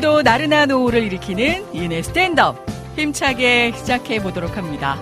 오늘도 0.00 0.22
나른한 0.22 0.70
오후를 0.70 1.02
일으키는 1.02 1.74
이은의 1.74 2.02
스탠드업 2.04 2.56
힘차게 2.96 3.72
시작해 3.76 4.18
보도록 4.22 4.56
합니다. 4.56 4.98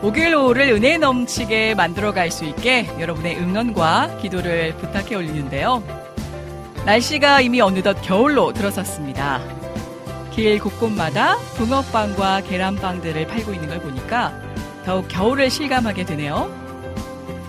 목요일 0.00 0.36
오후를 0.36 0.68
은혜 0.68 0.96
넘치게 0.96 1.74
만들어 1.74 2.12
갈 2.12 2.30
수 2.30 2.44
있게 2.44 2.88
여러분의 3.00 3.36
응원과 3.38 4.18
기도를 4.18 4.76
부탁해 4.76 5.16
올리는데요. 5.16 5.82
날씨가 6.84 7.40
이미 7.40 7.60
어느덧 7.60 8.00
겨울로 8.00 8.52
들어섰습니다. 8.52 9.40
길 10.30 10.60
곳곳마다 10.60 11.36
붕어빵과 11.56 12.42
계란빵들을 12.42 13.26
팔고 13.26 13.52
있는 13.54 13.70
걸 13.70 13.80
보니까 13.80 14.32
더욱 14.86 15.08
겨울을 15.08 15.50
실감하게 15.50 16.04
되네요. 16.04 16.48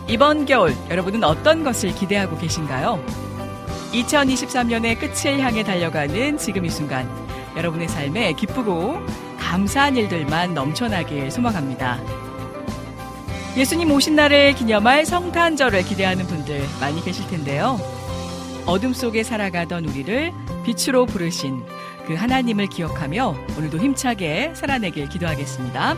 이번 0.08 0.46
겨울 0.46 0.74
여러분은 0.90 1.24
어떤 1.24 1.64
것을 1.64 1.94
기대하고 1.94 2.36
계신가요? 2.40 3.31
2023년의 3.92 5.00
끝을 5.00 5.40
향해 5.40 5.64
달려가는 5.64 6.38
지금 6.38 6.66
이 6.66 6.70
순간 6.70 7.10
여러분의 7.58 7.88
삶에 7.90 8.34
기쁘고 8.34 9.00
감사한 9.38 9.98
일들만 9.98 10.54
넘쳐나길 10.54 11.30
소망합니다. 11.30 12.00
예수님 13.58 13.92
오신 13.92 14.16
날을 14.16 14.56
기념할 14.56 15.06
성탄절을 15.06 15.84
기대하는 15.84 16.26
분들 16.26 16.64
많이 16.80 17.04
계실 17.04 17.28
텐데요. 17.28 17.78
어둠 18.66 18.94
속에 18.94 19.24
살아가던 19.24 19.86
우리를 19.86 20.32
빛으로 20.64 21.06
부르신 21.06 21.66
그 22.08 22.14
하나님을 22.14 22.68
기억하며 22.68 23.36
오늘도 23.58 23.78
힘차게 23.80 24.54
살아내길 24.56 25.10
기도하겠습니다. 25.10 25.98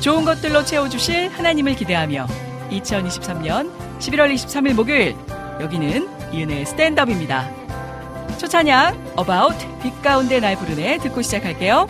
좋은 0.00 0.24
것들로 0.24 0.64
채워주실 0.64 1.28
하나님을 1.28 1.74
기대하며 1.74 2.26
2023년 2.70 3.70
11월 3.98 4.34
23일 4.34 4.72
목요일 4.72 5.14
여기는 5.60 6.21
이은의 6.32 6.66
스탠드업입니다. 6.66 7.48
초찬양 8.38 8.94
About 9.18 9.66
빛 9.82 10.02
가운데 10.02 10.40
날 10.40 10.56
부르네 10.56 10.98
듣고 10.98 11.22
시작할게요. 11.22 11.86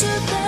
should 0.00 0.47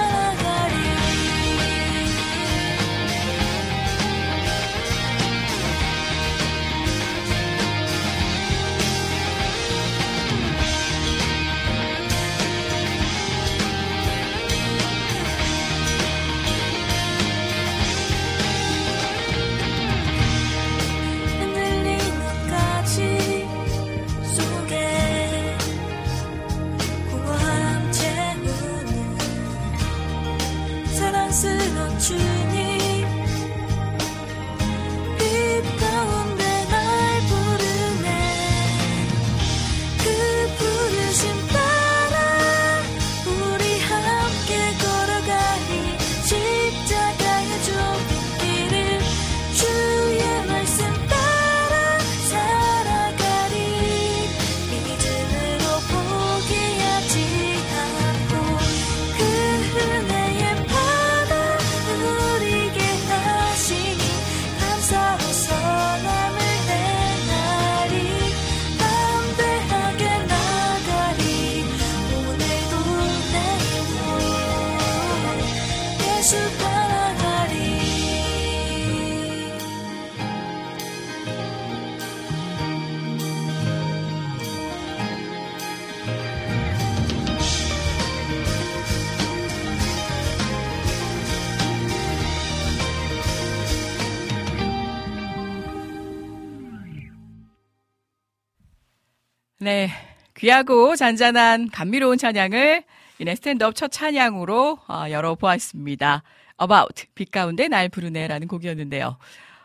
네. 99.71 99.89
귀하고 100.37 100.97
잔잔한 100.97 101.71
감미로운 101.71 102.19
찬양을 102.19 102.83
이내 103.21 103.37
스탠드업 103.37 103.77
첫 103.77 103.93
찬양으로 103.93 104.79
어, 104.89 105.05
열어보았습니다. 105.09 106.25
About, 106.61 107.05
빛 107.15 107.31
가운데 107.31 107.69
날 107.69 107.89
부르네라는 107.89 108.49
곡이었는데요. 108.49 109.17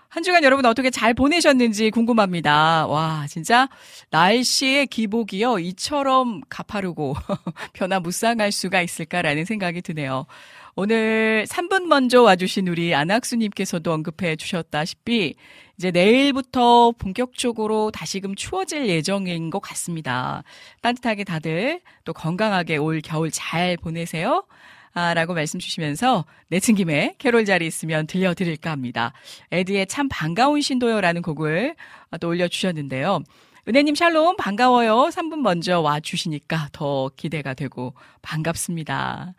한 0.08 0.22
주간 0.22 0.44
여러분 0.44 0.64
어떻게 0.68 0.92
잘 0.92 1.16
보내셨는지 1.16 1.90
궁금합니다. 1.90 2.86
와, 2.86 3.26
진짜 3.28 3.68
날씨의 4.12 4.86
기복이요. 4.86 5.58
이처럼 5.58 6.42
가파르고 6.50 7.16
변화무쌍할 7.74 8.52
수가 8.52 8.84
있을까라는 8.84 9.46
생각이 9.46 9.82
드네요. 9.82 10.28
오늘 10.76 11.48
3분 11.50 11.88
먼저 11.88 12.22
와주신 12.22 12.68
우리 12.68 12.94
안학수님께서도 12.94 13.92
언급해 13.92 14.36
주셨다시피 14.36 15.34
이제 15.78 15.92
내일부터 15.92 16.92
본격적으로 16.98 17.92
다시금 17.92 18.36
추워질 18.36 18.88
예정인 18.88 19.50
것 19.50 19.60
같습니다. 19.60 20.44
따뜻하게 20.82 21.24
다들 21.26 21.82
또 22.06 22.14
건강하게 22.14 22.78
올 22.78 23.02
겨울 23.02 23.30
잘 23.32 23.76
보내세요. 23.78 24.46
아, 24.94 25.14
라고 25.14 25.34
말씀 25.34 25.60
주시면서 25.60 26.24
내친 26.48 26.76
김에 26.76 27.16
캐롤 27.18 27.44
자리 27.44 27.68
있으면 27.68 28.08
들려드릴까 28.08 28.72
합니다. 28.72 29.12
에드의 29.52 29.88
참 29.88 30.08
반가운 30.08 30.62
신도요라는 30.62 31.22
곡을 31.22 31.76
또 32.22 32.30
올려주셨는데요. 32.30 33.22
은혜님 33.68 33.96
샬롬 33.96 34.38
반가워요. 34.38 35.10
3분 35.12 35.42
먼저 35.42 35.82
와 35.82 36.00
주시니까 36.00 36.70
더 36.72 37.12
기대가 37.18 37.54
되고 37.54 37.94
반갑습니다. 38.22 39.34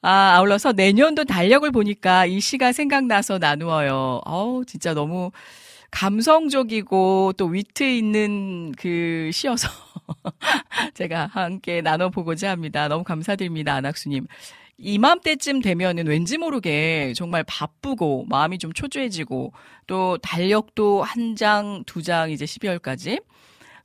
아, 0.00 0.10
아울러서 0.36 0.72
내년도 0.72 1.24
달력을 1.24 1.70
보니까 1.70 2.26
이 2.26 2.40
시가 2.40 2.72
생각나서 2.72 3.38
나누어요. 3.38 4.22
어우, 4.24 4.64
진짜 4.64 4.94
너무 4.94 5.30
감성적이고 5.90 7.34
또 7.36 7.46
위트 7.46 7.82
있는 7.82 8.72
그 8.72 9.30
시여서 9.32 9.68
제가 10.94 11.26
함께 11.32 11.80
나눠보고자 11.80 12.50
합니다. 12.50 12.88
너무 12.88 13.04
감사드립니다, 13.04 13.74
안학수님. 13.74 14.26
이맘때쯤 14.80 15.60
되면은 15.60 16.06
왠지 16.06 16.38
모르게 16.38 17.12
정말 17.16 17.42
바쁘고 17.44 18.26
마음이 18.28 18.58
좀 18.58 18.72
초조해지고 18.72 19.52
또 19.88 20.18
달력도 20.18 21.02
한 21.02 21.34
장, 21.34 21.82
두 21.84 22.00
장 22.02 22.30
이제 22.30 22.44
12월까지 22.44 23.20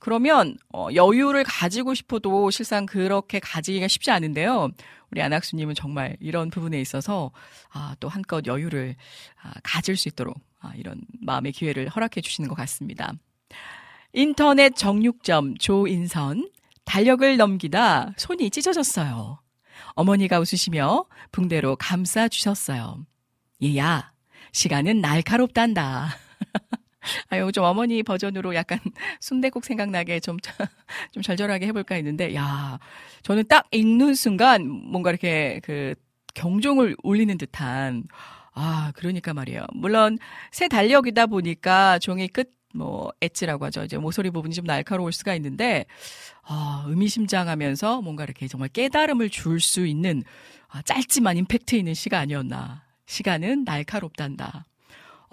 그러면 0.03 0.57
어, 0.73 0.89
여유를 0.93 1.45
가지고 1.45 1.93
싶어도 1.93 2.51
실상 2.51 2.85
그렇게 2.85 3.39
가지기가 3.39 3.87
쉽지 3.87 4.11
않은데요. 4.11 4.71
우리 5.11 5.21
안학수님은 5.21 5.75
정말 5.75 6.17
이런 6.19 6.49
부분에 6.49 6.81
있어서 6.81 7.31
아, 7.71 7.95
또 8.01 8.09
한껏 8.09 8.45
여유를 8.45 8.97
아, 9.41 9.53
가질 9.63 9.95
수 9.95 10.09
있도록 10.09 10.35
아, 10.59 10.73
이런 10.75 10.99
마음의 11.21 11.53
기회를 11.53 11.87
허락해 11.87 12.19
주시는 12.19 12.49
것 12.49 12.55
같습니다. 12.55 13.13
인터넷 14.11 14.75
정육점 14.75 15.55
조인선 15.57 16.49
달력을 16.83 17.37
넘기다 17.37 18.11
손이 18.17 18.49
찢어졌어요. 18.49 19.39
어머니가 19.91 20.37
웃으시며 20.39 21.05
붕대로 21.31 21.77
감싸 21.77 22.27
주셨어요. 22.27 23.05
얘야, 23.63 24.11
시간은 24.51 24.99
날카롭단다. 24.99 26.09
아유, 27.29 27.51
좀 27.51 27.63
어머니 27.63 28.03
버전으로 28.03 28.55
약간 28.55 28.79
순대국 29.21 29.65
생각나게 29.65 30.19
좀, 30.19 30.37
좀 31.11 31.23
절절하게 31.23 31.67
해볼까 31.67 31.95
했는데, 31.95 32.33
야, 32.35 32.79
저는 33.23 33.45
딱 33.47 33.67
읽는 33.71 34.15
순간 34.15 34.67
뭔가 34.67 35.09
이렇게 35.11 35.59
그 35.63 35.95
경종을 36.33 36.95
울리는 37.03 37.37
듯한, 37.37 38.03
아, 38.53 38.91
그러니까 38.95 39.33
말이에요. 39.33 39.65
물론 39.73 40.17
새 40.51 40.67
달력이다 40.67 41.27
보니까 41.27 41.99
종이 41.99 42.27
끝, 42.27 42.51
뭐, 42.75 43.11
엣지라고 43.21 43.65
하죠. 43.65 43.83
이제 43.83 43.97
모서리 43.97 44.31
부분이 44.31 44.55
좀 44.55 44.65
날카로울 44.65 45.11
수가 45.11 45.35
있는데, 45.35 45.85
아, 46.43 46.83
의미심장하면서 46.87 48.01
뭔가 48.01 48.23
이렇게 48.23 48.47
정말 48.47 48.69
깨달음을 48.69 49.29
줄 49.29 49.59
수 49.59 49.85
있는 49.85 50.23
아, 50.69 50.81
짧지만 50.81 51.37
임팩트 51.37 51.75
있는 51.75 51.93
시가 51.93 52.19
아니었나. 52.19 52.83
시간은 53.05 53.63
날카롭단다. 53.65 54.65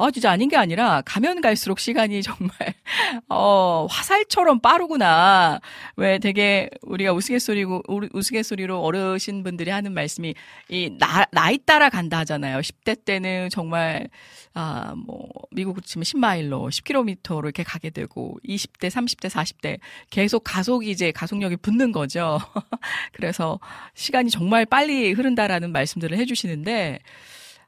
아, 0.02 0.10
진짜 0.10 0.30
아닌 0.30 0.48
게 0.48 0.56
아니라 0.56 1.02
가면 1.04 1.42
갈수록 1.42 1.78
시간이 1.78 2.22
정말, 2.22 2.54
어, 3.28 3.86
화살처럼 3.90 4.60
빠르구나. 4.60 5.60
왜 5.96 6.18
되게 6.18 6.70
우리가 6.80 7.12
우스갯소리고, 7.12 7.82
우스갯소리로 8.14 8.80
어르신 8.80 9.42
분들이 9.42 9.70
하는 9.70 9.92
말씀이 9.92 10.34
이 10.70 10.96
나, 10.98 11.26
나이 11.32 11.58
따라 11.58 11.90
간다 11.90 12.20
하잖아요. 12.20 12.60
10대 12.60 13.04
때는 13.04 13.50
정말, 13.50 14.08
아, 14.54 14.94
뭐, 14.96 15.28
미국으로 15.50 15.82
치면 15.82 16.04
10마일로 16.04 16.70
10km로 16.70 17.44
이렇게 17.44 17.62
가게 17.62 17.90
되고, 17.90 18.38
20대, 18.48 18.88
30대, 18.88 19.28
40대 19.28 19.80
계속 20.08 20.44
가속이 20.44 20.90
이제 20.90 21.12
가속력이 21.12 21.56
붙는 21.56 21.92
거죠. 21.92 22.38
그래서 23.12 23.60
시간이 23.94 24.30
정말 24.30 24.64
빨리 24.64 25.12
흐른다라는 25.12 25.72
말씀들을 25.72 26.16
해 26.16 26.24
주시는데, 26.24 27.00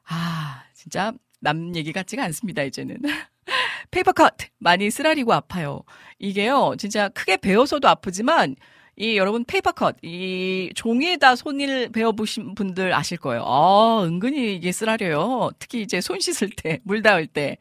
아, 0.07 0.63
진짜 0.73 1.13
남 1.43 1.75
얘기 1.75 1.91
같지가 1.91 2.23
않습니다, 2.23 2.63
이제는. 2.63 2.97
페이퍼컷! 3.91 4.33
많이 4.59 4.89
쓰라리고 4.89 5.33
아파요. 5.33 5.83
이게요, 6.17 6.75
진짜 6.79 7.09
크게 7.09 7.37
베어서도 7.37 7.87
아프지만, 7.87 8.55
이 8.95 9.17
여러분 9.17 9.43
페이퍼컷, 9.43 9.97
이 10.03 10.71
종이에다 10.75 11.35
손을 11.35 11.89
베어보신 11.89 12.55
분들 12.55 12.93
아실 12.93 13.17
거예요. 13.17 13.43
아, 13.45 14.03
은근히 14.05 14.55
이게 14.55 14.71
쓰라려요. 14.71 15.49
특히 15.59 15.81
이제 15.81 15.99
손 15.99 16.19
씻을 16.19 16.49
때, 16.55 16.79
물 16.83 17.01
닿을 17.01 17.27
때. 17.27 17.57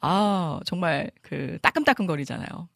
아, 0.00 0.60
정말 0.66 1.10
그 1.22 1.58
따끔따끔 1.62 2.06
거리잖아요. 2.06 2.68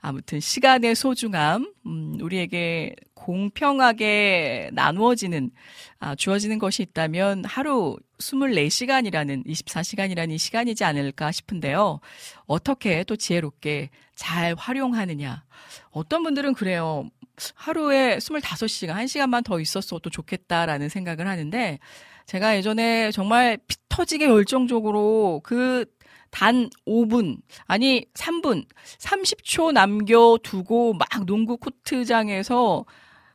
아무튼 0.00 0.38
시간의 0.38 0.94
소중함, 0.94 1.72
음, 1.86 2.18
우리에게 2.20 2.94
공평하게 3.14 4.70
나누어지는, 4.72 5.50
아, 5.98 6.14
주어지는 6.14 6.58
것이 6.58 6.82
있다면 6.82 7.44
하루 7.44 7.96
24시간이라는, 8.18 9.44
24시간이라는 9.46 10.30
이 10.30 10.38
시간이지 10.38 10.84
않을까 10.84 11.32
싶은데요. 11.32 12.00
어떻게 12.46 13.02
또 13.04 13.16
지혜롭게 13.16 13.90
잘 14.14 14.54
활용하느냐. 14.56 15.44
어떤 15.90 16.22
분들은 16.22 16.54
그래요. 16.54 17.08
하루에 17.54 18.18
25시간, 18.18 18.94
1시간만 18.94 19.44
더 19.44 19.60
있었어도 19.60 20.10
좋겠다라는 20.10 20.88
생각을 20.88 21.26
하는데, 21.26 21.78
제가 22.26 22.56
예전에 22.56 23.10
정말 23.10 23.58
피 23.66 23.76
터지게 23.88 24.26
열정적으로 24.26 25.40
그 25.42 25.86
단 26.30 26.68
5분, 26.86 27.38
아니 27.66 28.04
3분, 28.14 28.66
30초 28.98 29.72
남겨두고 29.72 30.94
막 30.94 31.08
농구 31.26 31.56
코트장에서 31.56 32.84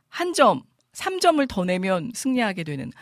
한 0.08 0.32
점, 0.32 0.62
3점을 0.92 1.46
더 1.48 1.64
내면 1.64 2.10
승리하게 2.14 2.64
되는 2.64 2.92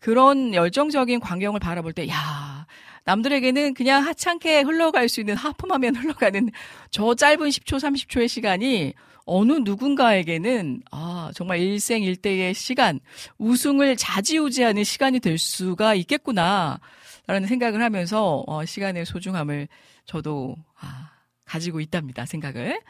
그런 0.00 0.54
열정적인 0.54 1.20
광경을 1.20 1.60
바라볼 1.60 1.92
때, 1.92 2.08
야, 2.08 2.66
남들에게는 3.04 3.74
그냥 3.74 4.04
하찮게 4.06 4.62
흘러갈 4.62 5.08
수 5.08 5.20
있는 5.20 5.36
하품하면 5.36 5.96
흘러가는 5.96 6.50
저 6.90 7.14
짧은 7.14 7.48
10초, 7.48 7.78
30초의 7.78 8.28
시간이 8.28 8.94
어느 9.24 9.52
누군가에게는 9.52 10.82
아, 10.90 11.30
정말 11.34 11.60
일생일대의 11.60 12.54
시간, 12.54 13.00
우승을 13.38 13.96
자지우지하는 13.96 14.82
시간이 14.84 15.20
될 15.20 15.38
수가 15.38 15.94
있겠구나. 15.94 16.80
라는 17.26 17.46
생각을 17.46 17.82
하면서 17.82 18.44
어, 18.46 18.64
시간의 18.64 19.06
소중함을 19.06 19.68
저도 20.06 20.56
아, 20.80 21.10
가지고 21.44 21.80
있답니다. 21.80 22.26
생각을. 22.26 22.80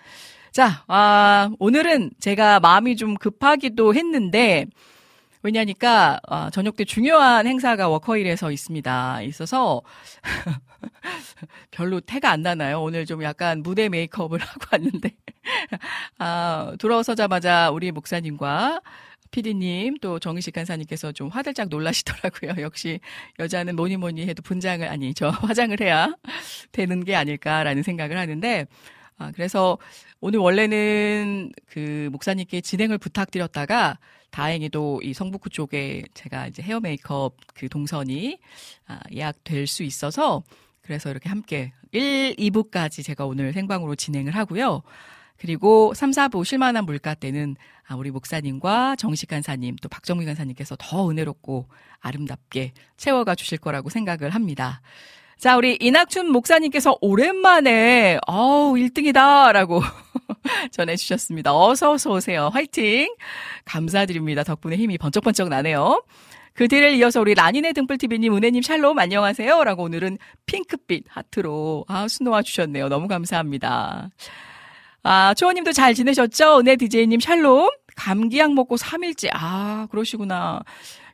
자, 0.52 0.84
아, 0.86 1.50
오늘은 1.58 2.10
제가 2.20 2.60
마음이 2.60 2.96
좀 2.96 3.14
급하기도 3.14 3.94
했는데 3.94 4.66
왜냐니까 5.42 6.20
아, 6.28 6.50
저녁 6.50 6.76
때 6.76 6.84
중요한 6.84 7.46
행사가 7.46 7.88
워커힐에서 7.88 8.52
있습니다. 8.52 9.22
있어서 9.22 9.82
별로 11.70 12.00
태가 12.00 12.30
안 12.30 12.42
나나요? 12.42 12.80
오늘 12.80 13.06
좀 13.06 13.22
약간 13.22 13.62
무대 13.62 13.88
메이크업을 13.88 14.38
하고 14.40 14.60
왔는데 14.70 15.10
아, 16.18 16.74
돌아서자마자 16.78 17.70
우리 17.70 17.90
목사님과 17.90 18.80
피디님 19.32 19.96
또 20.00 20.20
정희식 20.20 20.54
간사님께서 20.54 21.10
좀 21.10 21.28
화들짝 21.28 21.68
놀라시더라고요. 21.68 22.54
역시 22.62 23.00
여자는 23.40 23.74
뭐니 23.74 23.96
뭐니 23.96 24.26
해도 24.26 24.42
분장을 24.42 24.86
아니 24.86 25.12
저 25.14 25.30
화장을 25.42 25.78
해야 25.80 26.14
되는 26.70 27.02
게 27.04 27.16
아닐까라는 27.16 27.82
생각을 27.82 28.16
하는데 28.16 28.66
아 29.18 29.32
그래서 29.32 29.78
오늘 30.20 30.38
원래는 30.38 31.50
그 31.66 32.08
목사님께 32.12 32.60
진행을 32.60 32.98
부탁드렸다가 32.98 33.98
다행히도 34.30 35.00
이 35.02 35.12
성북구 35.12 35.50
쪽에 35.50 36.04
제가 36.14 36.46
이제 36.46 36.62
헤어 36.62 36.80
메이크업 36.80 37.36
그 37.54 37.68
동선이 37.68 38.38
아, 38.86 39.00
예약될 39.12 39.66
수 39.66 39.82
있어서 39.82 40.42
그래서 40.82 41.10
이렇게 41.10 41.28
함께 41.28 41.72
1, 41.92 42.36
2부까지 42.36 43.04
제가 43.04 43.26
오늘 43.26 43.52
생방으로 43.52 43.94
진행을 43.94 44.34
하고요. 44.34 44.82
그리고 45.38 45.92
3, 45.94 46.10
4부 46.10 46.44
실만한 46.44 46.84
물가 46.84 47.14
때는 47.14 47.56
아, 47.86 47.96
우리 47.96 48.10
목사님과 48.10 48.96
정식 48.96 49.28
간사님 49.28 49.76
또 49.82 49.88
박정미 49.88 50.24
간사님께서 50.24 50.76
더 50.78 51.10
은혜롭고 51.10 51.68
아름답게 52.00 52.72
채워가 52.96 53.34
주실 53.34 53.58
거라고 53.58 53.90
생각을 53.90 54.30
합니다. 54.30 54.80
자, 55.38 55.56
우리 55.56 55.76
이낙춘 55.80 56.30
목사님께서 56.30 56.98
오랜만에 57.00 58.18
어우 58.28 58.74
1등이다라고 58.74 59.82
전해 60.70 60.94
주셨습니다. 60.94 61.52
어서 61.52 61.90
어서 61.90 62.12
오세요. 62.12 62.48
화이팅! 62.52 63.12
감사드립니다. 63.64 64.44
덕분에 64.44 64.76
힘이 64.76 64.98
번쩍번쩍 64.98 65.48
나네요. 65.48 66.04
그 66.54 66.68
뒤를 66.68 66.92
이어서 66.94 67.20
우리 67.20 67.34
라니네 67.34 67.72
등불TV님, 67.72 68.36
은혜님 68.36 68.62
샬롬 68.62 68.98
안녕하세요. 68.98 69.64
라고 69.64 69.82
오늘은 69.82 70.18
핑크빛 70.46 71.06
하트로 71.08 71.86
아, 71.88 72.06
수놓아 72.06 72.42
주셨네요. 72.42 72.88
너무 72.88 73.08
감사합니다. 73.08 74.10
아, 75.02 75.34
초원님도 75.34 75.72
잘 75.72 75.94
지내셨죠? 75.94 76.60
은혜 76.60 76.76
DJ님 76.76 77.20
샬롬. 77.20 77.68
감기약 77.96 78.54
먹고 78.54 78.76
3일째. 78.76 79.30
아, 79.32 79.86
그러시구나. 79.90 80.62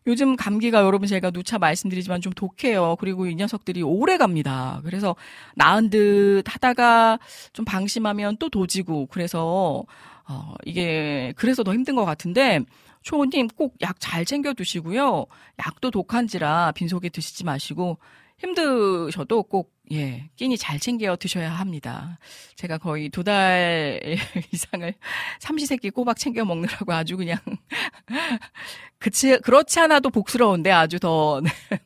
요즘 0.07 0.37
감기가 0.37 0.83
여러분 0.83 1.07
제가 1.09 1.31
누차 1.31 1.59
말씀드리지만 1.59 2.21
좀 2.23 2.33
독해요. 2.33 2.97
그리고 2.99 3.27
이 3.27 3.35
녀석들이 3.35 3.83
오래 3.83 4.17
갑니다. 4.17 4.81
그래서 4.85 5.17
나은 5.57 5.91
듯 5.91 6.45
하다가 6.47 7.19
좀 7.53 7.65
방심하면 7.67 8.39
또 8.39 8.49
도지고 8.49 9.07
그래서 9.07 9.85
어 10.27 10.55
이게 10.65 11.35
그래서 11.37 11.63
더 11.63 11.75
힘든 11.75 11.95
것 11.95 12.05
같은데 12.07 12.61
초호님 13.03 13.49
꼭 13.49 13.75
약 13.83 13.97
잘 14.01 14.25
챙겨 14.25 14.55
두시고요. 14.55 15.27
약도 15.59 15.91
독한지라 15.91 16.73
빈속에 16.73 17.11
드시지 17.11 17.45
마시고 17.45 17.99
힘드셔도 18.39 19.43
꼭, 19.43 19.73
예, 19.93 20.29
끼니 20.37 20.59
잘 20.59 20.79
챙겨 20.79 21.17
드셔야 21.17 21.51
합니다. 21.51 22.19
제가 22.57 22.79
거의 22.79 23.09
두 23.09 23.23
달 23.23 24.01
이상을 24.53 24.95
삼시세끼 25.41 25.91
꼬박 25.91 26.19
챙겨 26.19 26.45
먹느라고 26.45 26.93
아주 26.93 27.17
그냥, 27.17 27.39
그치, 28.99 29.39
그렇지 29.39 29.81
않아도 29.81 30.11
복스러운데 30.11 30.71
아주 30.71 30.99
더, 30.99 31.41
네, 31.71 31.79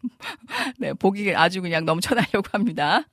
네 0.79 0.93
보기 0.95 1.35
아주 1.35 1.63
그냥 1.63 1.85
넘쳐나려고 1.85 2.43
합니다. 2.53 3.05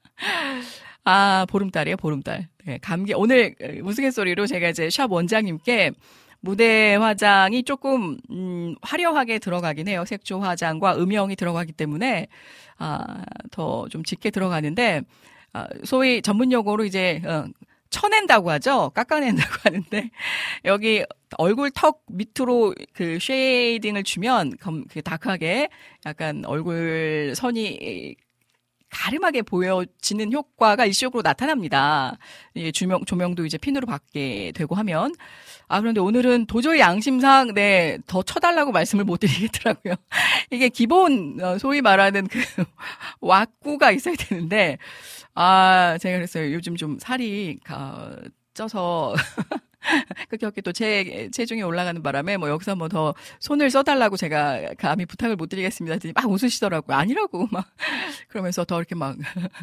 아, 1.06 1.46
보름달이에요, 1.50 1.98
보름달. 1.98 2.48
네, 2.66 2.78
감기, 2.82 3.14
오늘 3.14 3.56
우스갯소리로 3.84 4.48
제가 4.48 4.70
이제 4.70 4.90
샵 4.90 5.12
원장님께 5.12 5.92
무대 6.42 6.96
화장이 6.96 7.64
조금 7.64 8.18
음, 8.32 8.76
화려하게 8.82 9.40
들어가긴 9.40 9.88
해요. 9.88 10.06
색조 10.06 10.40
화장과 10.40 10.98
음영이 10.98 11.36
들어가기 11.36 11.74
때문에 11.74 12.28
아, 12.78 13.24
더 13.52 13.88
좀 13.90 14.04
짙게 14.04 14.30
들어가는데 14.32 15.02
아, 15.54 15.68
소위 15.84 16.22
전문 16.22 16.52
용어로 16.52 16.86
이제 16.86 17.22
어, 17.26 17.46
쳐낸다고 17.90 18.52
하죠. 18.52 18.92
깎아낸다고 18.96 19.52
하는데 19.66 20.10
여기 20.66 21.04
얼굴 21.38 21.72
턱 21.72 22.04
밑으로 22.10 22.76
그 22.94 23.18
쉐이딩을 23.20 24.04
주면 24.04 24.54
그 24.90 25.02
다크하게 25.02 25.70
약간 26.06 26.46
얼굴 26.46 27.34
선이 27.36 28.16
가름하게 28.90 29.44
보여지는 29.44 30.34
효과가 30.34 30.86
일시적으로 30.86 31.22
나타납니다. 31.22 32.18
이 32.54 32.72
조명, 32.72 33.06
조명도 33.06 33.46
이제 33.46 33.58
핀으로 33.58 33.86
받게 33.88 34.54
되고 34.56 34.76
하면. 34.76 35.14
아, 35.68 35.80
그런데 35.80 36.02
오늘은 36.02 36.48
도저히 36.48 36.80
양심상, 36.80 37.54
네, 37.54 38.00
더 38.08 38.24
쳐달라고 38.24 38.72
말씀을 38.72 39.04
못 39.04 39.18
드리겠더라고요. 39.18 39.94
이게 40.50 40.68
기본, 40.70 41.40
어, 41.42 41.60
소위 41.60 41.82
말하는 41.82 42.28
그, 42.28 42.40
왁구가 43.22 43.92
있어야 43.92 44.16
되는데, 44.16 44.80
아, 45.36 45.98
제가 46.02 46.18
그랬어요. 46.18 46.52
요즘 46.54 46.76
좀 46.76 46.98
살이, 47.00 47.60
가, 47.64 48.16
쪄서, 48.56 49.14
급격히 50.30 50.62
또 50.62 50.72
체, 50.74 51.30
체중이 51.32 51.62
올라가는 51.64 52.02
바람에 52.04 52.38
뭐 52.38 52.50
여기서 52.50 52.76
뭐 52.76 52.90
더 52.90 53.14
손을 53.40 53.70
써달라고 53.70 54.18
제가 54.18 54.74
감히 54.78 55.06
부탁을 55.06 55.36
못 55.36 55.48
드리겠습니다. 55.48 55.94
했더니 55.94 56.12
막 56.14 56.26
웃으시더라고요. 56.30 56.98
아니라고 56.98 57.48
막 57.52 57.68
그러면서 58.28 58.66
더 58.66 58.78
이렇게 58.78 58.96
막 58.96 59.16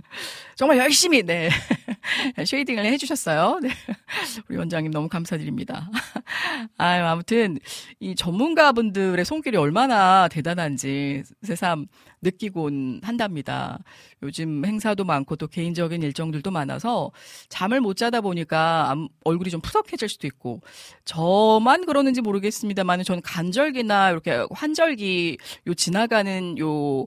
정말 0.54 0.78
열심히 0.78 1.22
네 1.22 1.50
쉐이딩을 2.42 2.86
해주셨어요. 2.86 3.58
네. 3.62 3.70
우리 4.48 4.56
원장님 4.56 4.92
너무 4.92 5.08
감사드립니다. 5.08 5.90
아유 6.78 7.04
아무튼 7.04 7.58
이 8.00 8.14
전문가분들의 8.14 9.24
손길이 9.24 9.56
얼마나 9.56 10.28
대단한지 10.28 11.24
새삼 11.42 11.86
느끼곤 12.22 13.00
한답니다. 13.02 13.78
요즘 14.22 14.64
행사도 14.64 15.04
많고 15.04 15.36
또 15.36 15.46
개인적인 15.46 16.02
일정들도 16.02 16.50
많아서 16.50 17.10
잠을 17.48 17.80
못 17.80 17.96
자다 17.96 18.20
보니까 18.20 18.94
얼굴이 19.24 19.50
좀 19.50 19.60
푸석해질 19.60 20.08
수도 20.08 20.26
있고 20.26 20.60
저만 21.04 21.86
그러는지 21.86 22.20
모르겠습니다만 22.20 23.02
전 23.04 23.20
간절기나 23.22 24.10
이렇게 24.10 24.44
환절기 24.50 25.38
요 25.66 25.74
지나가는 25.74 26.58
요 26.58 27.06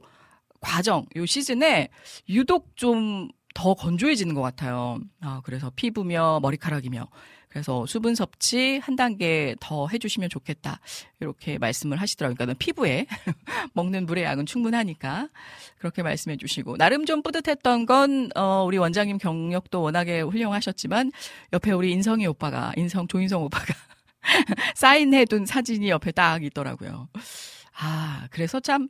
과정, 0.62 1.06
요 1.16 1.26
시즌에 1.26 1.90
유독 2.30 2.76
좀 2.76 3.30
더 3.60 3.74
건조해지는 3.74 4.36
것 4.36 4.42
같아요. 4.42 5.00
아, 5.22 5.42
그래서 5.44 5.72
피부며 5.76 6.40
머리카락이며 6.42 7.08
그래서 7.50 7.86
수분 7.88 8.14
섭취 8.14 8.78
한 8.78 8.96
단계 8.96 9.56
더 9.60 9.88
해주시면 9.88 10.30
좋겠다. 10.30 10.80
이렇게 11.20 11.58
말씀을 11.58 12.00
하시더라고요. 12.00 12.36
그러니까 12.36 12.58
피부에 12.60 13.08
먹는 13.74 14.06
물의 14.06 14.24
양은 14.24 14.46
충분하니까 14.46 15.30
그렇게 15.80 16.04
말씀해 16.04 16.38
주시고 16.38 16.78
나름 16.78 17.06
좀 17.06 17.24
뿌듯했던 17.24 17.88
건 17.88 18.30
어, 18.36 18.64
우리 18.66 18.78
원장님 18.78 19.18
경력도 19.18 19.82
워낙에 19.82 20.22
훌륭하셨지만 20.22 21.12
옆에 21.52 21.72
우리 21.72 21.92
인성이 21.92 22.28
오빠가 22.28 22.72
인성 22.78 23.08
조인성 23.08 23.44
오빠가 23.44 23.74
사인해둔 24.76 25.48
사진이 25.48 25.90
옆에 25.90 26.12
딱 26.12 26.44
있더라고요. 26.44 27.10
아 27.82 28.28
그래서 28.30 28.60
참 28.60 28.90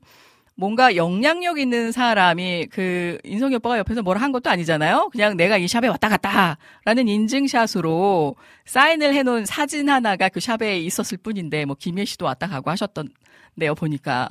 뭔가 0.60 0.98
영향력 0.98 1.58
있는 1.58 1.94
사람이 1.94 2.68
그 2.70 3.18
인성이 3.24 3.56
오빠가 3.56 3.78
옆에서 3.78 4.02
뭐라 4.02 4.20
한 4.20 4.34
것도 4.34 4.50
아니잖아요. 4.50 5.08
그냥 5.10 5.38
내가 5.38 5.58
이 5.58 5.70
샵에 5.70 5.88
왔다 5.88 6.10
갔다라는 6.10 7.08
인증샷으로 7.08 8.36
사인을 8.66 9.14
해놓은 9.14 9.46
사진 9.46 9.90
하나가 9.90 10.28
그 10.28 10.42
샵에 10.42 10.80
있었을 10.80 11.18
뿐인데 11.20 11.64
뭐 11.64 11.78
김예 11.80 12.04
씨도 12.04 12.26
왔다 12.26 12.48
가고 12.48 12.72
하셨던데요 12.72 13.74
보니까 13.78 14.28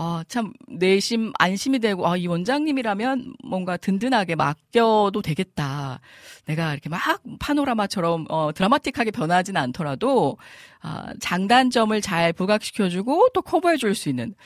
아, 0.00 0.22
참, 0.28 0.52
내심 0.68 1.32
안심이 1.40 1.80
되고, 1.80 2.06
아, 2.06 2.16
이 2.16 2.28
원장님이라면 2.28 3.34
뭔가 3.42 3.76
든든하게 3.76 4.36
맡겨도 4.36 5.22
되겠다. 5.22 5.98
내가 6.46 6.72
이렇게 6.72 6.88
막 6.88 7.00
파노라마처럼, 7.40 8.26
어, 8.28 8.52
드라마틱하게 8.54 9.10
변하지는 9.10 9.60
않더라도, 9.60 10.38
아, 10.80 11.12
장단점을 11.18 12.00
잘 12.00 12.32
부각시켜주고 12.32 13.30
또 13.34 13.42
커버해줄 13.42 13.96
수 13.96 14.08
있는. 14.08 14.36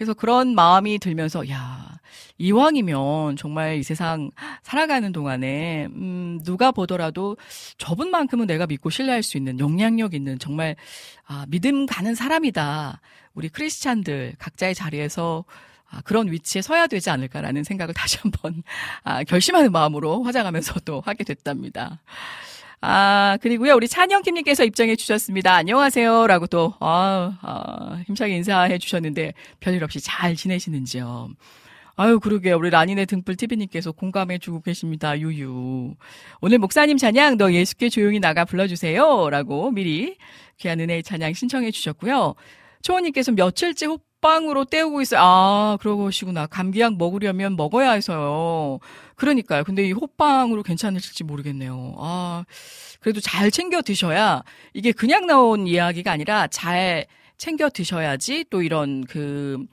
그래서 0.00 0.14
그런 0.14 0.54
마음이 0.54 0.98
들면서 0.98 1.46
야 1.50 2.00
이왕이면 2.38 3.36
정말 3.36 3.76
이 3.76 3.82
세상 3.82 4.30
살아가는 4.62 5.12
동안에 5.12 5.88
음 5.92 6.40
누가 6.42 6.72
보더라도 6.72 7.36
저분만큼은 7.76 8.46
내가 8.46 8.66
믿고 8.66 8.88
신뢰할 8.88 9.22
수 9.22 9.36
있는 9.36 9.60
영향력 9.60 10.14
있는 10.14 10.38
정말 10.38 10.74
아 11.26 11.44
믿음 11.50 11.84
가는 11.84 12.14
사람이다. 12.14 13.02
우리 13.34 13.50
크리스찬들 13.50 14.36
각자의 14.38 14.74
자리에서 14.74 15.44
아, 15.90 16.00
그런 16.00 16.32
위치에 16.32 16.62
서야 16.62 16.86
되지 16.86 17.10
않을까라는 17.10 17.62
생각을 17.64 17.92
다시 17.92 18.16
한번 18.22 18.62
아, 19.02 19.22
결심하는 19.24 19.70
마음으로 19.70 20.22
화장하면서 20.22 20.80
도 20.80 21.02
하게 21.04 21.24
됐답니다. 21.24 22.00
아, 22.82 23.36
그리고요, 23.42 23.74
우리 23.74 23.88
찬영킴님께서 23.88 24.64
입장해 24.64 24.96
주셨습니다. 24.96 25.54
안녕하세요. 25.54 26.26
라고 26.26 26.46
또, 26.46 26.74
아, 26.80 27.38
아, 27.42 28.02
힘차게 28.06 28.36
인사해 28.36 28.78
주셨는데, 28.78 29.34
별일 29.60 29.84
없이 29.84 30.00
잘 30.00 30.34
지내시는지요. 30.34 31.28
아유, 31.96 32.18
그러게. 32.18 32.52
우리 32.52 32.70
라니네 32.70 33.04
등불 33.04 33.36
TV님께서 33.36 33.92
공감해 33.92 34.38
주고 34.38 34.62
계십니다. 34.62 35.18
유유. 35.18 35.94
오늘 36.40 36.58
목사님 36.58 36.96
찬양, 36.96 37.36
너 37.36 37.52
예수께 37.52 37.90
조용히 37.90 38.18
나가 38.18 38.46
불러주세요. 38.46 39.28
라고 39.28 39.70
미리 39.70 40.16
귀한 40.56 40.80
은혜의 40.80 41.02
찬양 41.02 41.34
신청해 41.34 41.70
주셨고요. 41.72 42.34
초원님께서 42.80 43.32
며칠째 43.32 43.86
호 43.86 43.98
빵으로 44.20 44.64
때우고 44.64 45.00
있어요. 45.00 45.20
아, 45.22 45.78
그러시구나. 45.80 46.46
감기약 46.46 46.96
먹으려면 46.96 47.56
먹어야 47.56 47.92
해서요. 47.92 48.78
그러니까요. 49.16 49.64
근데 49.64 49.86
이 49.86 49.92
호빵으로 49.92 50.62
괜찮으실지 50.62 51.24
모르겠네요. 51.24 51.94
아, 51.98 52.44
그래도 53.00 53.20
잘 53.20 53.50
챙겨 53.50 53.82
드셔야 53.82 54.42
이게 54.74 54.92
그냥 54.92 55.26
나온 55.26 55.66
이야기가 55.66 56.12
아니라 56.12 56.46
잘 56.48 57.06
챙겨 57.38 57.70
드셔야지 57.70 58.46
또 58.50 58.62
이런 58.62 59.04
그 59.04 59.64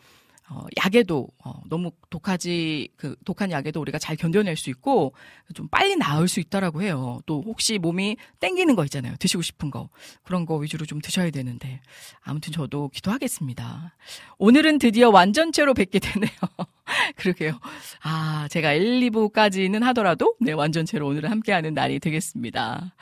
어, 0.49 0.65
약에도 0.77 1.27
어, 1.43 1.61
너무 1.67 1.91
독하지 2.09 2.89
그 2.95 3.15
독한 3.25 3.51
약에도 3.51 3.81
우리가 3.81 3.99
잘 3.99 4.15
견뎌낼 4.15 4.55
수 4.55 4.69
있고 4.69 5.13
좀 5.53 5.67
빨리 5.67 5.95
나을 5.97 6.27
수 6.27 6.39
있다라고 6.39 6.81
해요. 6.81 7.19
또 7.25 7.43
혹시 7.45 7.77
몸이 7.77 8.15
땡기는 8.39 8.75
거 8.75 8.85
있잖아요. 8.85 9.15
드시고 9.19 9.41
싶은 9.41 9.71
거 9.71 9.89
그런 10.23 10.45
거 10.45 10.55
위주로 10.55 10.85
좀 10.85 11.01
드셔야 11.01 11.31
되는데 11.31 11.81
아무튼 12.21 12.53
저도 12.53 12.89
기도하겠습니다. 12.89 13.95
오늘은 14.37 14.79
드디어 14.79 15.09
완전체로 15.09 15.73
뵙게 15.73 15.99
되네요. 15.99 16.31
그러게요. 17.17 17.59
아 18.03 18.47
제가 18.49 18.71
1, 18.71 19.01
2부까지는 19.09 19.81
하더라도 19.87 20.35
네 20.39 20.53
완전체로 20.53 21.07
오늘은 21.07 21.29
함께하는 21.29 21.73
날이 21.73 21.99
되겠습니다. 21.99 22.95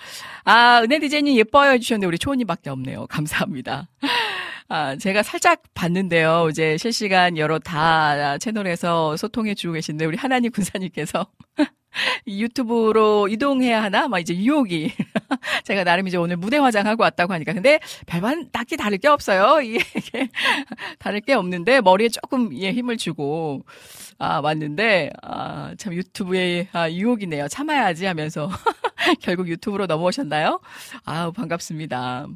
아 0.46 0.82
은혜 0.84 0.98
디제님 0.98 1.36
예뻐요 1.38 1.72
해주셨는데 1.74 2.08
우리 2.08 2.18
초원님밖에 2.18 2.72
없네요. 2.72 3.06
감사합니다. 3.08 3.88
아, 4.67 4.95
제가 4.95 5.22
살짝 5.22 5.62
봤는데요. 5.75 6.48
이제 6.50 6.75
실시간 6.77 7.38
여러 7.38 7.60
다 7.60 8.38
채널에서 8.39 9.15
소통해 9.15 9.53
주고 9.53 9.74
계신데 9.74 10.05
우리 10.05 10.17
하나님 10.17 10.51
군사님께서 10.51 11.27
유튜브로 12.27 13.27
이동해야 13.27 13.84
하나? 13.84 14.07
막 14.07 14.19
이제 14.19 14.36
유혹이. 14.36 14.91
제가 15.65 15.84
나름 15.84 16.07
이제 16.07 16.17
오늘 16.17 16.38
무대 16.38 16.57
화장하고 16.57 17.03
왔다고 17.03 17.31
하니까. 17.34 17.53
근데 17.53 17.79
별반 18.07 18.50
딱히 18.51 18.75
다를 18.75 18.98
게 18.98 19.07
없어요. 19.07 19.62
이게 19.62 20.29
다를 20.98 21.22
게 21.22 21.34
없는데 21.34 21.81
머리에 21.81 22.10
조금 22.10 22.50
예, 22.57 22.72
힘을 22.74 22.98
주고 22.98 23.63
아, 24.17 24.39
왔는데 24.41 25.12
아, 25.22 25.75
참 25.77 25.93
유튜브에 25.93 26.69
아, 26.74 26.89
유혹이네요. 26.89 27.48
참아야지 27.50 28.05
하면서 28.05 28.50
결국 29.22 29.48
유튜브로 29.48 29.86
넘어오셨나요? 29.86 30.60
아우 31.05 31.31
반갑습니다. 31.31 32.27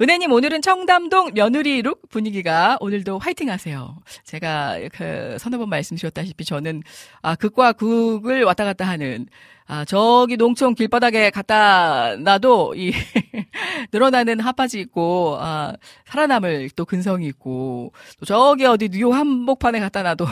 은혜님 0.00 0.32
오늘은 0.32 0.62
청담동 0.62 1.32
며느리 1.34 1.82
룩 1.82 2.08
분위기가 2.08 2.76
오늘도 2.80 3.18
화이팅 3.18 3.50
하세요. 3.50 3.96
제가 4.24 4.78
그 4.92 5.36
서너 5.38 5.58
번 5.58 5.68
말씀 5.68 5.96
드렸다시피 5.96 6.44
저는 6.44 6.82
아 7.20 7.34
극과 7.34 7.74
극을 7.74 8.44
왔다 8.44 8.64
갔다 8.64 8.86
하는 8.86 9.26
아 9.66 9.84
저기 9.84 10.36
농촌 10.36 10.74
길바닥에 10.74 11.30
갖다 11.30 12.16
놔도 12.16 12.74
이 12.76 12.92
늘어나는 13.92 14.40
핫바지 14.40 14.80
있고 14.80 15.36
아 15.40 15.74
살아남을 16.06 16.70
또 16.74 16.84
근성이 16.84 17.26
있고 17.28 17.92
또 18.18 18.26
저기 18.26 18.64
어디 18.64 18.88
뉴욕 18.88 19.12
한복판에 19.12 19.78
갖다 19.80 20.02
놔도 20.02 20.26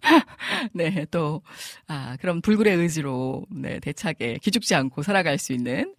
네, 0.72 1.06
또, 1.10 1.42
아, 1.86 2.16
그럼 2.20 2.40
불굴의 2.40 2.76
의지로, 2.76 3.44
네, 3.50 3.80
대차게 3.80 4.38
기죽지 4.42 4.74
않고 4.74 5.02
살아갈 5.02 5.38
수 5.38 5.52
있는 5.52 5.94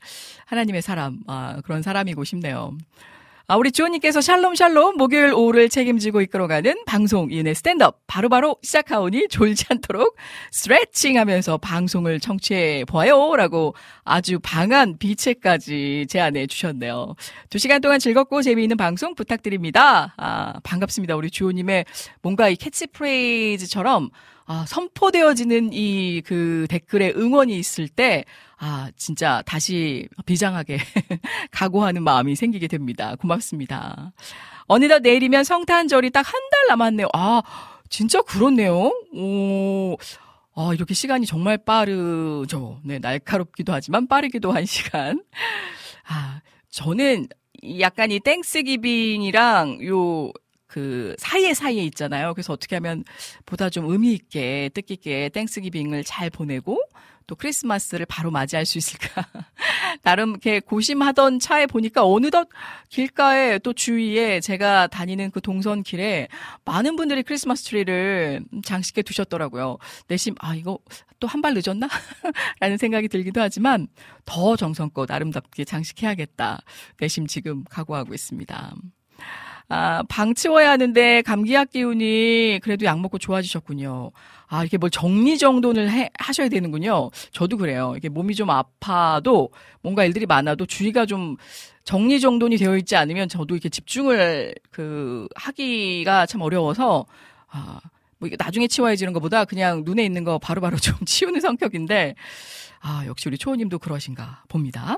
하나님의 0.45 0.81
사람, 0.81 1.19
아, 1.27 1.61
그런 1.63 1.81
사람이고 1.81 2.23
싶네요. 2.23 2.77
아, 3.51 3.55
우리 3.55 3.71
주호님께서 3.71 4.21
샬롬 4.21 4.53
샬롬 4.53 4.97
목요일 4.97 5.33
오후를 5.33 5.69
책임지고 5.69 6.21
이끌어가는 6.21 6.83
방송 6.85 7.31
이은의 7.31 7.55
스탠드업 7.55 8.01
바로바로 8.05 8.57
시작하오니 8.61 9.27
졸지 9.29 9.65
않도록 9.69 10.15
스트레칭 10.51 11.17
하면서 11.17 11.57
방송을 11.57 12.19
청취해 12.19 12.85
보아요 12.85 13.35
라고 13.35 13.73
아주 14.09 14.39
방한 14.39 14.97
비체까지 14.97 16.07
제안해 16.09 16.47
주셨네요. 16.47 17.15
두 17.49 17.57
시간 17.59 17.79
동안 17.79 17.99
즐겁고 17.99 18.41
재미있는 18.41 18.75
방송 18.75 19.13
부탁드립니다. 19.15 20.13
아, 20.17 20.53
반갑습니다. 20.63 21.15
우리 21.15 21.29
주호님의 21.29 21.85
뭔가 22.23 22.49
이 22.49 22.55
캐치프레이즈처럼 22.55 24.09
아, 24.45 24.65
선포되어지는 24.67 25.69
이 25.73 26.21
그 26.25 26.65
댓글에 26.69 27.13
응원이 27.15 27.55
있을 27.57 27.87
때, 27.87 28.25
아, 28.57 28.89
진짜 28.97 29.43
다시 29.45 30.07
비장하게 30.25 30.79
각오하는 31.51 32.03
마음이 32.03 32.35
생기게 32.35 32.67
됩니다. 32.67 33.15
고맙습니다. 33.19 34.11
어느덧 34.67 34.99
내일이면 35.01 35.43
성탄절이 35.43 36.09
딱 36.09 36.25
한 36.25 36.33
달 36.51 36.67
남았네요. 36.69 37.07
아, 37.13 37.43
진짜 37.89 38.21
그렇네요. 38.23 38.91
오. 39.13 39.95
아, 40.61 40.73
이렇게 40.73 40.93
시간이 40.93 41.25
정말 41.25 41.57
빠르죠. 41.57 42.81
네, 42.83 42.99
날카롭기도 42.99 43.71
하지만 43.71 44.07
빠르기도 44.09 44.51
한 44.51 44.65
시간. 44.65 45.23
아, 46.05 46.41
저는 46.69 47.27
약간 47.79 48.11
이 48.11 48.19
Thanksgiving이랑 48.19 49.79
요, 49.87 50.33
그 50.67 51.15
사이에 51.17 51.53
사이에 51.53 51.83
있잖아요. 51.85 52.33
그래서 52.33 52.51
어떻게 52.51 52.75
하면 52.75 53.05
보다 53.45 53.69
좀 53.69 53.89
의미 53.89 54.11
있게 54.11 54.69
뜻깊게 54.73 55.29
Thanksgiving을 55.29 56.03
잘 56.03 56.29
보내고 56.29 56.81
또 57.29 57.35
크리스마스를 57.35 58.07
바로 58.07 58.31
맞이할 58.31 58.65
수 58.65 58.79
있을까? 58.79 59.23
나름 60.01 60.31
이렇게 60.31 60.59
고심하던 60.59 61.37
차에 61.39 61.67
보니까 61.67 62.03
어느덧 62.03 62.49
길가에 62.89 63.59
또 63.59 63.71
주위에 63.73 64.39
제가 64.39 64.87
다니는 64.87 65.29
그 65.29 65.39
동선 65.39 65.83
길에 65.83 66.27
많은 66.65 66.95
분들이 66.95 67.21
크리스마스 67.21 67.65
트리를 67.65 68.43
장식해 68.65 69.03
두셨더라고요. 69.03 69.77
내심 70.07 70.33
아 70.39 70.55
이거 70.55 70.79
또 71.19 71.27
한 71.27 71.41
발 71.43 71.53
늦었나? 71.53 71.87
라는 72.59 72.77
생각이 72.77 73.07
들기도 73.09 73.41
하지만 73.41 73.87
더 74.25 74.55
정성껏 74.55 75.11
아름답게 75.11 75.65
장식해야겠다. 75.65 76.61
내심 76.99 77.27
지금 77.27 77.63
각오하고 77.69 78.13
있습니다. 78.15 78.73
아, 79.71 80.01
방 80.09 80.33
치워야 80.33 80.71
하는데 80.71 81.21
감기약 81.21 81.69
기운이 81.69 82.59
그래도 82.63 82.85
약 82.85 82.99
먹고 82.99 83.19
좋아지셨군요. 83.19 84.11
아, 84.47 84.65
이게 84.65 84.77
뭘 84.77 84.89
정리정돈을 84.89 85.91
해, 85.91 86.09
하셔야 86.17 86.49
되는군요. 86.49 87.11
저도 87.31 87.57
그래요. 87.57 87.93
이게 87.95 88.09
몸이 88.09 88.33
좀 88.33 88.49
아파도 88.49 89.49
뭔가 89.81 90.03
일들이 90.05 90.25
많아도 90.25 90.65
주의가 90.65 91.05
좀 91.05 91.37
정리정돈이 91.83 92.57
되어 92.57 92.77
있지 92.77 92.95
않으면 92.95 93.29
저도 93.29 93.53
이렇게 93.53 93.69
집중을 93.69 94.55
그 94.71 95.27
하기가 95.35 96.25
참 96.25 96.41
어려워서 96.41 97.05
아, 97.47 97.79
뭐 98.19 98.29
나중에 98.37 98.67
치워야지 98.67 99.03
이런 99.03 99.13
것보다 99.13 99.45
그냥 99.45 99.83
눈에 99.85 100.03
있는 100.03 100.23
거 100.23 100.37
바로 100.39 100.61
바로 100.61 100.77
좀 100.77 100.95
치우는 101.05 101.41
성격인데 101.41 102.15
아, 102.81 103.03
역시 103.07 103.27
우리 103.27 103.37
초호님도 103.37 103.79
그러신가 103.79 104.43
봅니다. 104.47 104.97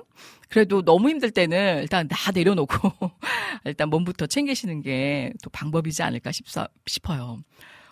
그래도 0.49 0.83
너무 0.83 1.09
힘들 1.09 1.31
때는 1.31 1.81
일단 1.81 2.07
다 2.07 2.31
내려놓고 2.31 2.91
일단 3.65 3.89
몸부터 3.89 4.27
챙기시는 4.27 4.81
게 4.81 5.31
또 5.41 5.49
방법이지 5.49 6.03
않을까 6.03 6.31
싶어요. 6.85 7.39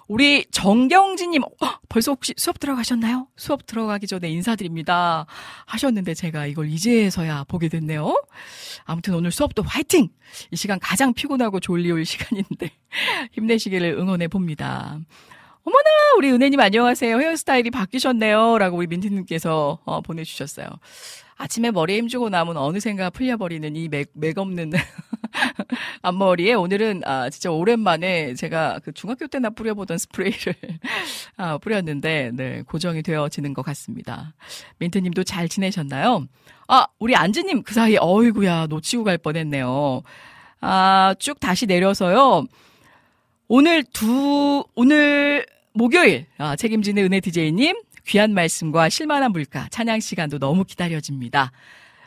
우리 0.10 0.44
정경진님, 0.50 1.44
어, 1.44 1.50
벌써 1.88 2.12
혹시 2.14 2.34
수업 2.36 2.60
들어가셨나요? 2.60 3.28
수업 3.38 3.68
들어가기 3.68 4.08
전에 4.08 4.28
인사드립니다. 4.28 5.28
하셨는데 5.68 6.16
제가 6.16 6.48
이걸 6.48 6.68
이제서야 6.68 7.44
보게 7.44 7.70
됐네요. 7.70 8.20
아무튼 8.86 9.14
오늘 9.14 9.32
수업도 9.32 9.62
화이팅! 9.62 10.10
이 10.50 10.56
시간 10.56 10.80
가장 10.80 11.14
피곤하고 11.14 11.60
졸리울 11.60 12.06
시간인데 12.10 12.72
힘내시기를 13.34 13.98
응원해 14.00 14.28
봅니다. 14.28 15.00
어머나, 15.64 15.90
우리 16.18 16.32
은혜님 16.32 16.60
안녕하세요. 16.60 17.20
헤어스타일이 17.20 17.70
바뀌셨네요. 17.70 18.58
라고 18.58 18.78
우리 18.78 18.88
민트님께서 18.88 19.78
어, 19.86 20.02
보내주셨어요. 20.02 20.68
아침에 21.40 21.72
머리에 21.72 21.98
힘주고 22.00 22.28
나면 22.28 22.58
어느샌가 22.58 23.12
풀려버리는 23.12 23.74
이 23.78 23.88
맥, 23.88 24.10
맥 24.14 24.38
없는 24.38 24.72
앞머리에 26.04 26.54
오늘은 26.54 27.04
아, 27.06 27.30
진짜 27.30 27.50
오랜만에 27.50 28.34
제가 28.34 28.80
그 28.84 28.92
중학교 28.92 29.26
때나 29.26 29.50
뿌려보던 29.50 29.98
스프레이를 30.00 30.54
아, 31.38 31.58
뿌렸는데, 31.58 32.32
네, 32.34 32.62
고정이 32.64 33.04
되어지는 33.04 33.54
것 33.54 33.62
같습니다. 33.62 34.34
민트님도 34.80 35.24
잘 35.24 35.48
지내셨나요? 35.48 36.28
아, 36.68 36.88
우리 37.00 37.16
안지님 37.16 37.64
그 37.64 37.74
사이에 37.74 37.98
어이구야, 38.02 38.68
놓치고 38.68 39.06
갈 39.06 39.18
뻔했네요. 39.18 40.02
아, 40.60 41.16
쭉 41.20 41.40
다시 41.40 41.66
내려서요. 41.68 42.44
오늘 43.48 43.86
두, 43.86 44.66
오늘 44.76 45.46
목요일 45.72 46.26
아, 46.38 46.58
책임지는 46.58 47.06
은혜 47.06 47.22
DJ님 47.22 47.82
귀한 48.08 48.34
말씀과 48.34 48.90
실만한 48.90 49.32
물가 49.32 49.68
찬양 49.70 50.00
시간도 50.00 50.40
너무 50.40 50.64
기다려집니다. 50.64 51.52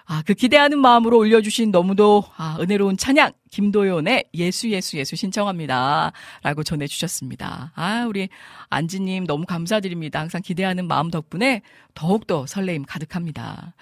아, 0.04 0.22
그 0.26 0.34
기대하는 0.34 0.78
마음으로 0.78 1.18
올려주신 1.18 1.70
너무도 1.70 2.24
아, 2.36 2.58
은혜로운 2.60 2.96
찬양 2.96 3.32
김도연의 3.50 4.24
예수 4.34 4.68
예수 4.70 4.96
예수 4.98 5.16
신청합니다. 5.16 6.12
라고 6.42 6.62
전해주셨습니다. 6.62 7.72
아, 7.74 8.04
우리 8.08 8.28
안지님 8.68 9.26
너무 9.26 9.46
감사드립니다. 9.46 10.20
항상 10.20 10.42
기대하는 10.42 10.88
마음 10.88 11.10
덕분에 11.10 11.62
더욱더 11.94 12.46
설레임 12.46 12.84
가득합니다. 12.84 13.74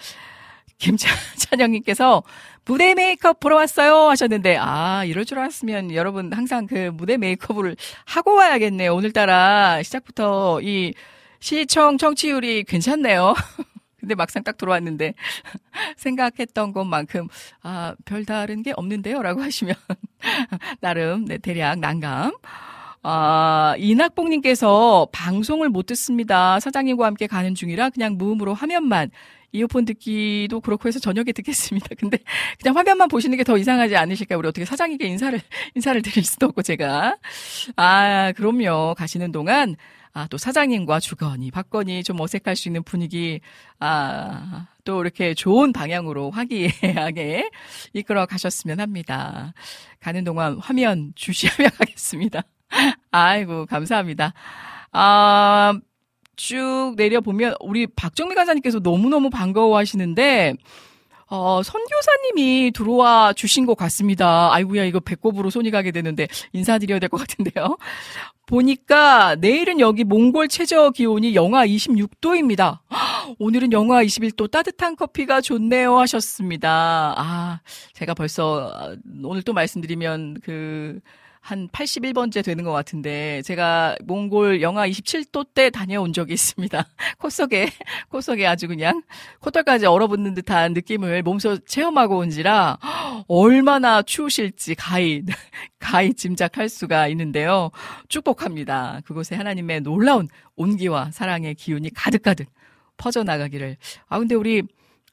김찬영님께서 0.78 2.22
무대 2.64 2.94
메이크업 2.94 3.38
보러 3.40 3.56
왔어요 3.56 4.08
하셨는데 4.08 4.56
아 4.58 5.04
이럴 5.04 5.26
줄 5.26 5.38
알았으면 5.38 5.92
여러분 5.94 6.32
항상 6.32 6.66
그 6.66 6.90
무대 6.94 7.16
메이크업을 7.18 7.76
하고 8.06 8.34
와야겠네요. 8.34 8.94
오늘따라 8.94 9.82
시작부터 9.82 10.60
이 10.62 10.94
시청 11.40 11.98
청취율이 11.98 12.64
괜찮네요. 12.64 13.34
근데 13.98 14.14
막상 14.14 14.42
딱 14.42 14.56
들어왔는데 14.56 15.12
생각했던 15.96 16.72
것만큼 16.72 17.28
아 17.62 17.94
별다른 18.06 18.62
게 18.62 18.72
없는데요라고 18.74 19.42
하시면 19.42 19.74
나름 20.80 21.24
네 21.26 21.38
대략 21.38 21.78
난감. 21.80 22.32
아, 23.02 23.74
이낙봉님께서 23.78 25.08
방송을 25.12 25.70
못 25.70 25.86
듣습니다. 25.86 26.60
사장님과 26.60 27.06
함께 27.06 27.26
가는 27.26 27.54
중이라 27.54 27.90
그냥 27.90 28.16
무음으로 28.18 28.52
화면만 28.52 29.10
이어폰 29.52 29.84
듣기도 29.86 30.60
그렇고 30.60 30.86
해서 30.86 30.98
저녁에 31.00 31.32
듣겠습니다. 31.32 31.88
근데 31.98 32.18
그냥 32.60 32.76
화면만 32.76 33.08
보시는 33.08 33.36
게 33.38 33.42
더 33.44 33.56
이상하지 33.56 33.96
않으실까요? 33.96 34.38
우리 34.38 34.48
어떻게 34.48 34.64
사장님께 34.66 35.06
인사를, 35.06 35.40
인사를 35.74 36.02
드릴 36.02 36.24
수도 36.24 36.46
없고 36.46 36.62
제가. 36.62 37.16
아, 37.76 38.32
그럼요. 38.36 38.94
가시는 38.96 39.32
동안 39.32 39.76
아, 40.12 40.26
또 40.28 40.38
사장님과 40.38 41.00
주거니, 41.00 41.50
받거니 41.50 42.02
좀 42.02 42.20
어색할 42.20 42.56
수 42.56 42.68
있는 42.68 42.82
분위기, 42.82 43.40
아, 43.78 44.66
또 44.84 45.00
이렇게 45.02 45.34
좋은 45.34 45.72
방향으로 45.72 46.30
화기애애하게 46.30 47.50
이끌어 47.94 48.26
가셨으면 48.26 48.80
합니다. 48.80 49.52
가는 50.00 50.24
동안 50.24 50.58
화면 50.58 51.12
주시하며 51.14 51.68
가겠습니다. 51.78 52.42
아이고, 53.12 53.66
감사합니다. 53.66 54.32
아, 54.92 55.74
쭉 56.36 56.94
내려보면 56.96 57.54
우리 57.60 57.86
박정미 57.86 58.34
간사님께서 58.34 58.80
너무너무 58.80 59.30
반가워 59.30 59.76
하시는데 59.76 60.54
어, 61.32 61.62
선교사님이 61.62 62.72
들어와 62.74 63.32
주신 63.32 63.64
것 63.64 63.76
같습니다. 63.76 64.52
아이고야, 64.52 64.84
이거 64.84 64.98
배꼽으로 65.00 65.48
손이 65.50 65.70
가게 65.70 65.92
되는데 65.92 66.26
인사드려야 66.52 66.98
될 66.98 67.08
것 67.08 67.18
같은데요. 67.18 67.76
보니까 68.46 69.36
내일은 69.36 69.78
여기 69.78 70.02
몽골 70.02 70.48
최저 70.48 70.90
기온이 70.90 71.36
영하 71.36 71.64
26도입니다. 71.66 72.80
오늘은 73.38 73.72
영하 73.72 74.02
21도 74.02 74.50
따뜻한 74.50 74.96
커피가 74.96 75.40
좋네요 75.40 75.98
하셨습니다. 76.00 77.14
아, 77.16 77.60
제가 77.92 78.14
벌써 78.14 78.96
오늘 79.22 79.42
또 79.42 79.52
말씀드리면 79.52 80.40
그 80.42 80.98
한 81.40 81.68
81번째 81.68 82.44
되는 82.44 82.64
것 82.64 82.72
같은데 82.72 83.42
제가 83.42 83.96
몽골 84.04 84.60
영하 84.62 84.86
27도 84.86 85.46
때 85.54 85.70
다녀온 85.70 86.12
적이 86.12 86.34
있습니다. 86.34 86.86
코 87.18 87.30
속에 87.30 87.70
코 88.08 88.20
속에 88.20 88.46
아주 88.46 88.68
그냥 88.68 89.02
코털까지 89.40 89.86
얼어붙는 89.86 90.34
듯한 90.34 90.74
느낌을 90.74 91.22
몸소 91.22 91.58
체험하고 91.64 92.18
온지라 92.18 92.78
얼마나 93.26 94.02
추우실지 94.02 94.74
가히 94.74 95.22
가히 95.80 96.12
짐작할 96.12 96.68
수가 96.68 97.08
있는데요. 97.08 97.70
축복합니다. 98.08 99.00
그곳에 99.04 99.34
하나님의 99.34 99.80
놀라운 99.80 100.28
온기와 100.56 101.10
사랑의 101.10 101.54
기운이 101.54 101.90
가득가득 101.94 102.48
퍼져나가기를. 102.98 103.78
아 104.08 104.18
근데 104.18 104.34
우리 104.34 104.62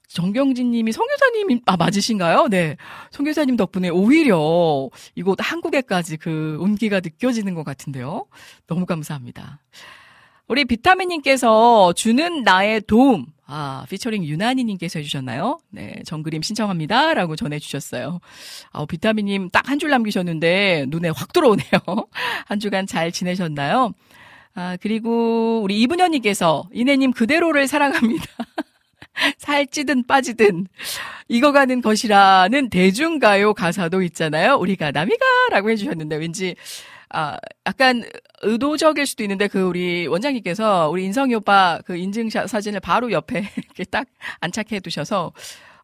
정경진 0.07 0.71
님이 0.71 0.91
성교사님, 0.91 1.59
아, 1.65 1.75
맞으신가요? 1.77 2.47
네. 2.49 2.77
성교사님 3.11 3.57
덕분에 3.57 3.89
오히려 3.89 4.89
이곳 5.15 5.37
한국에까지 5.41 6.17
그 6.17 6.57
온기가 6.61 7.01
느껴지는 7.01 7.53
것 7.53 7.63
같은데요. 7.63 8.25
너무 8.67 8.85
감사합니다. 8.85 9.59
우리 10.47 10.63
비타민님께서 10.65 11.91
주는 11.93 12.43
나의 12.43 12.81
도움. 12.81 13.25
아, 13.49 13.85
피처링 13.89 14.23
유나니님께서 14.25 14.99
해주셨나요? 14.99 15.59
네, 15.71 16.01
정그림 16.05 16.41
신청합니다. 16.41 17.13
라고 17.13 17.35
전해주셨어요. 17.35 18.19
아, 18.71 18.85
비타민님 18.85 19.49
딱 19.49 19.67
한 19.69 19.79
줄 19.79 19.89
남기셨는데 19.89 20.85
눈에 20.89 21.09
확 21.09 21.31
들어오네요. 21.33 21.65
한 22.45 22.59
주간 22.59 22.87
잘 22.87 23.11
지내셨나요? 23.11 23.93
아, 24.55 24.77
그리고 24.81 25.61
우리 25.61 25.79
이분현님께서 25.81 26.69
이내님 26.73 27.11
그대로를 27.11 27.67
사랑합니다. 27.67 28.25
살찌든 29.37 30.05
빠지든 30.05 30.67
익어가는 31.27 31.81
것이라는 31.81 32.69
대중가요 32.69 33.53
가사도 33.53 34.01
있잖아요. 34.03 34.55
우리가 34.55 34.91
남이가라고 34.91 35.69
해주셨는데 35.71 36.15
왠지 36.17 36.55
아 37.09 37.37
약간 37.65 38.03
의도적일 38.41 39.05
수도 39.05 39.23
있는데 39.23 39.47
그 39.47 39.61
우리 39.61 40.07
원장님께서 40.07 40.89
우리 40.89 41.05
인성이 41.05 41.35
오빠 41.35 41.79
그 41.85 41.95
인증샷 41.95 42.49
사진을 42.49 42.79
바로 42.79 43.11
옆에 43.11 43.47
이렇게 43.57 43.83
딱 43.85 44.07
안착해 44.41 44.79
두셔서 44.81 45.31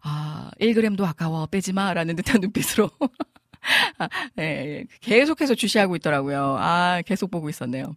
아 0.02 0.52
1g도 0.60 1.04
아까워 1.06 1.46
빼지 1.48 1.72
마라는 1.74 2.16
듯한 2.18 2.42
눈빛으로 2.42 2.90
아, 3.98 4.10
네, 4.36 4.84
계속해서 5.00 5.56
주시하고 5.56 5.96
있더라고요. 5.96 6.58
아 6.60 7.02
계속 7.06 7.32
보고 7.32 7.50
있었네요. 7.50 7.96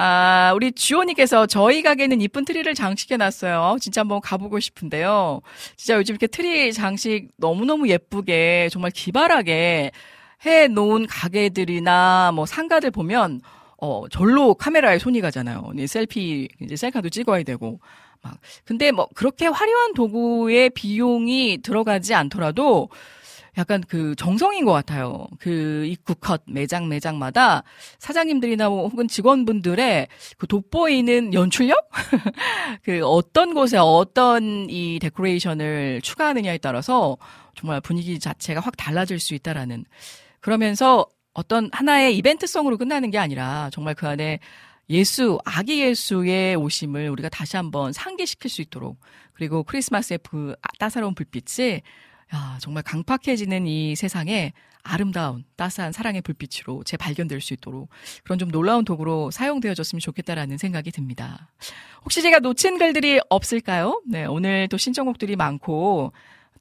아, 0.00 0.52
우리 0.54 0.70
주호님께서 0.70 1.46
저희 1.46 1.82
가게는 1.82 2.20
이쁜 2.20 2.44
트리를 2.44 2.72
장식해놨어요. 2.72 3.78
진짜 3.80 4.02
한번 4.02 4.20
가보고 4.20 4.60
싶은데요. 4.60 5.40
진짜 5.74 5.96
요즘 5.96 6.12
이렇게 6.12 6.28
트리 6.28 6.72
장식 6.72 7.30
너무너무 7.36 7.88
예쁘게, 7.88 8.68
정말 8.70 8.92
기발하게 8.92 9.90
해 10.46 10.68
놓은 10.68 11.08
가게들이나 11.08 12.30
뭐 12.32 12.46
상가들 12.46 12.92
보면, 12.92 13.40
어, 13.78 14.04
절로 14.08 14.54
카메라에 14.54 15.00
손이 15.00 15.20
가잖아요. 15.20 15.72
selfie, 15.88 16.46
이제 16.62 16.76
셀카도 16.76 17.08
찍어야 17.08 17.42
되고. 17.42 17.80
막. 18.22 18.38
근데 18.64 18.92
뭐, 18.92 19.08
그렇게 19.16 19.48
화려한 19.48 19.94
도구의 19.94 20.70
비용이 20.70 21.58
들어가지 21.64 22.14
않더라도, 22.14 22.88
약간 23.58 23.82
그 23.88 24.14
정성인 24.14 24.64
것 24.64 24.72
같아요. 24.72 25.26
그 25.40 25.84
입구 25.86 26.14
컷 26.14 26.42
매장 26.46 26.88
매장마다 26.88 27.64
사장님들이나 27.98 28.68
뭐 28.68 28.86
혹은 28.88 29.08
직원분들의 29.08 30.06
그 30.38 30.46
돋보이는 30.46 31.34
연출력? 31.34 31.90
그 32.84 33.04
어떤 33.04 33.54
곳에 33.54 33.76
어떤 33.76 34.70
이 34.70 35.00
데코레이션을 35.00 36.00
추가하느냐에 36.02 36.58
따라서 36.58 37.18
정말 37.56 37.80
분위기 37.80 38.20
자체가 38.20 38.60
확 38.60 38.76
달라질 38.76 39.18
수 39.18 39.34
있다라는 39.34 39.84
그러면서 40.40 41.06
어떤 41.34 41.68
하나의 41.72 42.16
이벤트성으로 42.16 42.78
끝나는 42.78 43.10
게 43.10 43.18
아니라 43.18 43.70
정말 43.72 43.94
그 43.94 44.06
안에 44.06 44.38
예수, 44.90 45.38
아기 45.44 45.80
예수의 45.80 46.56
오심을 46.56 47.10
우리가 47.10 47.28
다시 47.28 47.56
한번 47.56 47.92
상기시킬 47.92 48.50
수 48.50 48.62
있도록 48.62 48.98
그리고 49.32 49.62
크리스마스의 49.64 50.20
그 50.22 50.54
따사로운 50.78 51.14
불빛이 51.14 51.82
야, 52.34 52.58
정말 52.60 52.82
강팍해지는 52.82 53.66
이 53.66 53.96
세상에 53.96 54.52
아름다운 54.82 55.44
따스한 55.56 55.92
사랑의 55.92 56.22
불빛으로 56.22 56.84
재발견될 56.84 57.40
수 57.40 57.52
있도록 57.54 57.88
그런 58.24 58.38
좀 58.38 58.50
놀라운 58.50 58.84
도구로 58.84 59.30
사용되어졌으면 59.30 60.00
좋겠다라는 60.00 60.56
생각이 60.56 60.90
듭니다. 60.90 61.48
혹시 62.04 62.22
제가 62.22 62.38
놓친 62.38 62.78
글들이 62.78 63.20
없을까요? 63.28 64.02
네, 64.06 64.24
오늘 64.24 64.68
또 64.68 64.76
신청곡들이 64.76 65.36
많고 65.36 66.12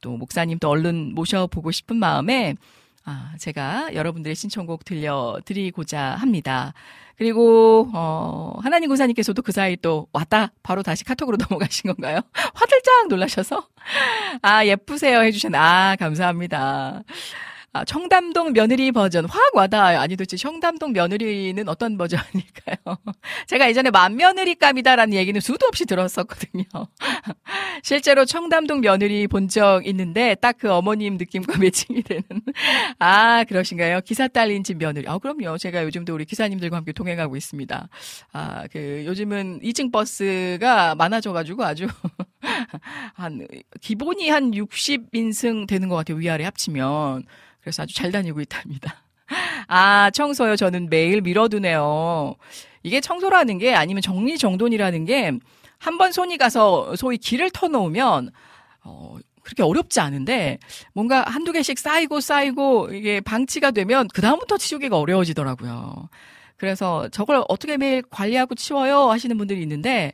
또 0.02 0.18
목사님 0.18 0.60
또 0.60 0.70
얼른 0.70 1.16
모셔보고 1.16 1.72
싶은 1.72 1.96
마음에 1.96 2.56
아, 3.10 3.32
제가 3.39 3.93
여러분들의 3.93 4.36
신청곡 4.36 4.84
들려드리고자 4.84 6.17
합니다. 6.20 6.74
그리고 7.17 7.89
어 7.93 8.60
하나님 8.62 8.89
군사님께서도 8.89 9.41
그 9.43 9.54
사이 9.54 9.78
또 9.78 10.08
왔다 10.12 10.52
바로 10.62 10.84
다시 10.84 11.06
카톡으로 11.06 11.38
넘어가신 11.50 11.93
건가요? 11.93 12.20
화들짝 12.54 13.08
놀라셔서 13.08 13.65
아 14.41 14.65
예쁘세요 14.65 15.22
해주셨네. 15.22 15.58
아 15.58 15.96
감사합니다. 15.98 17.04
아, 17.78 17.86
청담동 17.86 18.54
며느리 18.54 18.92
버전 18.92 19.26
확 19.26 19.56
와닿아요. 19.56 20.00
아니 20.00 20.16
도대체 20.16 20.36
청담동 20.38 20.94
며느리는 20.94 21.68
어떤 21.70 21.98
버전일까요? 21.98 22.98
제가 23.48 23.70
예전에 23.70 23.92
맏며느리감이다라는 23.92 25.13
얘기는 25.13 25.40
수도 25.42 25.68
없이 25.68 25.86
들었었거든요. 25.86 26.63
실제로 27.84 28.26
청담동 28.26 28.82
며느리 28.82 29.28
본 29.28 29.48
적 29.48 29.86
있는데 29.88 30.36
딱 30.36 30.58
그 30.60 30.72
어머님 30.72 31.18
느낌과 31.18 31.58
매칭이 31.60 32.02
되는 32.02 32.24
아 33.00 33.44
그러신가요? 33.44 34.02
기사 34.02 34.28
딸린 34.28 34.63
집 34.63 34.78
며느리. 34.78 35.08
아 35.08 35.20
그럼요. 35.20 35.58
제가 35.60 35.84
요즘도 35.84 36.13
우리 36.16 36.26
기사님들과 36.26 36.78
함께 36.78 36.92
동행하고 36.94 37.36
있습니다. 37.36 37.88
아 38.34 38.63
그 38.72 39.04
요즘은 39.06 39.60
2층 39.62 39.92
버스가 39.92 40.96
많아져가지고 40.96 41.63
아주 41.63 41.88
한 43.13 43.48
기본이 43.82 44.30
한 44.30 44.52
60인승 44.52 45.68
되는 45.68 45.88
것 45.90 45.96
같아요. 45.96 46.18
위아래 46.18 46.44
합치면. 46.46 47.24
그래서 47.68 47.84
아주 47.84 47.94
잘 47.94 48.12
다니고 48.12 48.40
있답니다. 48.42 48.96
아, 49.68 50.10
청소요. 50.12 50.56
저는 50.56 50.90
매일 50.90 51.22
밀어두네요. 51.22 52.36
이게 52.84 53.02
청소라는 53.02 53.58
게 53.58 53.74
아니면 53.76 54.02
정리정돈이라는 54.02 55.06
게 55.06 55.32
한 55.80 55.98
번 56.00 56.12
손이 56.12 56.38
가서 56.40 56.96
소위 56.96 57.20
길을 57.20 57.52
터놓으면, 57.52 58.32
어, 58.84 59.18
그렇게 59.44 59.62
어렵지 59.62 60.00
않은데 60.00 60.58
뭔가 60.94 61.22
한두 61.28 61.52
개씩 61.52 61.78
쌓이고 61.78 62.20
쌓이고 62.20 62.90
이게 62.94 63.22
방치가 63.22 63.70
되면 63.70 64.08
그다음부터 64.08 64.58
치우기가 64.58 64.98
어려워지더라고요. 64.98 66.10
그래서 66.58 67.08
저걸 67.10 67.44
어떻게 67.48 67.78
매일 67.78 68.02
관리하고 68.10 68.56
치워요 68.56 69.12
하시는 69.12 69.38
분들이 69.38 69.62
있는데 69.62 70.14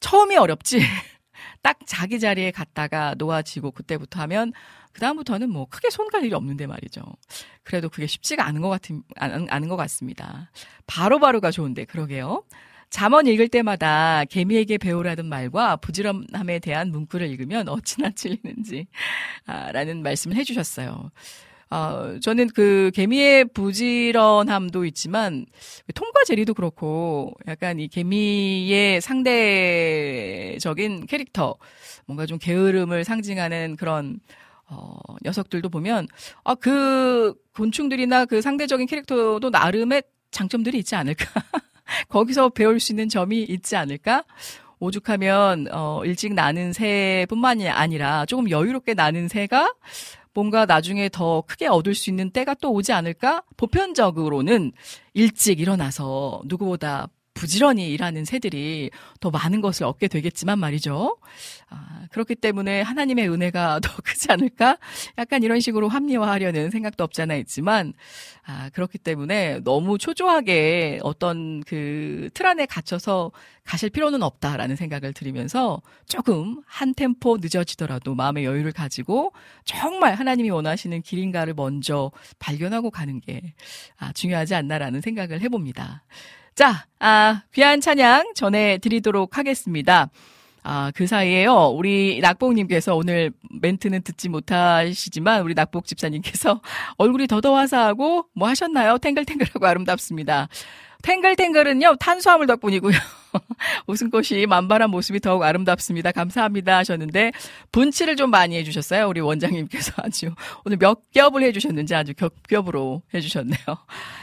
처음이 0.00 0.36
어렵지. 0.36 0.80
딱 1.62 1.78
자기 1.86 2.20
자리에 2.20 2.50
갔다가 2.50 3.14
놓아지고 3.18 3.70
그때부터 3.72 4.20
하면 4.22 4.52
그다음부터는 4.92 5.50
뭐 5.50 5.66
크게 5.66 5.90
손갈 5.90 6.24
일이 6.24 6.34
없는데 6.34 6.66
말이죠. 6.66 7.02
그래도 7.62 7.88
그게 7.88 8.06
쉽지가 8.06 8.46
않은 8.46 8.60
것 8.60 8.68
같은, 8.68 9.02
않은 9.16 9.68
것 9.68 9.76
같습니다. 9.76 10.50
바로바로가 10.86 11.50
좋은데, 11.50 11.84
그러게요. 11.84 12.44
잠언 12.90 13.26
읽을 13.28 13.48
때마다 13.48 14.24
개미에게 14.24 14.78
배우라는 14.78 15.26
말과 15.26 15.76
부지런함에 15.76 16.58
대한 16.58 16.90
문구를 16.90 17.28
읽으면 17.30 17.68
어찌나 17.68 18.10
찔리는지, 18.10 18.88
아, 19.46 19.70
라는 19.70 20.02
말씀을 20.02 20.36
해주셨어요. 20.36 21.10
어, 21.70 22.18
저는 22.20 22.48
그 22.48 22.90
개미의 22.94 23.44
부지런함도 23.54 24.84
있지만 24.86 25.46
통과 25.94 26.24
제리도 26.24 26.52
그렇고 26.54 27.32
약간 27.46 27.78
이 27.78 27.86
개미의 27.86 29.00
상대적인 29.00 30.56
캐릭터 31.06 31.54
뭔가 32.06 32.26
좀 32.26 32.38
게으름을 32.38 33.04
상징하는 33.04 33.76
그런 33.76 34.18
어, 34.70 34.96
녀석들도 35.24 35.68
보면, 35.68 36.06
아, 36.44 36.54
그 36.54 37.34
곤충들이나 37.54 38.24
그 38.24 38.40
상대적인 38.40 38.86
캐릭터도 38.86 39.50
나름의 39.50 40.02
장점들이 40.30 40.78
있지 40.78 40.94
않을까. 40.94 41.24
거기서 42.08 42.50
배울 42.50 42.78
수 42.80 42.92
있는 42.92 43.08
점이 43.08 43.42
있지 43.42 43.76
않을까? 43.76 44.24
오죽하면, 44.78 45.66
어, 45.72 46.02
일찍 46.04 46.32
나는 46.34 46.72
새뿐만이 46.72 47.68
아니라 47.68 48.24
조금 48.26 48.48
여유롭게 48.48 48.94
나는 48.94 49.28
새가 49.28 49.74
뭔가 50.32 50.64
나중에 50.64 51.08
더 51.08 51.42
크게 51.42 51.66
얻을 51.66 51.94
수 51.94 52.08
있는 52.08 52.30
때가 52.30 52.54
또 52.54 52.72
오지 52.72 52.92
않을까? 52.92 53.42
보편적으로는 53.56 54.72
일찍 55.14 55.60
일어나서 55.60 56.42
누구보다 56.46 57.08
부지런히 57.34 57.92
일하는 57.92 58.24
새들이 58.24 58.90
더 59.20 59.30
많은 59.30 59.60
것을 59.60 59.84
얻게 59.84 60.08
되겠지만 60.08 60.58
말이죠. 60.58 61.16
아, 61.68 62.06
그렇기 62.10 62.34
때문에 62.34 62.82
하나님의 62.82 63.28
은혜가 63.30 63.80
더 63.84 63.96
크지 64.02 64.32
않을까? 64.32 64.78
약간 65.18 65.42
이런 65.42 65.60
식으로 65.60 65.88
합리화하려는 65.88 66.70
생각도 66.70 67.04
없지 67.04 67.22
않아 67.22 67.36
있지만, 67.36 67.92
아, 68.44 68.70
그렇기 68.70 68.98
때문에 68.98 69.60
너무 69.64 69.98
초조하게 69.98 71.00
어떤 71.02 71.62
그 71.64 72.30
틀 72.34 72.46
안에 72.46 72.66
갇혀서 72.66 73.32
가실 73.64 73.90
필요는 73.90 74.22
없다라는 74.22 74.76
생각을 74.76 75.12
들이면서 75.12 75.82
조금 76.06 76.62
한 76.66 76.94
템포 76.94 77.38
늦어지더라도 77.40 78.14
마음의 78.14 78.44
여유를 78.44 78.72
가지고 78.72 79.32
정말 79.64 80.14
하나님이 80.14 80.50
원하시는 80.50 81.02
길인가를 81.02 81.54
먼저 81.54 82.10
발견하고 82.38 82.90
가는 82.90 83.20
게 83.20 83.54
아, 83.98 84.12
중요하지 84.12 84.54
않나라는 84.54 85.00
생각을 85.00 85.40
해봅니다. 85.42 86.04
자, 86.60 86.84
아, 86.98 87.40
귀한 87.54 87.80
찬양 87.80 88.34
전해드리도록 88.34 89.38
하겠습니다. 89.38 90.10
아, 90.62 90.92
그 90.94 91.06
사이에요. 91.06 91.68
우리 91.68 92.20
낙복님께서 92.20 92.94
오늘 92.94 93.32
멘트는 93.62 94.02
듣지 94.02 94.28
못하시지만 94.28 95.40
우리 95.40 95.54
낙복 95.54 95.86
집사님께서 95.86 96.60
얼굴이 96.98 97.28
더더 97.28 97.56
화사하고 97.56 98.26
뭐 98.34 98.46
하셨나요? 98.46 98.98
탱글탱글하고 98.98 99.66
아름답습니다. 99.66 100.48
탱글탱글은요, 101.02 101.96
탄수화물 101.96 102.46
덕분이고요. 102.46 102.92
웃음꽃이 103.86 104.46
만발한 104.46 104.90
모습이 104.90 105.20
더욱 105.20 105.42
아름답습니다. 105.42 106.12
감사합니다 106.12 106.76
하셨는데, 106.78 107.32
분치를 107.72 108.16
좀 108.16 108.30
많이 108.30 108.56
해주셨어요. 108.56 109.08
우리 109.08 109.20
원장님께서 109.20 109.92
아주 110.02 110.34
오늘 110.64 110.78
몇 110.78 111.10
겹을 111.12 111.42
해주셨는지 111.44 111.94
아주 111.94 112.14
겹겹으로 112.14 113.02
해주셨네요. 113.14 113.58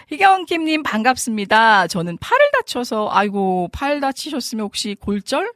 희경킴님 0.09 0.83
반갑습니다. 0.83 1.87
저는 1.87 2.17
팔을 2.17 2.51
다쳐서, 2.53 3.09
아이고, 3.11 3.69
팔 3.71 3.99
다치셨으면 3.99 4.65
혹시 4.65 4.95
골절? 4.99 5.51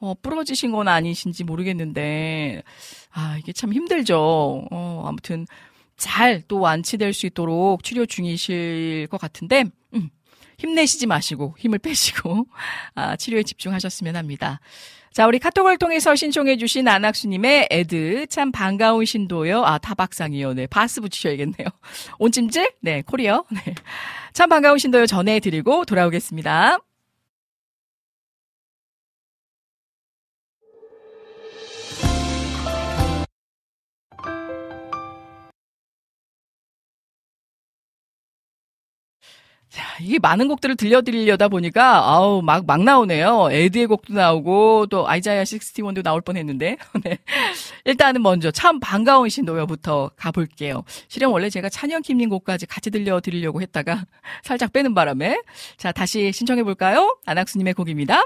어, 0.00 0.14
부러지신 0.20 0.72
건 0.72 0.88
아니신지 0.88 1.44
모르겠는데, 1.44 2.62
아, 3.12 3.36
이게 3.38 3.52
참 3.52 3.72
힘들죠. 3.72 4.66
어, 4.70 5.04
아무튼, 5.06 5.46
잘 5.96 6.42
또 6.48 6.58
완치될 6.58 7.12
수 7.12 7.26
있도록 7.26 7.84
치료 7.84 8.04
중이실 8.04 9.06
것 9.10 9.18
같은데, 9.20 9.64
음, 9.94 10.10
힘내시지 10.58 11.06
마시고 11.06 11.54
힘을 11.58 11.78
빼시고 11.78 12.46
아, 12.94 13.16
치료에 13.16 13.42
집중하셨으면 13.42 14.16
합니다. 14.16 14.60
자, 15.12 15.28
우리 15.28 15.38
카톡을 15.38 15.78
통해서 15.78 16.16
신청해주신 16.16 16.88
안학수님의 16.88 17.68
애드, 17.70 18.26
참 18.26 18.50
반가운 18.50 19.04
신도요. 19.04 19.64
아, 19.64 19.78
타박상이요. 19.78 20.54
네, 20.54 20.66
바스 20.66 21.00
붙이셔야겠네요. 21.00 21.68
온찜질? 22.18 22.72
네, 22.80 23.02
코리어. 23.02 23.44
네. 23.50 23.74
참 24.32 24.48
반가운 24.48 24.78
신도요 24.78 25.06
전해드리고 25.06 25.84
돌아오겠습니다. 25.84 26.78
자, 39.74 39.82
이게 40.00 40.20
많은 40.20 40.46
곡들을 40.46 40.76
들려드리려다 40.76 41.48
보니까, 41.48 42.08
아우, 42.08 42.42
막, 42.42 42.64
막 42.64 42.84
나오네요. 42.84 43.48
에드의 43.50 43.88
곡도 43.88 44.14
나오고, 44.14 44.86
또 44.86 45.08
아이자야 45.08 45.42
61도 45.42 46.04
나올 46.04 46.20
뻔 46.20 46.36
했는데. 46.36 46.76
네. 47.02 47.18
일단은 47.84 48.22
먼저 48.22 48.52
참 48.52 48.78
반가운 48.78 49.28
신도요부터 49.28 50.12
가볼게요. 50.14 50.84
실은 51.08 51.28
원래 51.30 51.50
제가 51.50 51.68
찬영킴님 51.68 52.28
곡까지 52.28 52.66
같이 52.66 52.92
들려드리려고 52.92 53.62
했다가 53.62 54.04
살짝 54.44 54.72
빼는 54.72 54.94
바람에. 54.94 55.42
자, 55.76 55.90
다시 55.90 56.30
신청해볼까요? 56.30 57.18
안학수님의 57.26 57.74
곡입니다. 57.74 58.22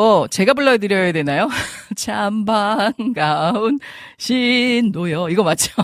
어, 0.00 0.26
제가 0.26 0.54
불러드려야 0.54 1.12
되나요? 1.12 1.50
참 1.94 2.46
반가운 2.46 3.78
신도요. 4.16 5.28
이거 5.28 5.42
맞죠? 5.42 5.74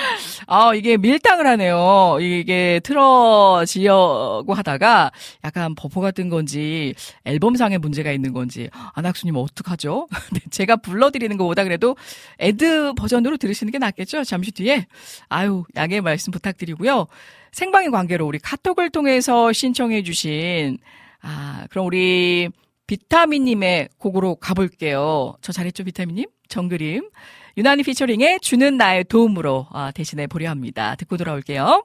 아, 0.48 0.72
이게 0.74 0.96
밀당을 0.96 1.46
하네요. 1.46 2.16
이게 2.22 2.80
틀어지려고 2.82 4.54
하다가 4.54 5.12
약간 5.44 5.74
버퍼가 5.74 6.12
뜬 6.12 6.30
건지 6.30 6.94
앨범상에 7.26 7.76
문제가 7.76 8.12
있는 8.12 8.32
건지 8.32 8.70
안학수님 8.94 9.36
어떡하죠? 9.36 10.08
네, 10.32 10.40
제가 10.48 10.76
불러드리는 10.76 11.36
것보다 11.36 11.62
그래도 11.62 11.98
애드 12.38 12.94
버전으로 12.94 13.36
들으시는 13.36 13.72
게 13.72 13.78
낫겠죠? 13.78 14.24
잠시 14.24 14.52
뒤에. 14.52 14.86
아유, 15.28 15.64
양해 15.76 16.00
말씀 16.00 16.30
부탁드리고요. 16.30 17.08
생방의 17.52 17.90
관계로 17.90 18.26
우리 18.26 18.38
카톡을 18.38 18.88
통해서 18.88 19.52
신청해 19.52 20.02
주신 20.02 20.78
아, 21.20 21.66
그럼 21.68 21.84
우리 21.84 22.48
비타민님의 22.86 23.90
곡으로 23.98 24.36
가볼게요. 24.36 25.34
저 25.40 25.52
잘했죠, 25.52 25.84
비타민님? 25.84 26.26
정그림. 26.48 27.10
유난히 27.56 27.82
피처링에 27.82 28.38
주는 28.40 28.76
나의 28.76 29.04
도움으로 29.04 29.66
아, 29.70 29.90
대신해 29.90 30.26
보려 30.26 30.50
합니다. 30.50 30.94
듣고 30.96 31.16
돌아올게요. 31.16 31.84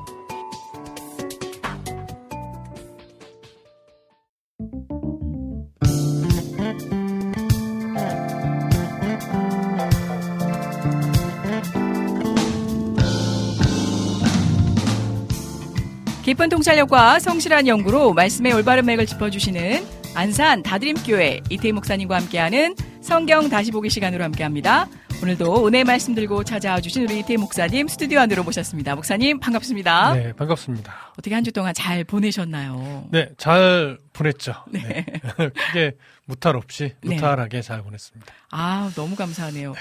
깊은 16.23 16.49
통찰력과 16.49 17.19
성실한 17.19 17.67
연구로 17.67 18.13
말씀의 18.13 18.53
올바른 18.53 18.85
맥을 18.85 19.05
짚어주시는 19.05 19.83
안산 20.13 20.61
다드림교회 20.61 21.41
이태희 21.49 21.71
목사님과 21.71 22.15
함께하는 22.17 22.75
성경 23.01 23.49
다시 23.49 23.71
보기 23.71 23.89
시간으로 23.89 24.23
함께합니다. 24.23 24.87
오늘도 25.23 25.67
은혜 25.67 25.83
말씀 25.83 26.13
들고 26.15 26.43
찾아와 26.43 26.79
주신 26.81 27.03
우리 27.03 27.19
이태희 27.19 27.37
목사님 27.37 27.87
스튜디오 27.87 28.19
안으로 28.19 28.43
모셨습니다. 28.43 28.95
목사님 28.95 29.39
반갑습니다. 29.39 30.13
네, 30.13 30.33
반갑습니다. 30.33 30.93
어떻게 31.13 31.33
한 31.35 31.43
주 31.43 31.51
동안 31.51 31.73
잘 31.73 32.03
보내셨나요? 32.03 33.05
네, 33.11 33.29
잘 33.37 33.97
보냈죠. 34.13 34.53
네. 34.69 34.79
네. 34.79 35.05
크게 35.49 35.91
무탈 36.25 36.55
없이 36.55 36.93
네. 37.01 37.15
무탈하게 37.15 37.61
잘 37.61 37.81
보냈습니다. 37.83 38.31
아, 38.51 38.91
너무 38.95 39.15
감사하네요. 39.15 39.73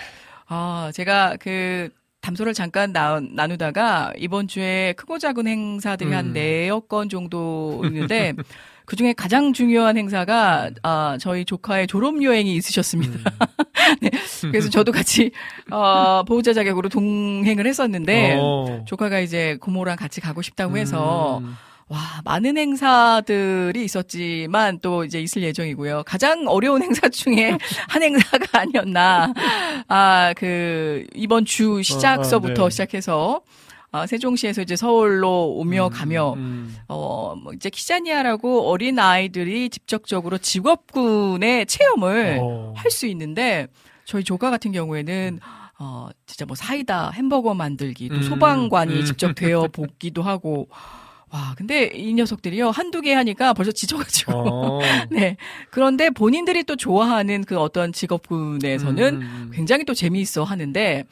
아, 0.49 0.91
제가 0.95 1.37
그 1.39 1.91
담소를 2.21 2.55
잠깐 2.55 2.93
나, 2.93 3.21
나누다가 3.21 4.13
이번 4.19 4.47
주에 4.49 4.93
크고 4.97 5.19
작은 5.19 5.47
행사들이 5.47 6.13
한 6.13 6.27
음. 6.27 6.33
네여 6.33 6.81
건 6.81 7.09
정도 7.09 7.81
있는데 7.85 8.35
그 8.85 8.97
중에 8.97 9.13
가장 9.13 9.53
중요한 9.53 9.97
행사가 9.97 10.71
아, 10.83 11.17
저희 11.21 11.45
조카의 11.45 11.87
졸업 11.87 12.23
여행이 12.23 12.55
있으셨습니다. 12.57 13.19
네, 14.03 14.11
그래서 14.43 14.69
저도 14.69 14.91
같이 14.91 15.31
어, 15.71 16.25
보호자 16.27 16.53
자격으로 16.53 16.89
동행을 16.89 17.67
했었는데 17.67 18.39
어. 18.41 18.85
조카가 18.89 19.21
이제 19.21 19.57
고모랑 19.61 19.97
같이 19.97 20.21
가고 20.21 20.43
싶다고 20.43 20.77
해서 20.77 21.39
음. 21.39 21.55
와, 21.91 21.99
많은 22.25 22.57
행사들이 22.57 23.85
있었지만 23.85 24.79
또 24.79 25.05
이제 25.05 25.21
있을 25.21 25.43
예정이고요. 25.43 26.05
가장 26.07 26.47
어려운 26.47 26.85
행사 26.85 27.09
중에 27.09 27.59
한 27.89 28.03
행사가 28.05 28.61
아니었나. 28.61 29.35
아, 29.89 30.33
그, 30.37 31.05
이번 31.17 31.45
주 31.45 31.83
시작서부터 31.83 32.63
어, 32.63 32.69
네. 32.69 32.71
시작해서, 32.71 33.41
아, 33.91 34.07
세종시에서 34.07 34.63
이제 34.63 34.77
서울로 34.77 35.49
오며 35.57 35.89
음, 35.89 35.91
가며, 35.91 36.35
음. 36.35 36.77
어, 36.87 37.35
뭐 37.35 37.53
이제 37.55 37.69
키자니아라고 37.71 38.71
어린 38.71 39.01
아이들이 39.01 39.69
직접적으로 39.69 40.39
직업군의 40.39 41.67
체험을 41.67 42.39
어. 42.41 42.73
할수 42.77 43.07
있는데, 43.07 43.67
저희 44.05 44.23
조카 44.23 44.51
같은 44.51 44.71
경우에는, 44.71 45.41
어, 45.81 46.09
진짜 46.25 46.45
뭐 46.47 46.55
사이다, 46.55 47.11
햄버거 47.11 47.53
만들기, 47.53 48.11
또 48.11 48.15
음, 48.15 48.23
소방관이 48.23 49.01
음. 49.01 49.05
직접 49.05 49.35
되어 49.35 49.67
보기도 49.73 50.23
하고, 50.23 50.69
와, 51.33 51.55
근데 51.57 51.91
이 51.95 52.13
녀석들이요, 52.15 52.71
한두 52.71 53.01
개 53.01 53.13
하니까 53.15 53.53
벌써 53.53 53.71
지쳐가지고. 53.71 54.33
어. 54.33 54.81
네. 55.11 55.37
그런데 55.71 56.11
본인들이 56.11 56.65
또 56.65 56.75
좋아하는 56.75 57.45
그 57.45 57.59
어떤 57.59 57.93
직업군에서는 57.93 59.15
음. 59.23 59.51
굉장히 59.55 59.85
또 59.85 59.95
재미있어 59.95 60.43
하는데, 60.43 61.05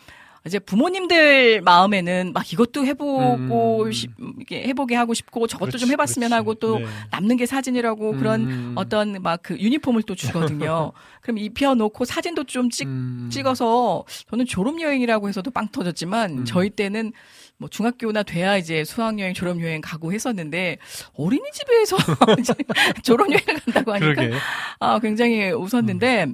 이제 0.46 0.58
부모님들 0.60 1.60
마음에는 1.62 2.32
막 2.32 2.50
이것도 2.52 2.84
해보고, 2.86 3.84
음. 3.84 3.92
싶- 3.92 4.10
이게 4.40 4.62
해보게 4.68 4.94
하고 4.96 5.12
싶고, 5.14 5.46
저것도 5.46 5.66
그렇지, 5.72 5.84
좀 5.84 5.92
해봤으면 5.92 6.30
그렇지. 6.30 6.34
하고 6.34 6.54
또 6.54 6.78
네. 6.78 6.86
남는 7.10 7.36
게 7.36 7.44
사진이라고 7.46 8.12
그런 8.16 8.40
음. 8.50 8.72
어떤 8.76 9.20
막 9.22 9.40
그 9.42 9.56
유니폼을 9.58 10.02
또 10.04 10.14
주거든요. 10.16 10.92
그럼 11.22 11.38
입혀놓고 11.38 12.04
사진도 12.04 12.44
좀 12.44 12.70
찍, 12.70 12.86
음. 12.88 13.28
찍어서 13.30 14.04
저는 14.30 14.46
졸업여행이라고 14.46 15.28
해서도 15.28 15.50
빵 15.50 15.68
터졌지만 15.68 16.38
음. 16.38 16.44
저희 16.44 16.70
때는 16.70 17.12
뭐 17.58 17.68
중학교나 17.68 18.22
돼야 18.22 18.56
이제 18.56 18.84
수학여행, 18.84 19.34
졸업여행 19.34 19.80
가고 19.80 20.12
했었는데 20.12 20.78
어린이집에서 21.14 21.96
졸업여행 23.02 23.40
간다고 23.64 23.92
하니까 23.94 24.14
그러게. 24.14 24.34
아, 24.78 24.98
굉장히 25.00 25.50
웃었는데 25.50 26.26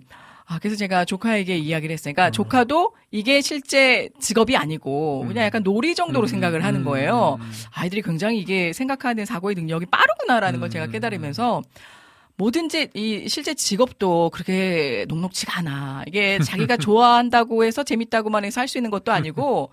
아, 0.46 0.58
그래서 0.58 0.76
제가 0.76 1.06
조카에게 1.06 1.56
이야기를. 1.56 1.96
그러니까 1.96 2.26
어. 2.26 2.30
조카도 2.30 2.94
이게 3.10 3.40
실제 3.40 4.10
직업이 4.20 4.54
아니고 4.56 5.24
그냥 5.26 5.44
약간 5.46 5.62
놀이 5.62 5.94
정도로 5.94 6.26
음, 6.26 6.28
생각을 6.28 6.62
하는 6.62 6.80
음, 6.80 6.84
거예요. 6.84 7.38
음. 7.40 7.52
아이들이 7.72 8.02
굉장히 8.02 8.38
이게 8.40 8.74
생각하는 8.74 9.24
사고의 9.24 9.54
능력이 9.54 9.86
빠르구나라는 9.86 10.60
걸 10.60 10.68
제가 10.68 10.84
음. 10.86 10.90
깨달으면서 10.92 11.62
뭐든지 12.36 12.90
이 12.92 13.28
실제 13.28 13.54
직업도 13.54 14.28
그렇게 14.34 15.06
녹록지가 15.08 15.60
않아. 15.60 16.02
이게 16.06 16.38
자기가 16.40 16.76
좋아한다고 16.84 17.64
해서 17.64 17.82
재밌다고만 17.82 18.44
해서 18.44 18.60
할 18.60 18.68
수 18.68 18.76
있는 18.76 18.90
것도 18.90 19.12
아니고 19.12 19.70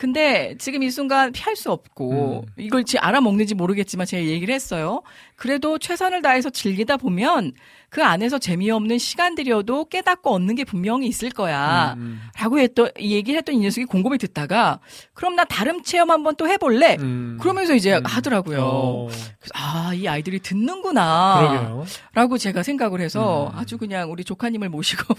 근데 0.00 0.54
지금 0.58 0.82
이 0.82 0.90
순간 0.90 1.30
피할 1.30 1.56
수 1.56 1.70
없고 1.70 2.40
음. 2.40 2.52
이걸 2.56 2.84
지 2.84 2.96
알아먹는지 2.96 3.54
모르겠지만 3.54 4.06
제가 4.06 4.24
얘기를 4.24 4.54
했어요. 4.54 5.02
그래도 5.40 5.78
최선을 5.78 6.20
다해서 6.20 6.50
즐기다 6.50 6.98
보면 6.98 7.52
그 7.88 8.04
안에서 8.04 8.38
재미없는 8.38 8.98
시간들이어도 8.98 9.86
깨닫고 9.86 10.30
얻는 10.30 10.54
게 10.54 10.64
분명히 10.64 11.08
있을 11.08 11.30
거야. 11.30 11.94
음, 11.96 12.20
라고 12.38 12.60
했던, 12.60 12.90
이 12.98 13.14
얘기를 13.14 13.38
했던 13.38 13.54
이 13.54 13.58
녀석이 13.58 13.86
곰곰이 13.86 14.18
듣다가 14.18 14.78
그럼 15.14 15.34
나 15.34 15.44
다른 15.44 15.82
체험 15.82 16.10
한번 16.10 16.36
또 16.36 16.46
해볼래? 16.46 16.98
음. 17.00 17.38
그러면서 17.40 17.74
이제 17.74 17.96
음. 17.96 18.02
하더라고요. 18.04 18.60
어. 18.62 19.08
아, 19.54 19.92
이 19.94 20.06
아이들이 20.06 20.38
듣는구나. 20.40 21.38
그러게요. 21.40 21.84
라고 22.12 22.36
제가 22.38 22.62
생각을 22.62 23.00
해서 23.00 23.50
음. 23.52 23.58
아주 23.58 23.78
그냥 23.78 24.12
우리 24.12 24.22
조카님을 24.24 24.68
모시고 24.68 25.14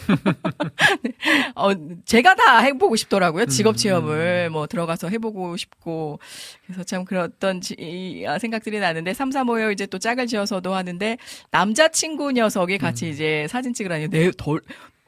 네. 1.02 1.12
어, 1.56 1.72
제가 2.06 2.36
다 2.36 2.60
해보고 2.60 2.96
싶더라고요. 2.96 3.48
직업 3.48 3.72
음. 3.72 3.76
체험을 3.76 4.50
뭐 4.52 4.68
들어가서 4.68 5.10
해보고 5.10 5.58
싶고 5.58 6.20
그래서 6.68 6.84
참 6.84 7.04
그랬던 7.06 7.60
지- 7.62 7.76
이, 7.80 8.26
아, 8.26 8.38
생각들이 8.40 8.80
나는데 8.80 9.14
삼삼오여 9.14 9.72
이제 9.72 9.86
또 9.88 10.00
짝을 10.12 10.28
지어서도 10.28 10.74
하는데 10.74 11.18
남자친구 11.52 12.32
녀석이 12.34 12.78
같이 12.78 13.10
이제 13.10 13.48
사진 13.50 13.74
찍으라니 13.74 14.10
내 14.10 14.32
덜, 14.38 14.62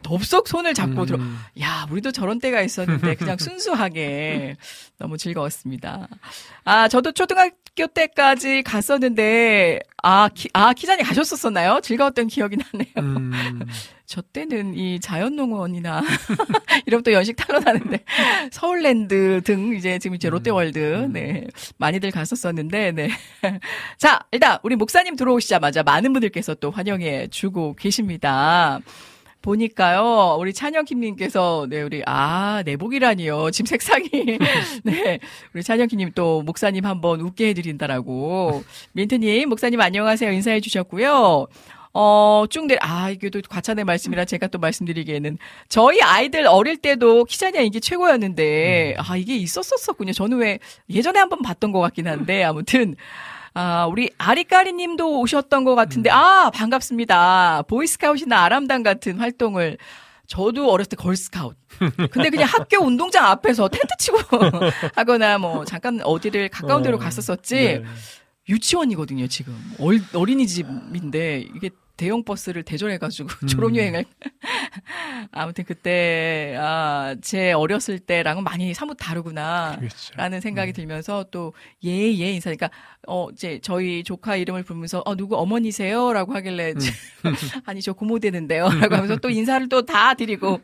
덥석 0.04 0.48
손을 0.48 0.74
잡고 0.74 1.06
들어. 1.06 1.18
음. 1.18 1.40
야, 1.60 1.88
우리도 1.90 2.12
저런 2.12 2.40
때가 2.40 2.62
있었는데 2.62 3.16
그냥 3.16 3.38
순수하게 3.38 4.58
너무 4.98 5.18
즐거웠습니다. 5.18 6.08
아, 6.66 6.88
저도 6.88 7.12
초등학교 7.14 7.88
때까지 7.94 8.62
갔었는데 8.64 9.80
아, 10.04 10.30
키, 10.34 10.50
아 10.54 10.74
키자니 10.74 11.04
가셨었었나요? 11.04 11.80
즐거웠던 11.82 12.28
기억이 12.28 12.58
나네요. 12.58 12.94
음. 13.00 13.32
저 14.06 14.22
때는 14.22 14.76
이 14.76 15.00
자연농원이나 15.00 16.04
이런 16.86 17.02
또 17.02 17.14
연식 17.14 17.36
탈론하는데 17.36 18.04
서울랜드 18.52 19.42
등 19.44 19.76
이제 19.76 19.98
지금 19.98 20.16
이제 20.16 20.30
롯데월드 20.30 21.10
네 21.12 21.48
많이들 21.78 22.12
갔었었는데 22.12 22.92
네. 22.92 23.10
자 23.98 24.20
일단 24.32 24.60
우리 24.62 24.76
목사님 24.76 25.16
들어오시자마자 25.16 25.82
많은 25.82 26.14
분들께서 26.14 26.54
또 26.56 26.70
환영해 26.70 27.30
주고 27.30 27.76
계십니다. 27.76 28.82
보니까요, 29.44 30.38
우리 30.40 30.54
찬영킴님께서, 30.54 31.68
네, 31.70 31.82
우리, 31.82 32.02
아, 32.06 32.64
내복이라니요. 32.66 33.52
지금 33.52 33.68
색상이. 33.68 34.10
네. 34.84 35.20
우리 35.54 35.62
찬영킴님 35.62 36.14
또, 36.16 36.42
목사님 36.42 36.86
한번 36.86 37.20
웃게 37.20 37.50
해드린다라고. 37.50 38.64
민트님, 38.94 39.50
목사님 39.50 39.80
안녕하세요. 39.82 40.32
인사해 40.32 40.62
주셨고요. 40.62 41.48
어, 41.96 42.46
쭉 42.50 42.66
내려, 42.66 42.80
아, 42.82 43.10
이게 43.10 43.30
또 43.30 43.42
과찬의 43.48 43.84
말씀이라 43.86 44.26
제가 44.26 44.48
또 44.48 44.58
말씀드리기에는 44.60 45.38
저희 45.68 46.02
아이들 46.02 46.48
어릴 46.48 46.78
때도 46.78 47.26
키자니아 47.26 47.62
인기 47.62 47.82
최고였는데, 47.82 48.96
아, 48.98 49.18
이게 49.18 49.36
있었었군요. 49.36 50.14
저는 50.14 50.38
왜 50.38 50.60
예전에 50.90 51.20
한번 51.20 51.42
봤던 51.42 51.74
것 51.74 51.82
같긴 51.82 52.08
한데, 52.08 52.44
아무튼, 52.44 52.96
아, 53.54 53.86
우리 53.86 54.10
아리까리 54.18 54.74
님도 54.74 55.20
오셨던 55.20 55.64
것 55.64 55.76
같은데, 55.76 56.10
아, 56.10 56.50
반갑습니다. 56.52 57.64
보이스카웃이나 57.68 58.44
아람단 58.44 58.82
같은 58.84 59.20
활동을 59.20 59.78
저도 60.26 60.72
어렸을 60.72 60.90
때 60.90 60.96
걸스카웃. 60.96 61.56
근데 62.12 62.30
그냥 62.30 62.48
학교 62.48 62.84
운동장 62.84 63.26
앞에서 63.26 63.68
텐트 63.68 63.88
치고 64.00 64.18
하거나 64.96 65.38
뭐 65.38 65.66
잠깐 65.66 66.00
어디를 66.02 66.50
가까운 66.50 66.82
데로 66.82 66.98
어, 66.98 67.00
갔었었지. 67.00 67.56
네. 67.56 67.84
유치원이거든요, 68.50 69.28
지금. 69.28 69.56
얼, 69.80 70.00
어린이집인데 70.14 71.46
이게 71.56 71.70
대형 71.96 72.24
버스를 72.24 72.64
대절해가지고 72.64 73.30
음. 73.44 73.48
졸업여행을. 73.48 74.06
아무튼 75.32 75.64
그때, 75.64 76.56
아, 76.60 77.16
제 77.22 77.52
어렸을 77.54 78.00
때랑은 78.00 78.44
많이 78.44 78.74
사뭇 78.74 78.96
다르구나. 78.96 79.78
그렇죠. 79.78 80.14
라는 80.16 80.42
생각이 80.42 80.74
들면서 80.74 81.26
또, 81.32 81.54
예, 81.86 81.90
예, 81.92 82.32
인사니까, 82.32 82.70
어, 83.08 83.30
이제 83.32 83.60
저희 83.62 84.04
조카 84.04 84.36
이름을 84.36 84.64
부르면서, 84.64 85.02
어, 85.06 85.16
누구 85.16 85.38
어머니세요? 85.38 86.14
라고 86.14 86.34
하길래, 86.34 86.74
아니, 87.66 87.82
저 87.82 87.94
고모 87.94 88.20
되는데요. 88.20 88.66
라고 88.82 88.96
하면서 88.96 89.16
또 89.18 89.30
인사를 89.30 89.70
또 89.70 89.84
다 89.84 90.14
드리고, 90.14 90.62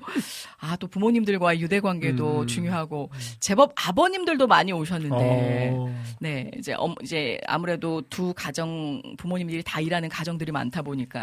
아, 0.59 0.75
또 0.77 0.87
부모님들과의 0.87 1.61
유대 1.61 1.79
관계도 1.79 2.41
음. 2.41 2.47
중요하고, 2.47 3.11
제법 3.39 3.73
아버님들도 3.75 4.47
많이 4.47 4.71
오셨는데, 4.71 5.71
어, 5.73 6.03
네, 6.19 6.49
이제 6.57 6.73
엄 6.73 6.95
이제 7.03 7.39
아무래도 7.47 8.01
두 8.09 8.33
가정 8.35 9.01
부모님들이 9.17 9.61
다 9.63 9.79
일하는 9.79 10.09
가정들이 10.09 10.51
많다 10.51 10.81
보니까 10.81 11.18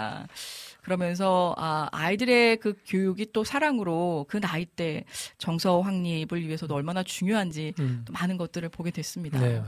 그러면서 0.82 1.54
아 1.58 1.88
아이들의 1.90 2.58
그 2.58 2.74
교육이 2.86 3.32
또 3.32 3.42
사랑으로 3.42 4.26
그 4.28 4.40
나이 4.40 4.64
때 4.64 5.04
정서 5.36 5.80
확립을 5.80 6.46
위해서도 6.46 6.74
얼마나 6.74 7.02
중요한지 7.02 7.74
음. 7.80 8.04
또 8.06 8.12
많은 8.12 8.36
것들을 8.36 8.68
보게 8.68 8.92
됐습니다. 8.92 9.40
네, 9.40 9.58
맞아요. 9.58 9.66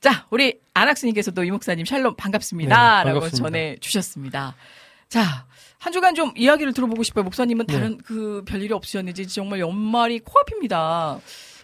자, 0.00 0.26
우리 0.30 0.60
안학수님께서도 0.74 1.44
이 1.44 1.50
목사님 1.50 1.84
샬롬 1.84 2.16
반갑습니다. 2.16 3.04
네, 3.04 3.12
라고. 3.12 3.28
전해 3.30 3.76
주셨습니다. 3.80 4.54
자, 5.08 5.46
한 5.78 5.92
주간 5.92 6.14
좀 6.14 6.32
이야기를 6.36 6.72
들어보고 6.72 7.02
싶어요. 7.02 7.24
목사님은 7.24 7.66
네. 7.66 7.74
다른 7.74 7.98
그 7.98 8.42
별일이 8.46 8.72
없으셨는지 8.72 9.28
정말 9.28 9.60
연말이 9.60 10.18
코앞입니다. 10.20 11.20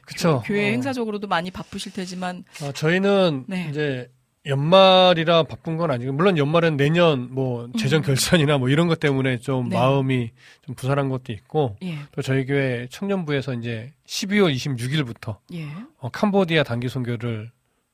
그쵸. 0.06 0.42
교회 0.44 0.68
어. 0.68 0.72
행사적으로도 0.72 1.26
많이 1.28 1.50
바쁘실 1.50 1.92
테지만 1.92 2.44
어, 2.62 2.72
저희는 2.72 3.44
네. 3.46 3.68
이제 3.70 4.10
연말이라 4.46 5.42
바쁜 5.42 5.76
건 5.76 5.90
아니고 5.90 6.12
물론 6.12 6.38
연말은 6.38 6.76
내년 6.76 7.28
뭐 7.32 7.68
재정 7.78 8.00
결산이나 8.02 8.58
뭐 8.58 8.68
이런 8.68 8.88
것 8.88 8.98
때문에 8.98 9.38
좀 9.38 9.66
음. 9.66 9.68
네. 9.68 9.76
마음이 9.76 10.30
좀 10.64 10.74
부산한 10.74 11.08
것도 11.10 11.32
있고 11.32 11.76
예, 11.82 11.98
또 12.12 12.22
저희 12.22 12.46
교회 12.46 12.86
청년부에서 12.90 13.54
이제 13.54 13.92
12월 14.06 14.54
26일부터 14.54 15.36
예. 15.52 15.66
어, 15.98 16.08
캄보디아 16.10 16.62
단기 16.62 16.88
선교를 16.88 17.50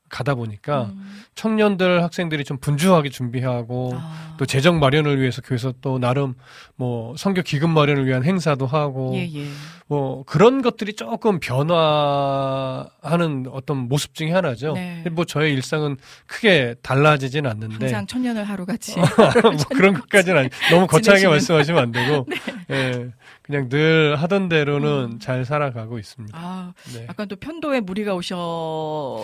가다 0.09 0.35
보니까 0.35 0.85
음. 0.85 1.21
청년들 1.35 2.03
학생들이 2.03 2.43
좀 2.43 2.57
분주하게 2.57 3.09
준비하고 3.09 3.93
아. 3.95 4.35
또 4.37 4.45
재정 4.45 4.79
마련을 4.79 5.19
위해서 5.19 5.41
교회에서 5.41 5.73
또 5.81 5.99
나름 5.99 6.35
뭐 6.75 7.15
선교 7.17 7.41
기금 7.41 7.69
마련을 7.71 8.05
위한 8.05 8.23
행사도 8.23 8.65
하고 8.65 9.13
예, 9.15 9.29
예. 9.33 9.45
뭐 9.87 10.23
그런 10.25 10.61
것들이 10.61 10.93
조금 10.93 11.39
변화하는 11.39 13.45
어떤 13.51 13.77
모습 13.77 14.13
중에 14.13 14.31
하나죠. 14.31 14.73
네. 14.73 15.03
뭐 15.11 15.25
저의 15.25 15.53
일상은 15.53 15.97
크게 16.25 16.75
달라지진 16.81 17.45
않는데 17.45 17.85
항상 17.85 18.05
천년을 18.05 18.43
하루같이. 18.43 18.95
뭐 19.43 19.53
그런 19.75 19.93
것까지는 19.93 20.39
아니 20.39 20.49
너무 20.71 20.87
거창하게. 20.87 21.27
말씀하시면 21.27 21.81
안 21.81 21.91
되고 21.91 22.27
예, 22.71 23.07
그냥 23.47 23.69
늘 23.69 24.17
하던 24.17 24.49
대로는 24.49 25.19
잘 25.19 25.45
살아가고 25.45 25.97
있습니다. 25.97 26.37
아, 26.37 26.73
네. 26.93 27.05
약간 27.07 27.29
또 27.29 27.37
편도에 27.37 27.79
무리가 27.79 28.13
오셔. 28.13 29.23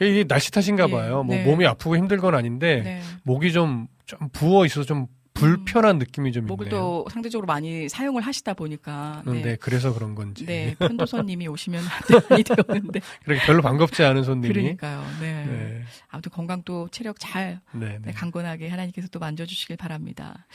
이게 0.00 0.24
날씨 0.24 0.50
탓인가 0.50 0.88
예, 0.88 0.90
봐요. 0.90 1.22
뭐 1.22 1.36
네. 1.36 1.44
몸이 1.44 1.64
아프고 1.66 1.96
힘들 1.96 2.18
건 2.18 2.34
아닌데 2.34 2.82
네. 2.82 3.02
목이 3.22 3.52
좀, 3.52 3.86
좀 4.06 4.28
부어 4.32 4.66
있어서 4.66 4.84
좀 4.84 5.06
불편한 5.34 5.98
느낌이 5.98 6.32
좀 6.32 6.46
목을 6.46 6.66
있네요. 6.66 6.80
또 6.80 7.06
상대적으로 7.10 7.46
많이 7.46 7.88
사용을 7.88 8.22
하시다 8.22 8.54
보니까. 8.54 9.22
음, 9.28 9.40
네. 9.40 9.56
그래서 9.56 9.94
그런 9.94 10.14
건지. 10.14 10.44
네, 10.44 10.74
편도선님이 10.78 11.48
오시면 11.48 11.82
많이 12.28 12.42
되었는데. 12.42 13.00
그렇게 13.24 13.46
별로 13.46 13.62
반갑지 13.62 14.02
않은 14.02 14.24
손님이. 14.24 14.52
그러니까요. 14.52 15.02
네. 15.20 15.44
네. 15.46 15.82
아무튼 16.08 16.32
건강 16.32 16.62
또 16.64 16.88
체력 16.90 17.16
잘 17.20 17.60
네, 17.72 17.86
네, 17.86 17.98
네. 18.06 18.12
강건하게 18.12 18.68
하나님께서 18.68 19.08
또 19.08 19.20
만져주시길 19.20 19.76
바랍니다. 19.76 20.46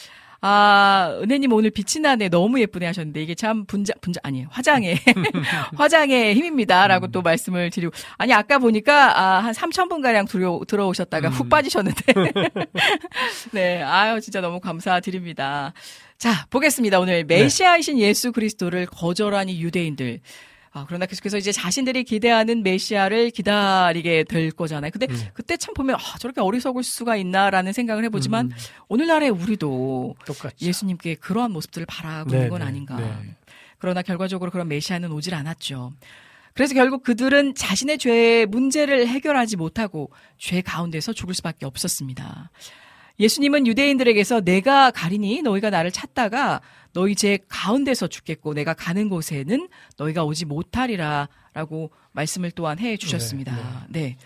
아, 0.41 1.17
은혜님 1.21 1.51
오늘 1.53 1.71
빛이 1.71 2.01
나네. 2.01 2.29
너무 2.29 2.59
예쁘네 2.59 2.85
하셨는데, 2.85 3.21
이게 3.21 3.35
참 3.35 3.65
분장, 3.65 3.95
분장, 4.01 4.21
아니에요. 4.23 4.47
화장의, 4.51 4.97
화장의 5.75 6.35
힘입니다. 6.35 6.87
라고 6.87 7.07
또 7.07 7.21
말씀을 7.21 7.69
드리고. 7.69 7.93
아니, 8.17 8.33
아까 8.33 8.59
보니까, 8.59 9.19
아, 9.19 9.39
한 9.39 9.53
3,000분가량 9.53 10.27
들어, 10.27 10.61
들어오셨다가 10.67 11.29
훅 11.29 11.49
빠지셨는데. 11.49 12.13
네, 13.51 13.81
아유, 13.81 14.21
진짜 14.21 14.41
너무 14.41 14.59
감사드립니다. 14.59 15.73
자, 16.17 16.45
보겠습니다. 16.49 16.99
오늘 16.99 17.23
메시아이신 17.25 17.99
예수 17.99 18.31
그리스도를 18.31 18.85
거절하니 18.85 19.61
유대인들. 19.61 20.21
아, 20.75 20.83
그러나 20.85 21.05
계속해서 21.05 21.37
이제 21.37 21.53
자신들이 21.53 22.03
기대하는 22.03 22.61
메시아를 22.61 23.29
기다리게 23.29 24.25
될 24.25 24.51
거잖아요. 24.51 24.91
근데 24.91 25.07
그때 25.33 25.55
참 25.55 25.73
보면, 25.73 25.95
아, 25.95 26.17
저렇게 26.19 26.41
어리석을 26.41 26.83
수가 26.83 27.15
있나라는 27.15 27.71
생각을 27.71 28.03
해보지만, 28.03 28.51
오늘날의 28.89 29.29
우리도 29.29 30.15
똑같죠. 30.25 30.65
예수님께 30.65 31.15
그러한 31.15 31.51
모습들을 31.51 31.85
바라고 31.85 32.31
네, 32.31 32.37
있는 32.37 32.49
건 32.49 32.59
네, 32.59 32.65
아닌가. 32.65 32.97
네. 32.97 33.09
그러나 33.77 34.01
결과적으로 34.01 34.51
그런 34.51 34.67
메시아는 34.67 35.13
오질 35.13 35.33
않았죠. 35.33 35.93
그래서 36.53 36.73
결국 36.73 37.03
그들은 37.03 37.55
자신의 37.55 37.97
죄의 37.97 38.45
문제를 38.45 39.07
해결하지 39.07 39.55
못하고 39.55 40.09
죄 40.37 40.61
가운데서 40.61 41.13
죽을 41.13 41.33
수밖에 41.35 41.65
없었습니다. 41.65 42.49
예수님은 43.19 43.65
유대인들에게서 43.67 44.41
내가 44.41 44.91
가리니 44.91 45.41
너희가 45.41 45.69
나를 45.69 45.91
찾다가 45.91 46.59
너희 46.95 47.13
죄 47.13 47.37
가운데서 47.49 48.07
죽겠고 48.07 48.53
내가 48.53 48.73
가는 48.73 49.09
곳에는 49.09 49.67
너희가 49.97 50.23
오지 50.23 50.45
못하리라 50.45 51.27
라고 51.53 51.91
말씀을 52.13 52.51
또한 52.51 52.79
해 52.79 52.95
주셨습니다. 52.95 53.85
네. 53.89 54.17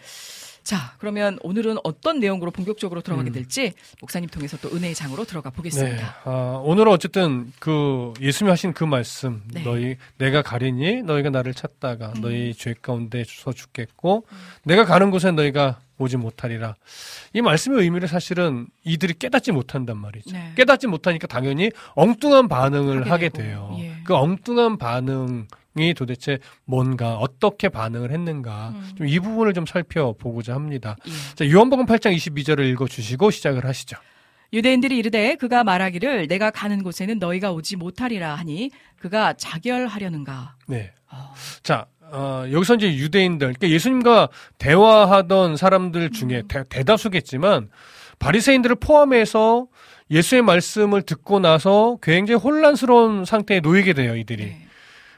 자, 0.61 0.93
그러면 0.99 1.39
오늘은 1.41 1.77
어떤 1.83 2.19
내용으로 2.19 2.51
본격적으로 2.51 3.01
들어가게 3.01 3.31
될지 3.31 3.73
목사님 4.01 4.29
통해서 4.29 4.55
또 4.57 4.69
은혜의 4.69 4.93
장으로 4.93 5.25
들어가 5.25 5.49
네. 5.49 5.55
보겠습니다. 5.55 6.17
아, 6.25 6.61
오늘은 6.63 6.91
어쨌든 6.91 7.51
그 7.57 8.13
예수님이 8.21 8.51
하신 8.51 8.73
그 8.73 8.83
말씀, 8.83 9.41
네. 9.51 9.63
너희 9.63 9.95
내가 10.19 10.43
가리니 10.43 11.01
너희가 11.01 11.31
나를 11.31 11.55
찾다가 11.55 12.13
음. 12.17 12.21
너희 12.21 12.53
죄 12.53 12.75
가운데 12.79 13.23
서 13.25 13.51
죽겠고 13.51 14.27
내가 14.63 14.85
가는 14.85 15.09
곳에 15.09 15.31
너희가 15.31 15.79
오지 15.99 16.17
못하리라. 16.17 16.75
이 17.33 17.41
말씀의 17.41 17.83
의미를 17.83 18.07
사실은 18.07 18.67
이들이 18.83 19.13
깨닫지 19.13 19.51
못한단 19.51 19.97
말이죠. 19.97 20.31
네. 20.31 20.53
깨닫지 20.55 20.87
못하니까 20.87 21.27
당연히 21.27 21.69
엉뚱한 21.95 22.47
반응을 22.47 23.01
하게 23.01 23.09
하게, 23.09 23.29
돼요. 23.29 23.75
예. 23.79 23.93
그 24.05 24.15
엉뚱한 24.15 24.77
반응이 24.77 25.93
도대체 25.95 26.39
뭔가 26.65 27.17
어떻게 27.17 27.69
반응을 27.69 28.11
했는가 28.11 28.69
음. 28.69 28.91
좀이 28.97 29.19
부분을 29.19 29.53
좀 29.53 29.65
살펴보고자 29.65 30.55
합니다. 30.55 30.95
예. 31.05 31.11
자, 31.35 31.49
요한복음 31.49 31.85
8장 31.85 32.15
22절을 32.15 32.69
읽어 32.71 32.87
주시고 32.87 33.29
시작을 33.29 33.65
하시죠. 33.65 33.97
유대인들이 34.51 34.97
이르되 34.97 35.35
그가 35.35 35.63
말하기를 35.63 36.27
내가 36.27 36.49
가는 36.49 36.81
곳에는 36.81 37.19
너희가 37.19 37.51
오지 37.51 37.75
못하리라 37.75 38.33
하니 38.35 38.71
그가 38.97 39.33
자결하려는가. 39.33 40.55
네. 40.67 40.91
어, 41.11 41.33
자, 41.61 41.85
어, 42.11 42.45
여기서 42.51 42.75
이제 42.75 42.93
유대인들, 42.93 43.53
그러니까 43.53 43.69
예수님과 43.69 44.29
대화하던 44.57 45.57
사람들 45.57 46.11
중에 46.11 46.43
대, 46.47 46.83
다수겠지만 46.83 47.69
바리새인들을 48.19 48.77
포함해서 48.77 49.67
예수의 50.11 50.41
말씀을 50.41 51.03
듣고 51.03 51.39
나서 51.39 51.97
굉장히 52.01 52.39
혼란스러운 52.39 53.25
상태에 53.25 53.59
놓이게 53.59 53.93
돼요, 53.93 54.15
이들이. 54.15 54.45
네. 54.45 54.65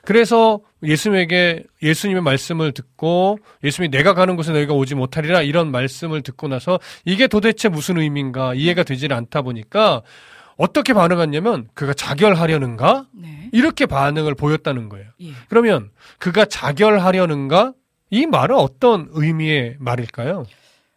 그래서 0.03 0.59
예수님에게 0.83 1.63
예수님의 1.83 2.23
말씀을 2.23 2.71
듣고 2.71 3.37
예수님이 3.63 3.91
내가 3.95 4.13
가는 4.13 4.35
곳에 4.35 4.51
너희가 4.51 4.73
오지 4.73 4.95
못하리라 4.95 5.43
이런 5.43 5.71
말씀을 5.71 6.23
듣고 6.23 6.47
나서 6.47 6.79
이게 7.05 7.27
도대체 7.27 7.69
무슨 7.69 7.99
의미인가 7.99 8.55
이해가 8.55 8.83
되질 8.83 9.13
않다 9.13 9.43
보니까 9.43 10.01
어떻게 10.61 10.93
반응했냐면 10.93 11.67
그가 11.73 11.91
자결하려는가 11.91 13.07
네. 13.13 13.49
이렇게 13.51 13.87
반응을 13.87 14.35
보였다는 14.35 14.89
거예요. 14.89 15.07
예. 15.21 15.31
그러면 15.49 15.89
그가 16.19 16.45
자결하려는가? 16.45 17.73
이 18.11 18.27
말은 18.27 18.55
어떤 18.55 19.07
의미의 19.11 19.77
말일까요? 19.79 20.45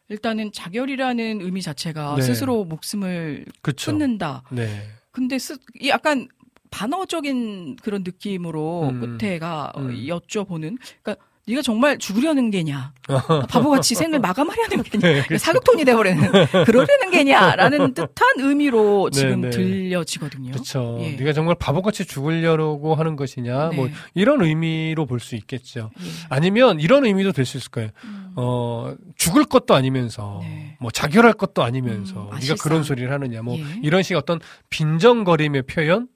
일단은 0.08 0.52
자결이라는 0.52 1.40
의미 1.40 1.62
자체가 1.62 2.16
네. 2.16 2.22
스스로 2.22 2.64
목숨을 2.64 3.46
그렇죠. 3.62 3.92
끊는다. 3.92 4.42
네. 4.50 4.68
근데 5.12 5.38
스, 5.38 5.56
이 5.80 5.88
약간 5.88 6.28
반어적인 6.70 7.76
그런 7.76 8.02
느낌으로 8.02 8.90
음. 8.90 9.16
끝에가 9.18 9.72
어, 9.74 9.80
음. 9.80 9.94
여쭤보는 9.94 10.76
그러니까 11.02 11.24
네가 11.46 11.60
정말 11.60 11.98
죽으려는 11.98 12.50
게냐 12.50 12.92
바보같이 13.50 13.94
생을 13.94 14.18
마감하려는 14.18 14.82
게냐 14.84 15.00
네, 15.06 15.22
그렇죠. 15.22 15.44
사극톤이 15.44 15.84
돼버리는 15.84 16.22
그러려는 16.64 17.10
게냐라는 17.10 17.92
듯한 17.92 18.28
의미로 18.38 19.10
네, 19.12 19.20
지금 19.20 19.40
네. 19.42 19.50
들려지거든요. 19.50 20.52
그렇죠. 20.52 20.96
예. 21.00 21.10
네가 21.16 21.34
정말 21.34 21.54
바보같이 21.56 22.06
죽으려고 22.06 22.94
하는 22.94 23.14
것이냐? 23.16 23.68
네. 23.70 23.76
뭐 23.76 23.88
이런 24.14 24.40
의미로 24.42 25.04
볼 25.06 25.20
수 25.20 25.36
있겠죠. 25.36 25.90
예. 26.00 26.04
아니면 26.30 26.80
이런 26.80 27.04
의미도 27.04 27.32
될 27.32 27.44
수 27.44 27.58
있을 27.58 27.70
거예요. 27.70 27.90
음. 28.04 28.32
어, 28.36 28.94
죽을 29.16 29.44
것도 29.44 29.74
아니면서 29.74 30.38
네. 30.42 30.76
뭐 30.80 30.90
자결할 30.90 31.34
것도 31.34 31.62
아니면서 31.62 32.30
음, 32.32 32.38
네가. 32.40 32.54
그런 32.62 32.82
소리를 32.82 33.10
하느냐 33.12 33.42
뭐 33.42 33.56
예. 33.58 33.64
이런 33.82 34.02
식의 34.02 34.16
어떤 34.18 34.40
빈정거림의 34.70 35.62
표현 35.62 36.08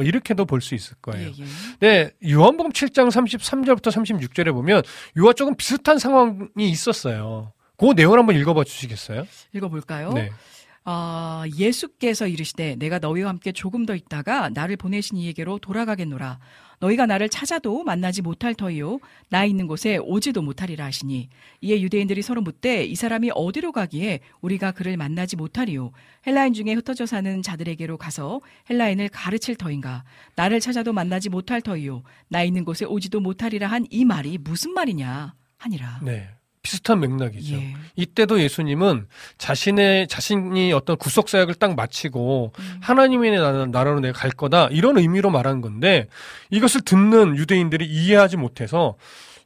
어, 0.00 0.02
이렇게도 0.02 0.44
볼 0.46 0.60
수 0.60 0.74
있을 0.74 0.96
거예요. 1.02 1.28
예, 1.28 1.32
예. 1.42 1.44
네, 1.80 2.10
요한복음 2.30 2.72
7장 2.72 3.10
33절부터 3.10 3.90
36절에 3.90 4.52
보면 4.52 4.82
이와 5.16 5.32
조금 5.32 5.54
비슷한 5.56 5.98
상황이 5.98 6.46
있었어요. 6.58 7.52
그 7.76 7.92
내용을 7.94 8.18
한번 8.18 8.36
읽어봐 8.36 8.64
주시겠어요? 8.64 9.26
읽어볼까요? 9.54 10.12
네. 10.12 10.30
아, 10.84 11.44
예수께서 11.58 12.26
이르시되 12.26 12.76
내가 12.76 12.98
너희와 12.98 13.28
함께 13.28 13.52
조금 13.52 13.86
더 13.86 13.94
있다가 13.94 14.48
나를 14.50 14.76
보내신 14.76 15.16
이에게로 15.18 15.58
돌아가겠노라. 15.58 16.38
너희가 16.80 17.06
나를 17.06 17.28
찾아도 17.28 17.84
만나지 17.84 18.22
못할 18.22 18.54
터이요. 18.54 19.00
나 19.28 19.44
있는 19.44 19.66
곳에 19.66 19.98
오지도 19.98 20.42
못하리라 20.42 20.86
하시니 20.86 21.28
이에 21.60 21.80
유대인들이 21.82 22.22
서로 22.22 22.40
묻되 22.40 22.84
이 22.84 22.94
사람이 22.94 23.30
어디로 23.34 23.72
가기에 23.72 24.20
우리가 24.40 24.72
그를 24.72 24.96
만나지 24.96 25.36
못하리요. 25.36 25.92
헬라인 26.26 26.54
중에 26.54 26.72
흩어져 26.72 27.06
사는 27.06 27.42
자들에게로 27.42 27.98
가서 27.98 28.40
헬라인을 28.70 29.10
가르칠 29.10 29.56
터인가? 29.56 30.04
나를 30.36 30.58
찾아도 30.60 30.92
만나지 30.92 31.28
못할 31.28 31.60
터이요. 31.60 32.02
나 32.28 32.42
있는 32.42 32.64
곳에 32.64 32.84
오지도 32.84 33.20
못하리라 33.20 33.68
한 33.68 33.86
이 33.90 34.04
말이 34.04 34.38
무슨 34.38 34.72
말이냐? 34.72 35.34
하니라. 35.58 36.00
네. 36.02 36.28
비슷한 36.62 37.00
맥락이죠. 37.00 37.54
예. 37.56 37.74
이때도 37.96 38.40
예수님은 38.40 39.06
자신의 39.38 40.08
자신이 40.08 40.72
어떤 40.72 40.96
구속 40.98 41.28
사역을 41.30 41.54
딱 41.54 41.74
마치고 41.74 42.52
음. 42.58 42.78
하나님의 42.82 43.30
나라- 43.38 43.66
나라로 43.66 44.00
내가 44.00 44.18
갈 44.18 44.30
거다 44.30 44.68
이런 44.70 44.98
의미로 44.98 45.30
말한 45.30 45.62
건데 45.62 46.06
이것을 46.50 46.82
듣는 46.82 47.36
유대인들이 47.36 47.86
이해하지 47.86 48.36
못해서 48.36 48.96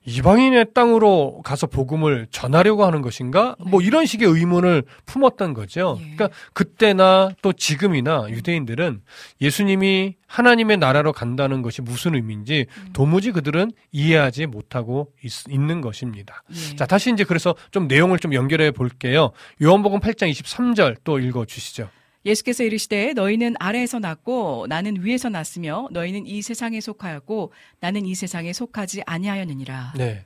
이방인의 0.07 0.67
땅으로 0.75 1.41
가서 1.45 1.67
복음을 1.67 2.27
전하려고 2.31 2.85
하는 2.85 3.01
것인가? 3.01 3.57
뭐 3.59 3.81
이런 3.81 4.05
식의 4.05 4.29
의문을 4.29 4.83
품었던 5.07 5.55
거죠. 5.55 5.97
네. 5.99 6.13
예. 6.13 6.17
그러니까 6.17 6.39
그때나 6.53 7.31
또 7.43 7.53
지금이나 7.53 8.27
유대인들은 8.29 9.01
예수님이 9.41 10.17
하나님의 10.27 10.79
나라로 10.79 11.13
간다는 11.13 11.63
것이 11.63 11.81
무슨 11.81 12.15
의미인지 12.15 12.67
음. 12.77 12.91
도무지 12.93 13.33
그들은 13.33 13.73
이해하지 13.93 14.47
못하고 14.47 15.13
있, 15.23 15.33
는 15.49 15.81
것입니다. 15.81 16.43
예. 16.51 16.77
자, 16.77 16.87
다시 16.87 17.11
이제 17.11 17.25
그래서 17.25 17.55
좀 17.71 17.87
내용을 17.89 18.19
좀 18.19 18.35
연결해 18.35 18.71
볼게요. 18.73 19.31
요한복음 19.63 20.01
8장 20.01 20.31
23절 20.31 20.97
또 21.05 21.19
읽어 21.19 21.45
주시죠. 21.45 21.89
예수께서 22.25 22.65
이르시되 22.65 23.13
너희는 23.13 23.55
아래에서 23.59 23.99
났고 23.99 24.67
나는 24.69 25.05
위에서 25.05 25.29
났으며 25.29 25.89
너희는 25.91 26.27
이 26.27 26.43
세상에 26.43 26.81
속하였고 26.81 27.53
나는 27.81 28.07
이 28.07 28.15
세상에 28.15 28.53
속하지 28.53 29.03
아니하였느니라. 29.07 29.95
네. 29.97 30.25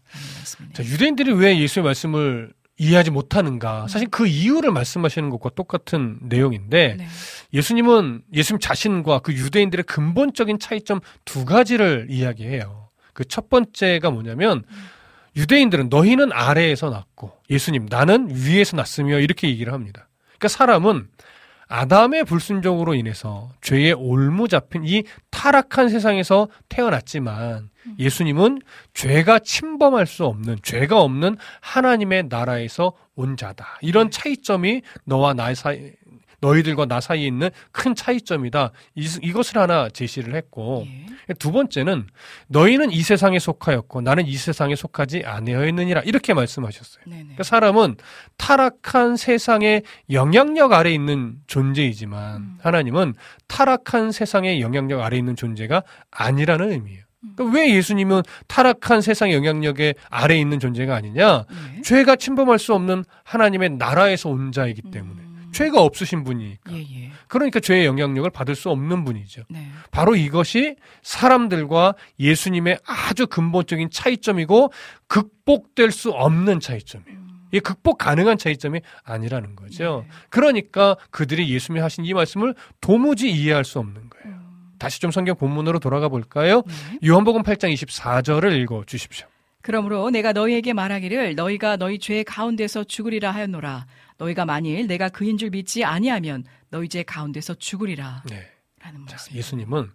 자, 0.72 0.84
유대인들이 0.84 1.32
왜 1.32 1.58
예수의 1.58 1.84
말씀을 1.84 2.52
이해하지 2.80 3.10
못하는가? 3.10 3.88
사실 3.88 4.08
그 4.08 4.28
이유를 4.28 4.70
말씀하시는 4.70 5.30
것과 5.30 5.50
똑같은 5.50 6.18
내용인데 6.22 6.94
네. 6.96 7.06
예수님은 7.52 8.22
예수님 8.32 8.60
자신과 8.60 9.18
그 9.20 9.32
유대인들의 9.32 9.82
근본적인 9.84 10.60
차이점 10.60 11.00
두 11.24 11.44
가지를 11.44 12.06
이야기해요. 12.10 12.88
그 13.14 13.24
첫 13.24 13.48
번째가 13.48 14.12
뭐냐면 14.12 14.62
유대인들은 15.34 15.88
너희는 15.88 16.30
아래에서 16.32 16.90
났고 16.90 17.32
예수님 17.50 17.86
나는 17.90 18.28
위에서 18.30 18.76
났으며 18.76 19.18
이렇게 19.18 19.48
얘기를 19.48 19.72
합니다. 19.72 20.08
그러니까 20.38 20.46
사람은 20.48 21.08
아담의 21.68 22.24
불순종으로 22.24 22.94
인해서 22.94 23.50
죄에 23.60 23.92
올무 23.92 24.48
잡힌 24.48 24.84
이 24.84 25.04
타락한 25.30 25.88
세상에서 25.90 26.48
태어났지만 26.68 27.70
예수님은 27.98 28.60
죄가 28.94 29.38
침범할 29.40 30.06
수 30.06 30.24
없는 30.24 30.58
죄가 30.62 31.00
없는 31.00 31.36
하나님의 31.60 32.24
나라에서 32.28 32.92
온 33.14 33.36
자다. 33.36 33.78
이런 33.82 34.10
차이점이 34.10 34.82
너와 35.04 35.34
나 35.34 35.54
사이 35.54 35.92
너희들과 36.40 36.86
나 36.86 37.00
사이에 37.00 37.26
있는 37.26 37.50
큰 37.72 37.94
차이점이다. 37.94 38.70
이, 38.94 39.08
이것을 39.22 39.58
하나 39.58 39.88
제시를 39.88 40.34
했고 40.34 40.86
예. 40.86 41.34
두 41.34 41.52
번째는 41.52 42.06
너희는 42.48 42.90
이 42.90 43.02
세상에 43.02 43.38
속하였고 43.38 44.00
나는 44.00 44.26
이 44.26 44.36
세상에 44.36 44.76
속하지 44.76 45.24
아니하였느니라 45.24 46.02
이렇게 46.02 46.34
말씀하셨어요. 46.34 47.04
그러니까 47.04 47.42
사람은 47.42 47.96
타락한 48.36 49.16
세상의 49.16 49.82
영향력 50.10 50.72
아래 50.72 50.90
있는 50.92 51.36
존재이지만 51.46 52.36
음. 52.36 52.58
하나님은 52.62 53.14
타락한 53.46 54.12
세상의 54.12 54.60
영향력 54.60 55.00
아래 55.00 55.16
있는 55.16 55.36
존재가 55.36 55.82
아니라는 56.10 56.72
의미예요. 56.72 57.02
음. 57.24 57.32
그러니까 57.36 57.58
왜 57.58 57.74
예수님은 57.74 58.22
타락한 58.46 59.00
세상의 59.00 59.34
영향력에 59.34 59.94
아래 60.08 60.36
있는 60.36 60.60
존재가 60.60 60.94
아니냐? 60.94 61.44
예. 61.76 61.82
죄가 61.82 62.16
침범할 62.16 62.58
수 62.58 62.74
없는 62.74 63.04
하나님의 63.24 63.70
나라에서 63.70 64.30
온 64.30 64.52
자이기 64.52 64.82
때문에 64.90 65.22
음. 65.22 65.27
죄가 65.52 65.82
없으신 65.82 66.24
분이니까. 66.24 66.72
예, 66.72 66.78
예. 66.78 67.10
그러니까 67.26 67.60
죄의 67.60 67.86
영향력을 67.86 68.28
받을 68.30 68.54
수 68.54 68.70
없는 68.70 69.04
분이죠. 69.04 69.42
네. 69.48 69.68
바로 69.90 70.16
이것이 70.16 70.76
사람들과 71.02 71.94
예수님의 72.18 72.78
아주 72.84 73.26
근본적인 73.26 73.90
차이점이고 73.90 74.72
극복될 75.06 75.90
수 75.90 76.10
없는 76.10 76.60
차이점이에요. 76.60 77.18
이게 77.50 77.60
극복 77.60 77.98
가능한 77.98 78.36
차이점이 78.38 78.80
아니라는 79.04 79.56
거죠. 79.56 80.04
네. 80.06 80.14
그러니까 80.28 80.96
그들이 81.10 81.48
예수님이 81.48 81.80
하신 81.80 82.04
이 82.04 82.12
말씀을 82.12 82.54
도무지 82.80 83.30
이해할 83.30 83.64
수 83.64 83.78
없는 83.78 84.10
거예요. 84.10 84.36
음. 84.36 84.74
다시 84.78 85.00
좀 85.00 85.10
성경 85.10 85.36
본문으로 85.36 85.78
돌아가 85.78 86.08
볼까요? 86.08 86.62
네. 86.66 87.08
요한복음 87.08 87.42
8장 87.42 87.72
24절을 87.72 88.52
읽어 88.60 88.84
주십시오. 88.86 89.26
그러므로 89.68 90.08
내가 90.08 90.32
너희에게 90.32 90.72
말하기를 90.72 91.34
너희가 91.34 91.76
너희 91.76 91.98
죄 91.98 92.22
가운데서 92.22 92.84
죽으리라 92.84 93.32
하였노라. 93.32 93.84
너희가 94.16 94.46
만일 94.46 94.86
내가 94.86 95.10
그인 95.10 95.36
줄 95.36 95.50
믿지 95.50 95.84
아니하면 95.84 96.44
너희 96.70 96.88
죄 96.88 97.02
가운데서 97.02 97.56
죽으리라. 97.56 98.22
네. 98.30 98.50
라는 98.80 99.00
자, 99.06 99.16
말씀. 99.16 99.36
예수님은 99.36 99.90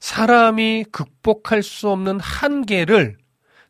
사람이 0.00 0.84
극복할 0.92 1.62
수 1.62 1.88
없는 1.88 2.20
한계를 2.20 3.16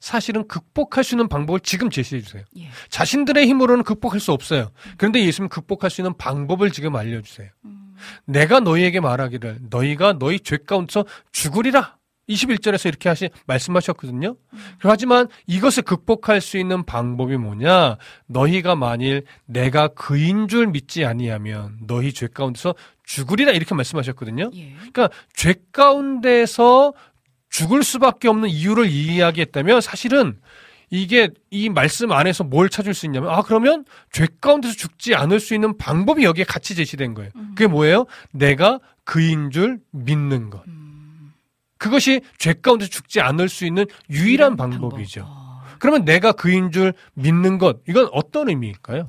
사실은 0.01 0.49
극복할 0.49 1.05
수 1.05 1.15
있는 1.15 1.29
방법을 1.29 1.61
지금 1.61 1.91
제시해 1.91 2.23
주세요. 2.23 2.43
예. 2.59 2.69
자신들의 2.89 3.47
힘으로는 3.47 3.85
극복할 3.85 4.19
수 4.19 4.33
없어요. 4.33 4.73
그런데 4.97 5.25
예수님 5.25 5.49
극복할 5.49 5.91
수 5.91 6.01
있는 6.01 6.17
방법을 6.17 6.73
지금 6.73 6.97
알려주세요. 6.97 7.49
음. 7.67 7.95
내가 8.25 8.59
너희에게 8.59 8.99
말하기를 8.99 9.59
너희가 9.71 10.19
너희 10.19 10.41
죄 10.41 10.57
가운데서 10.57 11.05
죽으리라. 11.31 11.99
21절에서 12.29 12.87
이렇게 12.89 13.09
하시 13.09 13.31
말씀하셨거든요. 13.47 14.37
하지만 14.79 15.29
이것을 15.47 15.83
극복할 15.85 16.41
수 16.41 16.59
있는 16.59 16.85
방법이 16.85 17.37
뭐냐? 17.37 17.97
너희가 18.27 18.75
만일 18.75 19.25
내가 19.47 19.89
그인 19.89 20.49
줄 20.49 20.67
믿지 20.67 21.05
아니하면 21.05 21.79
너희 21.87 22.13
죄 22.13 22.27
가운데서 22.27 22.75
죽으리라 23.05 23.53
이렇게 23.53 23.75
말씀하셨거든요. 23.75 24.51
예. 24.55 24.73
그러니까 24.77 25.09
죄 25.35 25.55
가운데서 25.73 26.93
죽을 27.49 27.83
수밖에 27.83 28.29
없는 28.29 28.49
이유를 28.49 28.91
이야기했다면 28.91 29.81
사실은 29.81 30.39
이게 30.91 31.31
이 31.51 31.69
말씀 31.69 32.13
안에서 32.13 32.45
뭘 32.45 32.69
찾을 32.69 32.95
수 32.95 33.07
있냐면 33.07 33.31
아 33.31 33.43
그러면 33.43 33.85
죄 34.13 34.27
가운데서 34.41 34.75
죽지 34.75 35.15
않을 35.15 35.41
수 35.41 35.55
있는 35.55 35.77
방법이 35.79 36.25
여기에 36.25 36.45
같이 36.45 36.75
제시된 36.75 37.15
거예요. 37.15 37.31
그게 37.55 37.67
뭐예요? 37.67 38.07
내가 38.33 38.79
그인 39.05 39.51
줄 39.51 39.79
믿는 39.93 40.51
것. 40.51 40.67
음. 40.67 40.86
그것이 41.87 42.21
죄 42.39 42.53
가운데 42.53 42.87
죽지 42.87 43.21
않을 43.21 43.49
수 43.49 43.65
있는 43.65 43.87
유일한 44.11 44.57
방법이죠. 44.57 45.25
어. 45.25 45.63
그러면 45.79 46.05
내가 46.05 46.33
그인 46.33 46.73
줄 46.73 46.95
믿는 47.15 47.59
것 47.59 47.79
이건 47.89 48.09
어떤 48.13 48.49
의미일까요? 48.49 49.09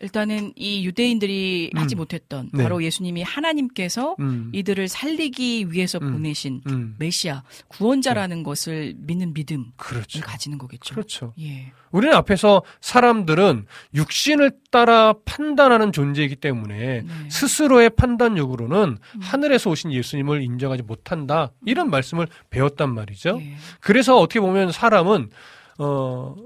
일단은 0.00 0.52
이 0.54 0.86
유대인들이 0.86 1.72
음. 1.74 1.80
하지 1.80 1.96
못했던 1.96 2.48
네. 2.52 2.62
바로 2.62 2.84
예수님이 2.84 3.22
하나님께서 3.22 4.14
음, 4.20 4.50
이들을 4.54 4.86
살리기 4.86 5.72
위해서 5.72 5.98
음. 6.00 6.12
보내신 6.12 6.60
음, 6.68 6.94
메시아 6.98 7.42
구원자라는 7.66 8.44
것을 8.44 8.94
믿는 8.96 9.34
믿음을 9.34 9.66
그렇죠. 9.76 10.20
가지는 10.20 10.56
거겠죠. 10.58 10.94
그렇죠. 10.94 11.34
예. 11.40 11.72
우리는 11.90 12.14
앞에서 12.14 12.62
사람들은 12.80 13.66
육신을 13.94 14.52
따라 14.70 15.14
판단하는 15.24 15.90
존재이기 15.90 16.36
때문에 16.36 17.02
네. 17.02 17.08
스스로의 17.28 17.90
판단력으로는 17.90 18.98
음. 19.00 19.20
하늘에서 19.20 19.70
오신 19.70 19.92
예수님을 19.92 20.42
인정하지 20.42 20.84
못한다. 20.84 21.50
이런 21.66 21.90
말씀을 21.90 22.28
배웠단 22.50 22.94
말이죠. 22.94 23.40
예. 23.42 23.56
그래서 23.80 24.16
어떻게 24.18 24.38
보면 24.38 24.70
사람은 24.70 25.30
어 25.78 26.36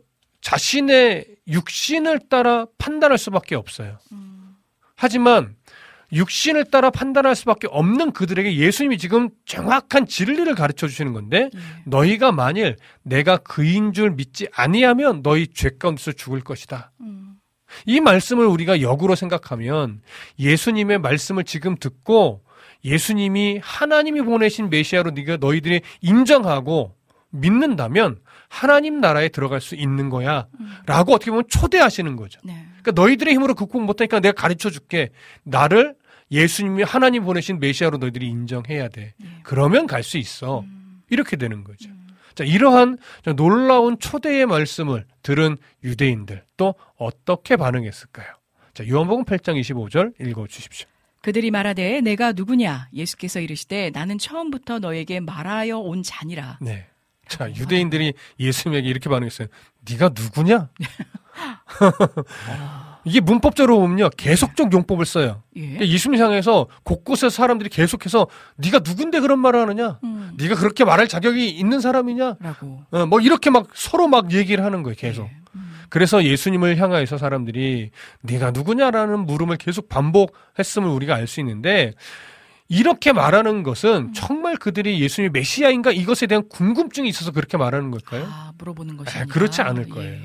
자신의 0.40 1.31
육신을 1.48 2.28
따라 2.28 2.66
판단할 2.78 3.18
수밖에 3.18 3.54
없어요. 3.54 3.98
음. 4.12 4.56
하지만 4.96 5.56
육신을 6.12 6.66
따라 6.70 6.90
판단할 6.90 7.34
수밖에 7.34 7.68
없는 7.70 8.12
그들에게 8.12 8.56
예수님이 8.56 8.98
지금 8.98 9.30
정확한 9.46 10.06
진리를 10.06 10.54
가르쳐 10.54 10.86
주시는 10.86 11.12
건데 11.12 11.48
예. 11.54 11.58
너희가 11.86 12.32
만일 12.32 12.76
내가 13.02 13.38
그인 13.38 13.92
줄 13.92 14.10
믿지 14.10 14.46
아니하면 14.54 15.22
너희 15.22 15.46
죄 15.48 15.70
가운데서 15.78 16.12
죽을 16.12 16.42
것이다. 16.42 16.92
음. 17.00 17.36
이 17.86 18.00
말씀을 18.00 18.44
우리가 18.44 18.82
역으로 18.82 19.14
생각하면 19.14 20.02
예수님의 20.38 20.98
말씀을 20.98 21.44
지금 21.44 21.76
듣고 21.76 22.42
예수님이 22.84 23.60
하나님이 23.62 24.20
보내신 24.22 24.68
메시아로 24.68 25.12
네가 25.12 25.38
너희들이 25.38 25.80
인정하고 26.02 26.94
믿는다면 27.30 28.20
하나님 28.52 29.00
나라에 29.00 29.30
들어갈 29.30 29.62
수 29.62 29.74
있는 29.74 30.10
거야. 30.10 30.46
라고 30.84 31.14
어떻게 31.14 31.30
보면 31.30 31.44
초대하시는 31.48 32.16
거죠. 32.16 32.38
네. 32.44 32.66
그러니까 32.82 32.92
너희들의 33.00 33.32
힘으로 33.32 33.54
극복 33.54 33.82
못하니까 33.82 34.20
내가 34.20 34.34
가르쳐 34.34 34.68
줄게. 34.68 35.08
나를 35.42 35.94
예수님이 36.30 36.82
하나님 36.82 37.24
보내신 37.24 37.60
메시아로 37.60 37.96
너희들이 37.98 38.28
인정해야 38.28 38.88
돼. 38.88 39.14
그러면 39.42 39.86
갈 39.86 40.02
수 40.02 40.18
있어. 40.18 40.64
이렇게 41.08 41.36
되는 41.36 41.64
거죠. 41.64 41.88
자, 42.34 42.44
이러한 42.44 42.98
놀라운 43.36 43.98
초대의 43.98 44.44
말씀을 44.46 45.06
들은 45.22 45.56
유대인들 45.82 46.44
또 46.58 46.74
어떻게 46.96 47.56
반응했을까요? 47.56 48.26
자, 48.74 48.86
요한복음 48.88 49.24
8장 49.24 49.58
25절 49.60 50.12
읽어 50.28 50.46
주십시오. 50.46 50.88
그들이 51.22 51.50
말하되 51.50 52.00
내가 52.00 52.32
누구냐 52.32 52.88
예수께서 52.92 53.40
이르시되 53.40 53.90
나는 53.94 54.18
처음부터 54.18 54.78
너에게 54.80 55.20
말하여 55.20 55.78
온 55.78 56.02
자니라. 56.02 56.58
네. 56.60 56.86
자, 57.32 57.48
유대인들이 57.48 58.12
예수님에게 58.38 58.88
이렇게 58.88 59.08
반응했어요. 59.08 59.48
네가 59.88 60.10
누구냐? 60.14 60.68
이게 63.04 63.20
문법적으로 63.20 63.80
보면요. 63.80 64.10
계속적 64.10 64.72
용법을 64.72 65.06
써요. 65.06 65.42
예. 65.56 65.60
그러니까 65.62 65.86
예수님 65.88 66.20
향해서 66.20 66.68
곳곳에서 66.84 67.30
사람들이 67.30 67.68
계속해서 67.70 68.28
네가 68.56 68.80
누군데 68.80 69.20
그런 69.20 69.38
말을 69.40 69.60
하느냐? 69.60 69.98
음. 70.04 70.32
네가 70.36 70.54
그렇게 70.56 70.84
말할 70.84 71.08
자격이 71.08 71.48
있는 71.50 71.80
사람이냐? 71.80 72.36
라고. 72.38 72.84
어, 72.90 73.06
뭐 73.06 73.20
이렇게 73.20 73.50
막 73.50 73.68
서로 73.74 74.06
막 74.08 74.32
얘기를 74.32 74.64
하는 74.64 74.82
거예요, 74.82 74.94
계속. 74.96 75.24
예. 75.24 75.30
음. 75.56 75.72
그래서 75.88 76.22
예수님을 76.22 76.76
향하여서 76.76 77.18
사람들이 77.18 77.90
네가 78.20 78.52
누구냐라는 78.52 79.26
물음을 79.26 79.56
계속 79.56 79.88
반복했음을 79.88 80.88
우리가 80.88 81.14
알 81.16 81.26
수 81.26 81.40
있는데 81.40 81.94
이렇게 82.68 83.12
말하는 83.12 83.62
것은 83.62 84.12
정말 84.14 84.56
그들이 84.56 85.00
예수님이 85.00 85.32
메시아인가 85.32 85.92
이것에 85.92 86.26
대한 86.26 86.48
궁금증이 86.48 87.08
있어서 87.08 87.30
그렇게 87.30 87.56
말하는 87.56 87.90
걸까요? 87.90 88.26
아, 88.26 88.52
물어보는 88.58 88.96
것이 88.96 89.18
아, 89.18 89.24
그렇지 89.26 89.62
않을 89.62 89.88
거예요. 89.88 90.20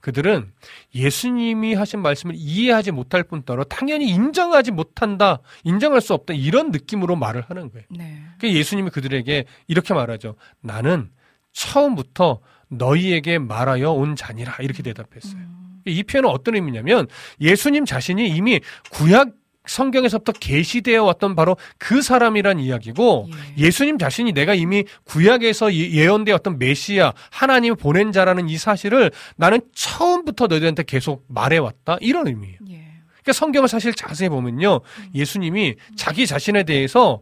그들은 0.00 0.50
예수님이 0.94 1.74
하신 1.74 2.00
말씀을 2.00 2.34
이해하지 2.36 2.90
못할 2.90 3.22
뿐더러 3.22 3.64
당연히 3.64 4.08
인정하지 4.08 4.70
못한다, 4.70 5.40
인정할 5.64 6.00
수 6.00 6.14
없다 6.14 6.32
이런 6.34 6.70
느낌으로 6.70 7.16
말을 7.16 7.42
하는 7.42 7.70
거예요. 7.70 7.86
네. 7.90 8.22
그 8.38 8.50
예수님이 8.50 8.90
그들에게 8.90 9.44
이렇게 9.68 9.92
말하죠. 9.94 10.36
나는 10.60 11.10
처음부터 11.52 12.40
너희에게 12.68 13.38
말하여 13.38 13.90
온 13.90 14.16
자니라 14.16 14.56
이렇게 14.60 14.82
대답했어요. 14.82 15.40
음. 15.40 15.82
이 15.86 16.02
표현은 16.02 16.30
어떤 16.30 16.54
의미냐면 16.54 17.06
예수님 17.40 17.84
자신이 17.84 18.28
이미 18.28 18.60
구약 18.90 19.30
성경에서부터 19.66 20.32
계시되어 20.32 21.04
왔던 21.04 21.36
바로 21.36 21.56
그 21.78 22.02
사람이란 22.02 22.58
이야기고 22.60 23.28
예. 23.58 23.64
예수님 23.64 23.98
자신이 23.98 24.32
내가 24.32 24.54
이미 24.54 24.84
구약에서 25.04 25.72
예- 25.74 25.90
예언되어 25.92 26.34
왔던 26.36 26.58
메시아 26.58 27.12
하나님 27.30 27.76
보낸 27.76 28.10
자라는 28.12 28.48
이 28.48 28.56
사실을 28.56 29.10
나는 29.36 29.60
처음부터 29.74 30.46
너희들한테 30.46 30.82
계속 30.84 31.24
말해왔다 31.28 31.98
이런 32.00 32.26
의미예요. 32.26 32.56
예. 32.70 32.86
그러니까 33.22 33.32
성경을 33.34 33.68
사실 33.68 33.94
자세히 33.94 34.28
보면요 34.30 34.80
예수님이 35.14 35.76
자기 35.94 36.26
자신에 36.26 36.62
대해서 36.64 37.20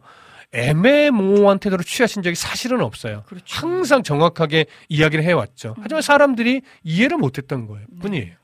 애매모호한 0.53 1.59
태도를 1.59 1.84
취하신 1.84 2.22
적이 2.22 2.34
사실은 2.36 2.80
없어요. 2.80 3.22
그렇죠. 3.26 3.45
항상 3.47 4.03
정확하게 4.03 4.66
이야기를 4.89 5.22
해왔죠. 5.24 5.74
하지만 5.80 6.01
사람들이 6.03 6.62
이해를 6.84 7.18
못했던 7.18 7.66
거예요. 7.66 7.84
네. 7.91 7.99
뿐이에요. 8.01 8.34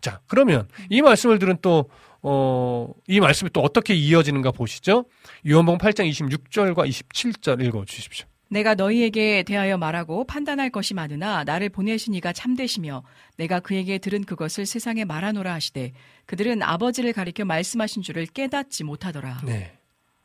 자, 0.00 0.20
그러면 0.26 0.66
이 0.90 1.00
말씀을 1.00 1.38
들은 1.38 1.56
또, 1.62 1.88
어, 2.26 2.88
이 3.06 3.20
말씀이 3.20 3.50
또 3.52 3.60
어떻게 3.60 3.94
이어지는가 3.94 4.50
보시죠. 4.50 5.04
요한복음 5.46 5.76
8장 5.78 6.08
26절과 6.10 6.88
27절 6.88 7.62
읽어 7.66 7.84
주십시오. 7.84 8.26
내가 8.48 8.74
너희에게 8.74 9.42
대하여 9.42 9.76
말하고 9.76 10.24
판단할 10.24 10.70
것이 10.70 10.94
많으나 10.94 11.44
나를 11.44 11.68
보내신 11.68 12.14
이가 12.14 12.32
참되시며 12.32 13.02
내가 13.36 13.60
그에게 13.60 13.98
들은 13.98 14.24
그것을 14.24 14.64
세상에 14.64 15.04
말하노라 15.04 15.52
하시되 15.52 15.92
그들은 16.24 16.62
아버지를 16.62 17.12
가리켜 17.12 17.44
말씀하신 17.44 18.00
줄을 18.02 18.24
깨닫지 18.26 18.84
못하더라. 18.84 19.42
네. 19.44 19.76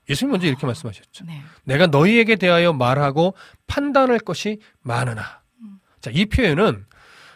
예수님 0.10 0.32
먼저 0.32 0.48
이렇게 0.48 0.66
말씀하셨죠. 0.66 1.26
네. 1.26 1.42
내가 1.66 1.88
너희에게 1.88 2.38
대하여 2.38 2.72
말하고 2.72 3.36
판단할 3.68 4.20
것이 4.20 4.60
많으나. 4.82 5.42
자, 6.00 6.12
이 6.14 6.26
표현은 6.26 6.86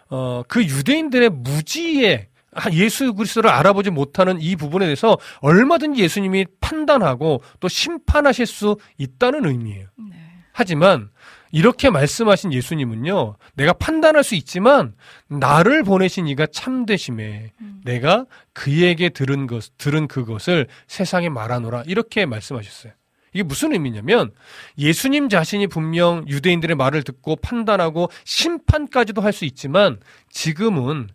어, 0.09 0.43
그 0.47 0.63
유대인들의 0.63 1.29
무지에 1.31 2.29
아, 2.29 2.32
예수 2.73 3.13
그리스도를 3.13 3.49
알아보지 3.49 3.89
못하는 3.89 4.39
이 4.41 4.55
부분에 4.55 4.85
대해서 4.85 5.17
얼마든지 5.41 6.01
예수님이 6.01 6.45
판단하고 6.61 7.41
또 7.59 7.67
심판하실 7.67 8.45
수 8.45 8.77
있다는 8.97 9.45
의미예요. 9.45 9.87
네. 10.09 10.15
하지만 10.51 11.09
이렇게 11.51 11.89
말씀하신 11.91 12.51
예수님은요, 12.51 13.35
내가 13.55 13.73
판단할 13.73 14.23
수 14.23 14.33
있지만 14.35 14.95
나를 15.27 15.83
보내신 15.83 16.27
이가 16.27 16.47
참되심에 16.47 17.53
내가 17.83 18.25
그에게 18.53 19.09
들은 19.09 19.45
것, 19.45 19.77
들은 19.77 20.07
그것을 20.07 20.67
세상에 20.87 21.29
말하노라 21.29 21.83
이렇게 21.85 22.25
말씀하셨어요. 22.25 22.93
이게 23.33 23.43
무슨 23.43 23.73
의미냐면 23.73 24.31
예수님 24.77 25.29
자신이 25.29 25.67
분명 25.67 26.23
유대인들의 26.27 26.75
말을 26.75 27.03
듣고 27.03 27.35
판단하고 27.37 28.09
심판까지도 28.25 29.21
할 29.21 29.33
수 29.33 29.45
있지만 29.45 29.99
지금은 30.29 31.09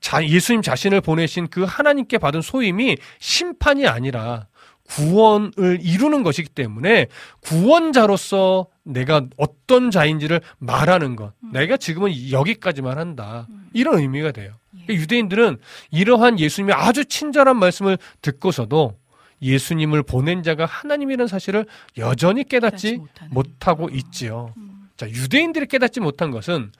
자, 0.00 0.26
예수님 0.26 0.62
자신을 0.62 1.00
보내신 1.00 1.48
그 1.48 1.64
하나님께 1.64 2.18
받은 2.18 2.40
소임이 2.42 2.96
심판이 3.18 3.86
아니라 3.86 4.46
구원을 4.84 5.78
이루는 5.80 6.22
것이기 6.22 6.50
때문에 6.50 7.06
구원자로서 7.40 8.66
내가 8.84 9.26
어떤 9.36 9.90
자인지를 9.90 10.40
말하는 10.58 11.16
것. 11.16 11.32
내가 11.52 11.76
지금은 11.76 12.30
여기까지만 12.30 12.98
한다. 12.98 13.46
이런 13.72 13.98
의미가 13.98 14.32
돼요. 14.32 14.54
그러니까 14.70 14.94
유대인들은 14.94 15.58
이러한 15.90 16.38
예수님의 16.38 16.74
아주 16.74 17.04
친절한 17.04 17.56
말씀을 17.58 17.98
듣고서도 18.20 18.96
예수님을 19.40 20.02
보낸 20.02 20.42
자가 20.42 20.66
하나님이라는 20.66 21.26
사실을 21.26 21.66
여전히 21.98 22.44
깨닫지 22.44 22.98
못하는. 22.98 23.34
못하고 23.34 23.88
있지요. 23.90 24.54
자, 25.02 25.10
유대인들이 25.10 25.66
깨닫지 25.66 25.98
못한 25.98 26.30
것은 26.30 26.70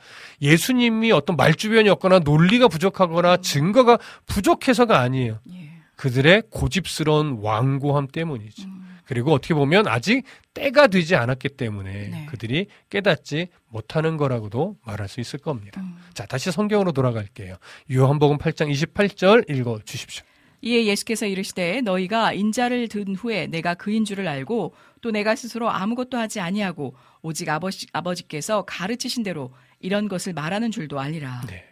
예수님이 0.41 1.11
어떤 1.11 1.35
말주변이었거나 1.35 2.21
논리가 2.21 2.69
부족하거나 2.69 3.39
증거가 3.39 3.99
부족해서가 4.27 5.01
아니에요. 5.01 5.41
예. 5.53 5.73
그들의 5.97 6.45
고집스러운 6.51 7.39
완고함 7.41 8.07
때문이죠. 8.07 8.69
음. 8.69 8.99
그리고 9.07 9.33
어떻게 9.33 9.55
보면 9.55 9.89
아직 9.89 10.23
때가 10.55 10.87
되지 10.87 11.17
않았기 11.17 11.49
때문에 11.49 11.91
네. 11.91 12.27
그들이 12.31 12.69
깨닫지 12.91 13.49
못하는 13.69 14.17
거라고도 14.17 14.77
말할 14.85 15.09
수 15.09 15.21
있을 15.21 15.41
겁니다. 15.41 15.81
음. 15.81 15.97
자, 16.15 16.25
다시 16.25 16.53
성경으로 16.53 16.93
돌아갈게요. 16.93 17.57
요한복음 17.91 18.39
8장 18.39 18.73
28절 18.73 19.51
읽어 19.51 19.81
주십시오. 19.85 20.25
이에 20.63 20.87
예수께서 20.87 21.27
이르시되 21.27 21.81
너희가 21.83 22.33
인자를 22.33 22.89
든 22.89 23.15
후에 23.17 23.49
내가 23.49 23.75
그인 23.75 24.05
줄을 24.05 24.29
알고 24.29 24.75
또 25.01 25.11
내가 25.11 25.35
스스로 25.35 25.69
아무것도 25.69 26.17
하지 26.17 26.41
아니하고 26.41 26.95
오직 27.21 27.49
아버지, 27.49 27.87
아버지께서 27.93 28.65
가르치신 28.65 29.25
대로 29.25 29.53
이런 29.81 30.09
것을 30.09 30.33
말하는 30.33 30.71
줄도 30.71 31.01
알리라. 31.01 31.43
네. 31.49 31.65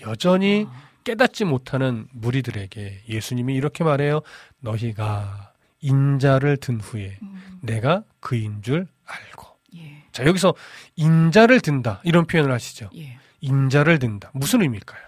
여전히 0.00 0.66
깨닫지 1.04 1.44
못하는 1.44 2.06
무리들에게 2.12 3.02
예수님이 3.08 3.54
이렇게 3.54 3.82
말해요. 3.84 4.22
너희가 4.60 5.52
인자를 5.80 6.56
든 6.56 6.80
후에 6.80 7.18
내가 7.62 8.04
그인 8.20 8.62
줄 8.62 8.86
알고. 9.04 9.46
예. 9.76 10.02
자, 10.12 10.24
여기서 10.24 10.54
인자를 10.96 11.60
든다. 11.60 12.00
이런 12.04 12.26
표현을 12.26 12.52
하시죠. 12.52 12.90
예. 12.96 13.18
인자를 13.40 13.98
든다. 13.98 14.30
무슨 14.34 14.62
의미일까요? 14.62 15.00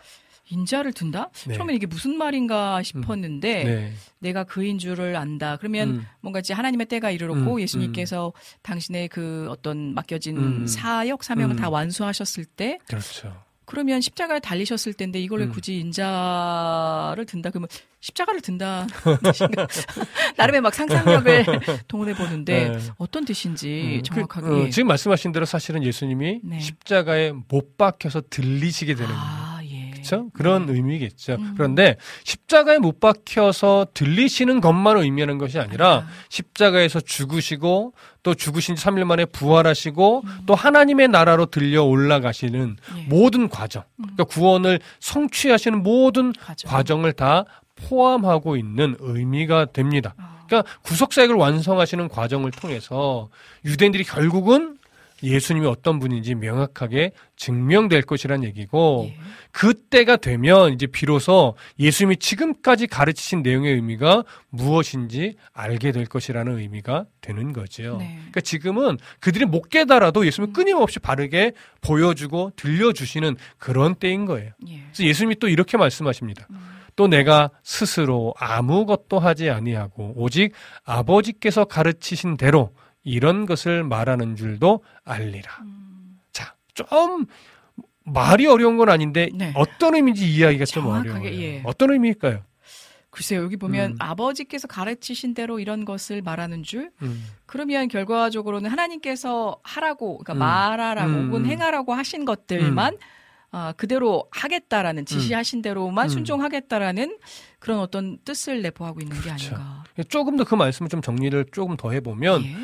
인자를 0.51 0.93
든다? 0.93 1.31
네. 1.47 1.55
처음에 1.55 1.75
이게 1.75 1.87
무슨 1.87 2.17
말인가 2.17 2.83
싶었는데 2.83 3.65
네. 3.65 3.93
내가 4.19 4.45
그인 4.45 4.79
줄을 4.79 5.17
안다. 5.17 5.57
그러면 5.57 5.89
음. 5.91 6.07
뭔가 6.21 6.41
이제 6.41 6.55
하나님의 6.55 6.87
때가 6.87 7.11
이르렀고 7.11 7.55
음, 7.55 7.61
예수님께서 7.61 8.33
당신의 8.63 9.09
그 9.09 9.47
어떤 9.51 9.95
맡겨진 9.95 10.37
음. 10.37 10.67
사역 10.67 11.25
사명을 11.25 11.57
음. 11.57 11.57
다 11.57 11.69
완수하셨을 11.69 12.45
때 12.45 12.79
그렇죠. 12.87 13.49
그러면 13.69 14.01
십자가에 14.01 14.41
달리셨을 14.41 14.95
텐데 14.95 15.21
이걸 15.21 15.41
왜 15.41 15.45
음. 15.45 15.53
굳이 15.53 15.79
인자를 15.79 17.27
든다 17.27 17.51
그러면 17.51 17.69
십자가를 18.01 18.41
든다? 18.41 18.87
나름의 20.39 20.63
막 20.63 20.75
상상력을 20.75 21.45
동원해 21.87 22.15
보는데 22.15 22.71
네. 22.71 22.79
어떤 22.97 23.27
뜻인지 23.27 23.99
음, 23.99 24.03
정확하게 24.03 24.47
그, 24.47 24.55
어, 24.55 24.65
예. 24.65 24.71
지금 24.71 24.89
말씀하신 24.89 25.33
대로 25.33 25.45
사실은 25.45 25.85
예수님이 25.85 26.41
네. 26.45 26.61
십자가에 26.61 27.33
못 27.49 27.77
박혀서 27.77 28.23
들리시게 28.31 28.95
되는 28.95 29.07
거예요. 29.07 29.23
아 29.23 29.58
예. 29.58 29.58
그렇죠? 30.09 30.31
그런 30.33 30.69
의미겠죠. 30.69 31.35
음. 31.35 31.55
그런데 31.57 31.97
십자가에 32.25 32.79
못 32.79 33.01
박혀서 33.01 33.89
들리시는 33.95 34.61
것만 34.61 34.97
의미하는 34.99 35.39
것이 35.39 35.59
아니라 35.59 35.97
아. 35.97 36.09
십자가에서 36.29 37.01
죽으시고 37.01 37.93
또 38.23 38.35
죽으신 38.35 38.77
지 38.77 38.85
3일 38.85 39.05
만에 39.05 39.25
부활하시고 39.25 40.23
음. 40.25 40.39
또 40.47 40.55
하나님의 40.55 41.09
나라로 41.09 41.47
들려 41.47 41.85
올라가시는 41.85 42.77
예. 42.97 43.03
모든 43.09 43.49
과정, 43.49 43.85
그러니까 43.97 44.25
구원을 44.25 44.81
성취하시는 45.01 45.83
모든 45.83 46.33
과정. 46.33 46.71
과정을 46.71 47.13
다 47.13 47.45
포함하고 47.77 48.57
있는 48.57 48.97
의미가 49.01 49.67
됩니다. 49.67 50.15
아. 50.19 50.39
그러니까 50.47 50.71
구속사역을 50.83 51.37
완성하시는 51.37 52.09
과정을 52.09 52.51
통해서 52.51 53.29
유대인들이 53.65 54.05
결국은 54.05 54.78
예수님이 55.23 55.67
어떤 55.67 55.99
분인지 55.99 56.35
명확하게 56.35 57.13
증명될 57.37 58.03
것이란 58.03 58.45
얘기고 58.45 59.11
예. 59.11 59.19
그때가 59.53 60.17
되면 60.17 60.73
이제 60.73 60.87
비로소 60.87 61.55
예수님이 61.79 62.19
지금까지 62.19 62.87
가르치신 62.87 63.43
내용의 63.43 63.75
의미가 63.75 64.25
무엇인지 64.51 65.37
알게 65.53 65.93
될 65.93 66.07
것이라는 66.07 66.59
의미가 66.59 67.07
되는 67.21 67.53
거죠. 67.53 67.97
네. 67.99 68.15
그러니까 68.17 68.41
지금은 68.41 68.99
그들이 69.21 69.45
못 69.45 69.69
깨달아도 69.69 70.27
예수님이 70.27 70.53
끊임없이 70.53 70.99
바르게 70.99 71.53
보여주고 71.81 72.53
들려주시는 72.57 73.37
그런 73.59 73.95
때인 73.95 74.27
거예요. 74.27 74.53
예. 74.69 74.83
그래서 74.93 75.05
예수님이 75.05 75.37
또 75.41 75.49
이렇게 75.49 75.77
말씀하십니다. 75.77 76.47
또 76.99 77.07
내가 77.07 77.51
스스로 77.63 78.35
아무것도 78.39 79.21
하지 79.21 79.51
아니하고 79.51 80.15
오직 80.17 80.53
아버지께서 80.85 81.65
가르치신 81.65 82.37
대로 82.37 82.73
이런 83.09 83.47
것을 83.47 83.85
말하는 83.85 84.37
줄도 84.37 84.85
알리라. 85.05 85.51
자, 86.33 86.55
좀 86.75 87.27
말이 88.05 88.47
어려운 88.47 88.77
건 88.77 88.89
아닌데 88.89 89.29
네. 89.35 89.53
어떤 89.55 89.95
의미인지 89.95 90.29
이해하기가 90.31 90.65
좀 90.67 90.87
어려워요. 90.87 91.25
예. 91.25 91.63
어떤 91.65 91.93
의미일까요? 91.93 92.43
글쎄요, 93.11 93.43
여기 93.43 93.57
보면 93.57 93.93
음. 93.93 93.97
아버지께서 93.99 94.69
가르치신 94.69 95.35
대로 95.35 95.59
이런 95.59 95.85
것을 95.85 96.23
말하는 96.23 96.63
줄, 96.63 96.91
음, 97.03 97.25
그러면 97.47 97.89
결과적으로는 97.89 98.71
하나님께서 98.71 99.59
하라고, 99.65 100.19
그러니까 100.19 100.35
음. 100.35 100.39
말하라고 100.39 101.11
음. 101.11 101.27
혹은 101.29 101.47
행하라고 101.47 101.95
하신 101.95 102.25
것들만 102.25 102.97
아, 103.51 103.73
그대로 103.79 104.27
하겠다라는 104.31 105.07
지시하신 105.07 105.63
대로만 105.63 106.07
음. 106.07 106.09
순종하겠다라는 106.11 107.17
그런 107.59 107.79
어떤 107.81 108.19
뜻을 108.25 108.61
내포하고 108.61 109.01
있는 109.01 109.17
게 109.17 109.23
그렇죠. 109.23 109.55
아닌가. 109.57 109.85
조금 110.09 110.37
더 110.37 110.45
그 110.45 110.55
말씀을 110.55 110.91
좀 110.91 111.01
정리를 111.01 111.47
조금 111.51 111.77
더 111.77 111.91
해보면 111.91 112.45
예. 112.45 112.55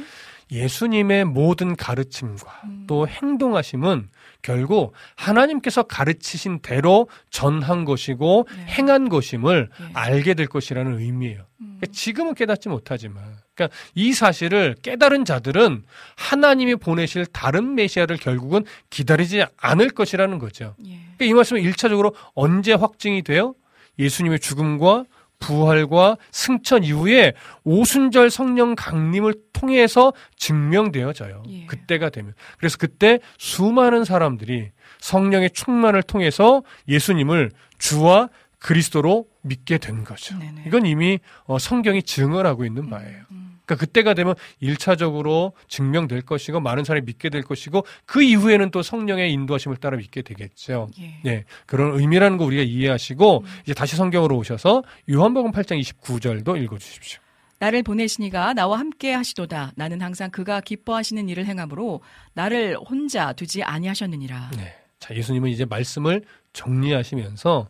예수님의 0.50 1.24
모든 1.24 1.76
가르침과 1.76 2.62
음. 2.64 2.84
또 2.86 3.08
행동하심은 3.08 4.08
결국 4.42 4.92
하나님께서 5.16 5.84
가르치신 5.84 6.60
대로 6.60 7.08
전한 7.30 7.84
것이고 7.84 8.46
네. 8.54 8.66
행한 8.66 9.08
것임을 9.08 9.70
예. 9.80 9.84
알게 9.94 10.34
될 10.34 10.46
것이라는 10.46 11.00
의미예요. 11.00 11.40
음. 11.60 11.78
그러니까 11.78 11.86
지금은 11.92 12.34
깨닫지 12.34 12.68
못하지만, 12.68 13.24
그러니까 13.54 13.74
이 13.94 14.12
사실을 14.12 14.76
깨달은 14.82 15.24
자들은 15.24 15.84
하나님이 16.16 16.76
보내실 16.76 17.26
다른 17.26 17.74
메시아를 17.74 18.18
결국은 18.18 18.64
기다리지 18.90 19.46
않을 19.56 19.90
것이라는 19.90 20.38
거죠. 20.38 20.76
예. 20.84 20.90
그러니까 21.16 21.24
이 21.24 21.32
말씀은 21.32 21.62
일차적으로 21.62 22.14
언제 22.34 22.74
확증이 22.74 23.22
돼요? 23.22 23.54
예수님의 23.98 24.40
죽음과 24.40 25.04
부활과 25.38 26.16
승천 26.30 26.84
이후에 26.84 27.34
오순절 27.64 28.30
성령 28.30 28.74
강림을 28.74 29.34
통해서 29.52 30.12
증명되어져요. 30.36 31.42
예. 31.48 31.66
그때가 31.66 32.10
되면. 32.10 32.34
그래서 32.58 32.76
그때 32.78 33.18
수많은 33.38 34.04
사람들이 34.04 34.70
성령의 35.00 35.50
충만을 35.50 36.02
통해서 36.02 36.62
예수님을 36.88 37.50
주와 37.78 38.28
그리스도로 38.58 39.26
믿게 39.42 39.76
된 39.76 40.04
거죠. 40.04 40.38
네네. 40.38 40.64
이건 40.66 40.86
이미 40.86 41.18
어, 41.44 41.58
성경이 41.58 42.02
증언하고 42.02 42.64
있는 42.64 42.88
바예요. 42.88 43.24
음. 43.64 43.66
그러니까 43.66 43.84
그때가 43.84 44.14
되면 44.14 44.34
일차적으로 44.60 45.52
증명될 45.68 46.22
것이고 46.22 46.60
많은 46.60 46.84
사람이 46.84 47.04
믿게 47.06 47.30
될 47.30 47.42
것이고 47.42 47.84
그 48.06 48.22
이후에는 48.22 48.70
또 48.70 48.82
성령의 48.82 49.32
인도하심을 49.32 49.78
따라 49.78 49.96
믿게 49.96 50.22
되겠죠. 50.22 50.88
예. 51.00 51.14
네, 51.24 51.44
그런 51.66 51.98
의미라는 51.98 52.38
거 52.38 52.44
우리가 52.44 52.62
이해하시고 52.62 53.40
음. 53.40 53.46
이제 53.64 53.74
다시 53.74 53.96
성경으로 53.96 54.36
오셔서 54.36 54.82
요한복음 55.10 55.52
8장 55.52 55.80
29절도 55.80 56.62
읽어 56.62 56.78
주십시오. 56.78 57.20
나를 57.58 57.82
보내시니가 57.82 58.52
나와 58.52 58.78
함께 58.78 59.12
하시도다. 59.12 59.72
나는 59.76 60.02
항상 60.02 60.30
그가 60.30 60.60
기뻐하시는 60.60 61.28
일을 61.28 61.46
행함으로 61.46 62.02
나를 62.34 62.76
혼자 62.76 63.32
두지 63.32 63.62
아니하셨느니라. 63.62 64.50
네. 64.56 64.74
자, 64.98 65.14
예수님은 65.14 65.50
이제 65.50 65.64
말씀을 65.64 66.22
정리하시면서 66.52 67.68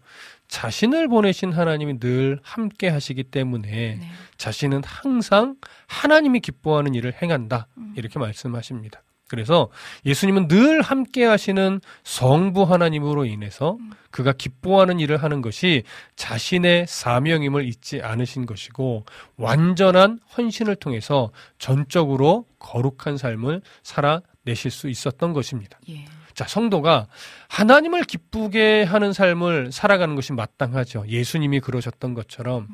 자신을 0.55 1.09
보내신 1.09 1.53
하나님이 1.53 1.99
늘 1.99 2.39
함께 2.45 2.89
하시기 2.89 3.25
때문에 3.25 3.69
네. 3.69 4.01
자신은 4.39 4.83
항상 4.85 5.57
하나님이 5.89 6.39
기뻐하는 6.39 6.95
일을 6.95 7.13
행한다. 7.21 7.67
음. 7.77 7.93
이렇게 7.97 8.21
말씀하십니다. 8.21 9.03
그래서 9.27 9.69
예수님은 10.07 10.47
늘 10.47 10.81
함께 10.81 11.25
하시는 11.25 11.81
성부 12.05 12.63
하나님으로 12.63 13.25
인해서 13.25 13.79
음. 13.81 13.91
그가 14.13 14.33
기뻐하는 14.33 15.01
일을 15.01 15.25
하는 15.25 15.43
것이 15.43 15.83
자신의 16.15 16.87
사명임을 16.87 17.67
잊지 17.67 18.03
않으신 18.03 18.47
것이고 18.47 19.07
완전한 19.37 20.21
헌신을 20.39 20.77
통해서 20.77 21.33
전적으로 21.59 22.47
거룩한 22.61 23.17
삶을 23.17 23.61
살아내실 23.83 24.71
수 24.71 24.89
있었던 24.89 25.33
것입니다. 25.33 25.81
예. 25.89 26.05
자, 26.35 26.47
성도가 26.47 27.07
하나님을 27.49 28.03
기쁘게 28.05 28.83
하는 28.83 29.13
삶을 29.13 29.71
살아가는 29.73 30.15
것이 30.17 30.33
마땅하죠. 30.33 31.05
예수님이 31.09 31.61
그러셨던 31.61 32.15
것처럼. 32.15 32.69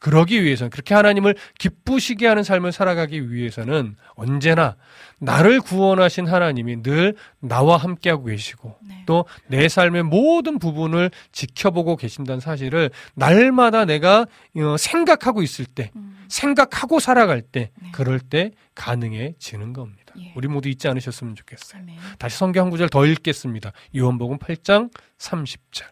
그러기 0.00 0.42
위해서는, 0.42 0.70
그렇게 0.70 0.94
하나님을 0.94 1.36
기쁘시게 1.58 2.26
하는 2.26 2.42
삶을 2.42 2.72
살아가기 2.72 3.30
위해서는 3.32 3.96
언제나 4.16 4.76
나를 5.20 5.60
구원하신 5.60 6.26
하나님이 6.26 6.82
늘 6.82 7.14
나와 7.40 7.76
함께하고 7.76 8.24
계시고 8.24 8.76
네. 8.82 9.04
또내 9.06 9.68
삶의 9.68 10.02
모든 10.02 10.58
부분을 10.58 11.10
지켜보고 11.32 11.96
계신다는 11.96 12.40
사실을 12.40 12.90
날마다 13.14 13.84
내가 13.84 14.26
어, 14.56 14.76
생각하고 14.76 15.42
있을 15.42 15.64
때, 15.64 15.90
음. 15.96 16.24
생각하고 16.28 17.00
살아갈 17.00 17.40
때, 17.40 17.70
네. 17.80 17.90
그럴 17.92 18.18
때 18.18 18.50
가능해지는 18.74 19.72
겁니다. 19.72 20.03
예. 20.18 20.32
우리 20.36 20.48
모두 20.48 20.68
잊지 20.68 20.88
않으셨으면 20.88 21.34
좋겠어요. 21.34 21.82
아멘. 21.82 21.96
다시 22.18 22.38
성경 22.38 22.66
한 22.66 22.70
구절 22.70 22.88
더 22.88 23.04
읽겠습니다. 23.06 23.72
요한복음 23.96 24.38
8장 24.38 24.90
30절. 25.18 25.84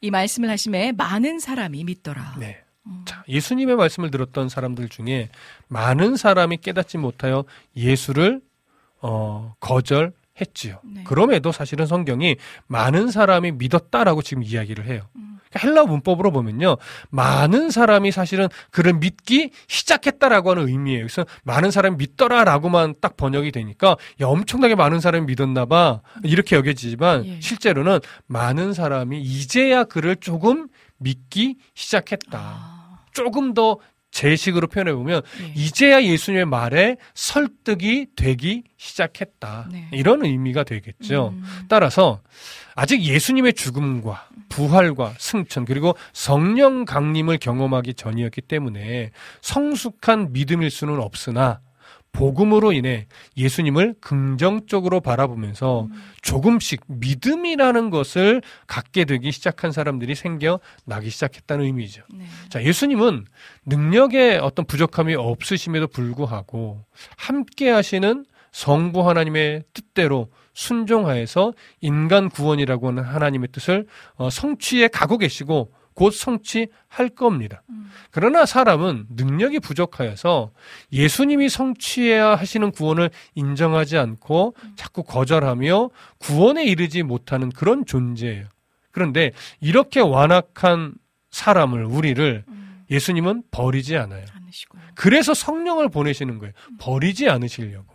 이 0.00 0.10
말씀을 0.10 0.50
하심에 0.50 0.92
많은 0.92 1.38
사람이 1.38 1.84
믿더라. 1.84 2.36
네. 2.38 2.62
음. 2.86 3.04
자, 3.06 3.22
예수님의 3.28 3.76
말씀을 3.76 4.10
들었던 4.10 4.48
사람들 4.48 4.88
중에 4.88 5.28
많은 5.68 6.16
사람이 6.16 6.58
깨닫지 6.58 6.98
못하여 6.98 7.44
예수를 7.76 8.40
어, 9.00 9.54
거절했지요. 9.60 10.80
네. 10.84 11.04
그럼에도 11.04 11.52
사실은 11.52 11.86
성경이 11.86 12.36
많은 12.66 13.10
사람이 13.10 13.52
믿었다라고 13.52 14.22
지금 14.22 14.42
이야기를 14.42 14.86
해요. 14.86 15.08
음. 15.16 15.31
헬라 15.58 15.84
문법으로 15.84 16.30
보면요. 16.30 16.76
많은 17.10 17.70
사람이 17.70 18.10
사실은 18.12 18.48
그를 18.70 18.94
믿기 18.94 19.50
시작했다라고 19.68 20.50
하는 20.50 20.68
의미예요. 20.68 21.00
그래서 21.00 21.24
많은 21.44 21.70
사람이 21.70 21.96
믿더라라고만 21.96 22.94
딱 23.00 23.16
번역이 23.16 23.52
되니까 23.52 23.96
야, 24.20 24.26
엄청나게 24.26 24.74
많은 24.74 25.00
사람이 25.00 25.26
믿었나 25.26 25.66
봐. 25.66 26.00
이렇게 26.24 26.56
여겨지지만 26.56 27.26
예. 27.26 27.40
실제로는 27.40 28.00
많은 28.26 28.72
사람이 28.72 29.20
이제야 29.20 29.84
그를 29.84 30.16
조금 30.16 30.68
믿기 30.98 31.56
시작했다. 31.74 32.38
아, 32.38 32.98
조금 33.12 33.54
더 33.54 33.78
제식으로 34.12 34.66
표현해 34.68 34.92
보면 34.92 35.22
예. 35.40 35.52
이제야 35.56 36.02
예수님의 36.02 36.44
말에 36.46 36.96
설득이 37.14 38.08
되기 38.14 38.62
시작했다. 38.76 39.68
네. 39.72 39.88
이런 39.92 40.24
의미가 40.24 40.64
되겠죠. 40.64 41.28
음. 41.34 41.42
따라서 41.68 42.20
아직 42.74 43.02
예수님의 43.02 43.54
죽음과 43.54 44.28
부활과 44.52 45.14
승천 45.18 45.64
그리고 45.64 45.96
성령 46.12 46.84
강림을 46.84 47.38
경험하기 47.38 47.94
전이었기 47.94 48.42
때문에 48.42 49.10
성숙한 49.40 50.32
믿음일 50.32 50.70
수는 50.70 51.00
없으나 51.00 51.60
복음으로 52.12 52.72
인해 52.72 53.06
예수님을 53.38 53.94
긍정적으로 54.00 55.00
바라보면서 55.00 55.88
조금씩 56.20 56.82
믿음이라는 56.86 57.88
것을 57.88 58.42
갖게 58.66 59.06
되기 59.06 59.32
시작한 59.32 59.72
사람들이 59.72 60.14
생겨 60.14 60.60
나기 60.84 61.08
시작했다는 61.08 61.64
의미죠. 61.64 62.02
네. 62.12 62.26
자, 62.50 62.62
예수님은 62.62 63.24
능력에 63.64 64.36
어떤 64.36 64.66
부족함이 64.66 65.14
없으심에도 65.14 65.88
불구하고 65.88 66.84
함께 67.16 67.70
하시는 67.70 68.26
성부 68.52 69.08
하나님의 69.08 69.64
뜻대로 69.72 70.28
순종하여서 70.52 71.52
인간 71.80 72.28
구원이라고 72.28 72.88
하는 72.88 73.02
하나님의 73.02 73.48
뜻을 73.52 73.86
어, 74.16 74.30
성취해 74.30 74.88
가고 74.88 75.18
계시고 75.18 75.72
곧 75.94 76.10
성취할 76.10 77.10
겁니다. 77.14 77.62
그러나 78.10 78.46
사람은 78.46 79.06
능력이 79.10 79.60
부족하여서 79.60 80.52
예수님이 80.90 81.48
성취해야 81.48 82.34
하시는 82.34 82.70
구원을 82.70 83.10
인정하지 83.34 83.98
않고 83.98 84.54
자꾸 84.76 85.02
거절하며 85.02 85.90
구원에 86.18 86.64
이르지 86.64 87.02
못하는 87.02 87.50
그런 87.50 87.84
존재예요. 87.84 88.46
그런데 88.90 89.32
이렇게 89.60 90.00
완악한 90.00 90.94
사람을 91.30 91.84
우리를 91.84 92.44
음. 92.46 92.84
예수님은 92.90 93.44
버리지 93.50 93.96
않아요. 93.96 94.24
않으시고. 94.34 94.78
그래서 94.94 95.34
성령을 95.34 95.88
보내시는 95.88 96.38
거예요. 96.38 96.52
버리지 96.78 97.28
않으시려고. 97.28 97.91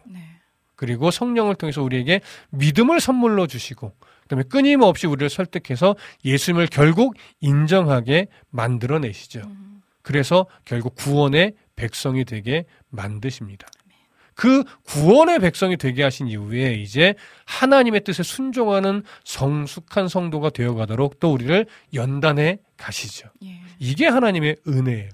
네. 0.78 0.86
그리고 0.86 1.12
성령을 1.12 1.56
통해서 1.56 1.84
우리에게 1.84 2.22
믿음을 2.52 3.02
선물로 3.02 3.48
주시고 3.48 3.94
그다음에 4.22 4.44
끊임없이 4.44 5.08
우리를 5.08 5.30
설득해서 5.30 5.96
예수님을 6.24 6.68
결국 6.68 7.16
인정하게 7.42 8.28
만들어 8.50 9.00
내시죠. 9.00 9.42
음. 9.46 9.82
그래서 10.02 10.46
결국 10.64 10.96
구원의 10.96 11.54
백성이 11.76 12.24
되게 12.24 12.66
만드십니다. 12.90 13.68
그 14.36 14.64
구원의 14.84 15.40
백성이 15.40 15.78
되게 15.78 16.04
하신 16.04 16.28
이후에 16.28 16.74
이제 16.74 17.16
하나님의 17.46 18.04
뜻에 18.04 18.22
순종하는 18.22 19.04
성숙한 19.24 20.08
성도가 20.08 20.52
되어 20.52 20.76
가도록 20.76 21.20
또 21.20 21.34
우리를 21.34 21.66
연단해 21.96 22.60
가시죠. 22.78 23.30
예. 23.44 23.60
이게 23.80 24.06
하나님의 24.06 24.58
은혜예요. 24.68 25.10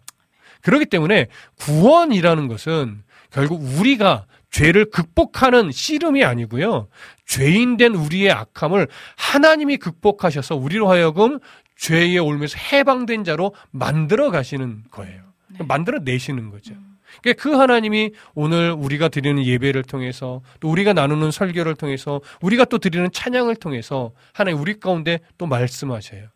그렇기 0.61 0.87
때문에 0.87 1.27
구원이라는 1.55 2.47
것은 2.49 3.03
결국 3.33 3.61
우리가 3.77 4.25
죄를 4.51 4.85
극복하는 4.91 5.71
씨름이 5.71 6.23
아니고요. 6.23 6.87
죄인된 7.25 7.95
우리의 7.95 8.31
악함을 8.31 8.87
하나님이 9.17 9.77
극복하셔서 9.77 10.55
우리로 10.55 10.89
하여금 10.89 11.39
죄에 11.75 12.19
올면서 12.19 12.57
해방된 12.57 13.23
자로 13.23 13.55
만들어 13.71 14.29
가시는 14.29 14.83
거예요. 14.91 15.23
네. 15.57 15.65
만들어 15.65 15.99
내시는 15.99 16.51
거죠. 16.51 16.75
그러니까 17.21 17.41
그 17.41 17.55
하나님이 17.55 18.11
오늘 18.35 18.71
우리가 18.71 19.09
드리는 19.09 19.43
예배를 19.43 19.83
통해서 19.83 20.41
또 20.59 20.69
우리가 20.69 20.93
나누는 20.93 21.31
설교를 21.31 21.75
통해서 21.75 22.21
우리가 22.41 22.65
또 22.65 22.77
드리는 22.77 23.09
찬양을 23.11 23.55
통해서 23.55 24.11
하나님 24.33 24.59
우리 24.59 24.79
가운데 24.79 25.19
또 25.37 25.47
말씀하셔요. 25.47 26.27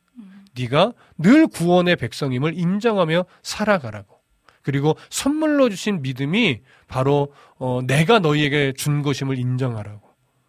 네가 0.57 0.93
늘 1.19 1.47
구원의 1.47 1.95
백성임을 1.97 2.57
인정하며 2.57 3.25
살아가라고. 3.43 4.16
그리고 4.67 4.97
선물로 5.09 5.69
주신 5.69 6.01
믿음이 6.01 6.59
바로 6.89 7.33
어, 7.57 7.79
내가 7.87 8.19
너희에게 8.19 8.73
준 8.73 9.01
것임을 9.01 9.39
인정하라고. 9.39 10.01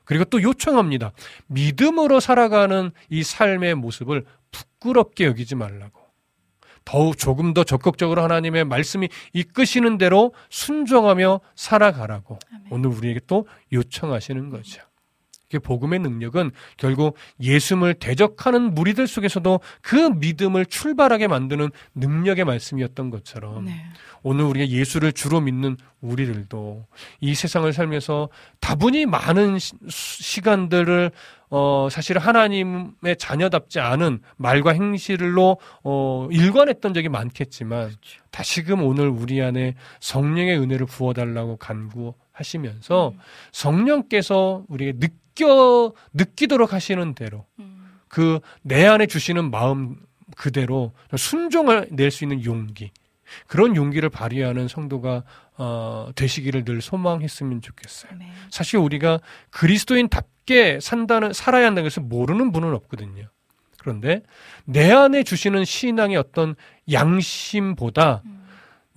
그리고 0.03 0.25
또 0.25 0.43
요청합니다. 0.43 1.13
믿음으로 1.47 2.19
살아가는 2.19 2.91
이 3.11 3.23
삶의 3.23 3.77
모습을 3.77 4.25
부끄럽게 4.51 5.25
여기지 5.25 5.55
말라고. 5.55 6.01
더욱 6.85 7.17
조금 7.17 7.55
더 7.55 7.63
적극적으로 7.63 8.21
하나님의 8.23 8.65
말씀이 8.65 9.09
이끄시는 9.35 9.99
대로 9.99 10.33
순종하며 10.51 11.39
살아가라고 11.55 12.41
오늘 12.71 12.91
우리에게 12.91 13.21
또 13.29 13.47
요청하시는 13.73 14.51
거죠. 14.51 14.83
그 15.51 15.59
복음의 15.59 16.01
능력은 16.01 16.51
결국 16.77 17.17
예수를 17.41 17.95
대적하는 17.95 18.75
무리들 18.75 19.07
속에서도 19.07 19.61
그 19.81 19.97
믿음을 19.97 20.67
출발하게 20.67 21.27
만드는 21.27 21.71
능력의 21.95 22.45
말씀이었던 22.45 23.11
것처럼 23.11 23.65
네. 23.65 23.85
오늘 24.23 24.45
우리가 24.45 24.69
예수를 24.69 25.13
주로 25.13 25.41
믿는 25.41 25.77
우리들도 26.01 26.87
이 27.21 27.35
세상을 27.35 27.73
살면서 27.73 28.29
다분히 28.61 29.07
많은 29.07 29.59
시, 29.59 29.73
시간들을 29.89 31.11
어 31.51 31.89
사실 31.91 32.19
하나님의 32.19 33.17
자녀답지 33.19 33.81
않은 33.81 34.21
말과 34.37 34.73
행실로 34.73 35.59
어 35.83 36.29
일관했던 36.31 36.93
적이 36.93 37.09
많겠지만 37.09 37.91
다시금 38.31 38.83
오늘 38.83 39.09
우리 39.09 39.41
안에 39.41 39.75
성령의 40.01 40.59
은혜를 40.59 40.87
부어달라고 40.87 41.57
간구 41.57 42.15
하시면서 42.39 43.13
성령께서 43.53 44.65
우리에게 44.69 44.99
느껴 44.99 45.93
느끼도록 46.15 46.73
하시는 46.73 47.15
대로 47.15 47.47
그내 48.09 48.87
안에 48.87 49.07
주시는 49.07 49.51
마음 49.51 49.97
그대로 50.37 50.93
순종을 51.17 51.89
낼 51.91 52.11
수 52.11 52.25
있는 52.25 52.45
용기 52.45 52.91
그런 53.47 53.77
용기를 53.77 54.09
발휘하는 54.09 54.69
성도가 54.69 55.23
어, 55.59 56.11
되시기를 56.15 56.65
늘 56.65 56.81
소망했으면 56.81 57.61
좋겠어요. 57.61 58.13
네. 58.19 58.31
사실 58.51 58.79
우리가 58.79 59.21
그리스도인답게 59.51 60.79
산다는 60.81 61.33
살아야 61.33 61.67
한다는 61.67 61.85
것을 61.85 62.03
모르는 62.05 62.53
분은 62.53 62.73
없거든요. 62.75 63.25
그런데 63.79 64.23
내 64.65 64.91
안에 64.93 65.25
주시는 65.25 65.65
신앙의 65.65 66.17
어떤 66.17 66.55
양심보다 66.91 68.23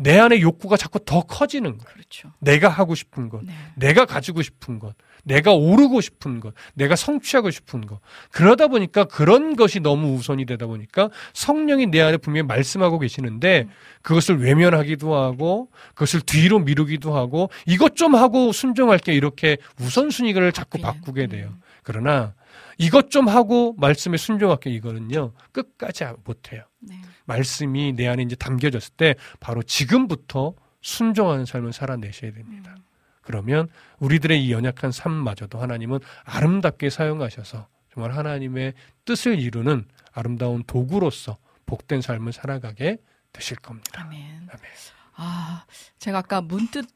내 0.01 0.19
안의 0.19 0.41
욕구가 0.41 0.77
자꾸 0.77 0.99
더 1.05 1.21
커지는 1.21 1.77
거예요. 1.77 1.85
그렇죠. 1.85 2.31
내가 2.39 2.67
하고 2.69 2.95
싶은 2.95 3.29
것, 3.29 3.43
네. 3.43 3.53
내가 3.75 4.05
가지고 4.05 4.41
싶은 4.41 4.79
것, 4.79 4.95
내가 5.23 5.53
오르고 5.53 6.01
싶은 6.01 6.39
것, 6.39 6.53
내가 6.73 6.95
성취하고 6.95 7.51
싶은 7.51 7.85
것. 7.85 7.99
그러다 8.31 8.67
보니까 8.67 9.05
그런 9.05 9.55
것이 9.55 9.79
너무 9.79 10.13
우선이 10.15 10.45
되다 10.45 10.65
보니까 10.65 11.09
성령이 11.33 11.87
내 11.87 12.01
안에 12.01 12.17
분명히 12.17 12.47
말씀하고 12.47 12.99
계시는데 12.99 13.67
그것을 14.01 14.41
외면하기도 14.41 15.15
하고 15.15 15.69
그것을 15.89 16.21
뒤로 16.21 16.59
미루기도 16.59 17.15
하고 17.15 17.49
이것 17.65 17.95
좀 17.95 18.15
하고 18.15 18.51
순종할게 18.51 19.13
이렇게 19.13 19.57
우선순위를 19.79 20.51
자꾸. 20.51 20.81
바꾸게 20.81 21.27
돼요. 21.27 21.53
그러나 21.83 22.33
이것 22.81 23.11
좀 23.11 23.27
하고 23.27 23.75
말씀에 23.77 24.17
순종할게 24.17 24.71
이거는요 24.71 25.33
끝까지 25.51 26.05
못해요. 26.23 26.63
네. 26.79 26.99
말씀이 27.25 27.93
내 27.93 28.07
안에 28.07 28.23
이제 28.23 28.35
담겨졌을 28.35 28.93
때 28.95 29.15
바로 29.39 29.61
지금부터 29.61 30.55
순종하는 30.81 31.45
삶을 31.45 31.73
살아내셔야 31.73 32.31
됩니다. 32.31 32.75
그러면 33.21 33.69
우리들의 33.99 34.43
이 34.43 34.51
연약한 34.51 34.91
삶마저도 34.91 35.59
하나님은 35.59 35.99
아름답게 36.23 36.89
사용하셔서 36.89 37.67
정말 37.93 38.13
하나님의 38.13 38.73
뜻을 39.05 39.39
이루는 39.39 39.85
아름다운 40.11 40.63
도구로서 40.63 41.37
복된 41.67 42.01
삶을 42.01 42.33
살아가게 42.33 42.97
되실 43.31 43.57
겁니다. 43.57 44.01
아멘. 44.01 44.19
아멘. 44.19 44.71
아, 45.15 45.65
제가 45.99 46.19
아까 46.19 46.41
문득 46.41 46.87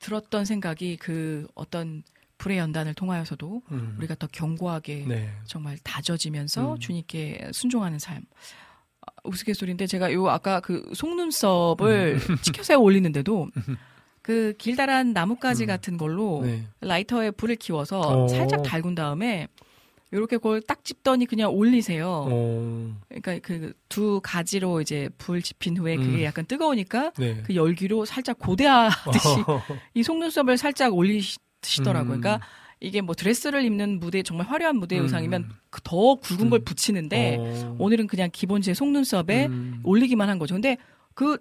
들었던 0.00 0.44
생각이 0.44 0.96
그 0.98 1.46
어떤 1.54 2.04
불의 2.42 2.58
연단을 2.58 2.94
통하여서도 2.94 3.62
음. 3.70 3.94
우리가 3.98 4.16
더 4.16 4.26
견고하게 4.26 5.04
네. 5.06 5.30
정말 5.44 5.78
다져지면서 5.84 6.74
음. 6.74 6.78
주님께 6.80 7.50
순종하는 7.52 8.00
삶. 8.00 8.24
아, 9.00 9.12
우스갯소리인데 9.22 9.86
제가 9.86 10.12
요 10.12 10.28
아까 10.28 10.58
그 10.58 10.90
속눈썹을 10.92 12.18
음. 12.18 12.36
치켜서 12.42 12.80
올리는데도 12.80 13.48
그 14.22 14.54
길다란 14.58 15.12
나뭇가지 15.12 15.64
음. 15.64 15.66
같은 15.68 15.96
걸로 15.96 16.40
네. 16.42 16.66
라이터에 16.80 17.30
불을 17.30 17.56
키워서 17.56 18.00
어. 18.00 18.28
살짝 18.28 18.64
달군 18.64 18.96
다음에 18.96 19.46
요렇게 20.12 20.38
그걸 20.38 20.60
딱 20.62 20.84
집더니 20.84 21.26
그냥 21.26 21.52
올리세요. 21.52 22.26
어, 22.28 22.96
그러니까 23.08 23.38
그 23.38 23.72
두 23.92 24.20
가지로 24.22 24.80
이제 24.80 25.10
불 25.18 25.42
지핀 25.42 25.76
후에 25.76 25.96
그게 25.96 26.08
음. 26.08 26.22
약간 26.22 26.46
뜨거우니까 26.46 27.12
네. 27.18 27.42
그 27.44 27.54
열기로 27.54 28.06
살짝 28.06 28.38
고대하듯이 28.38 29.28
이 29.92 30.02
속눈썹을 30.02 30.56
살짝 30.56 30.94
올리시 30.94 31.36
더라고요. 31.84 32.14
음. 32.16 32.20
그러니까 32.20 32.46
이게 32.80 33.00
뭐 33.00 33.14
드레스를 33.14 33.64
입는 33.64 34.00
무대 34.00 34.22
정말 34.22 34.46
화려한 34.48 34.76
무대 34.76 34.98
음. 34.98 35.04
의상이면 35.04 35.50
그더 35.70 36.16
굵은 36.16 36.50
걸 36.50 36.60
음. 36.60 36.64
붙이는데 36.64 37.36
어. 37.38 37.76
오늘은 37.78 38.06
그냥 38.08 38.28
기본 38.32 38.60
제 38.60 38.74
속눈썹에 38.74 39.46
음. 39.46 39.80
올리기만 39.84 40.28
한 40.28 40.38
거죠. 40.38 40.54
근데 40.54 40.76
그 41.14 41.38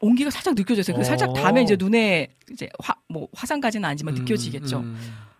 온기가 0.00 0.30
살짝 0.30 0.54
느껴졌어요. 0.54 0.96
그 0.96 1.04
살짝 1.04 1.30
어. 1.30 1.32
닿으면 1.32 1.62
이제 1.62 1.76
눈에 1.78 2.28
이제 2.50 2.68
화 2.78 2.94
뭐 3.08 3.28
화상까지는 3.34 3.86
아니지만 3.88 4.16
음, 4.16 4.20
느껴지겠죠. 4.20 4.78
음. 4.78 4.96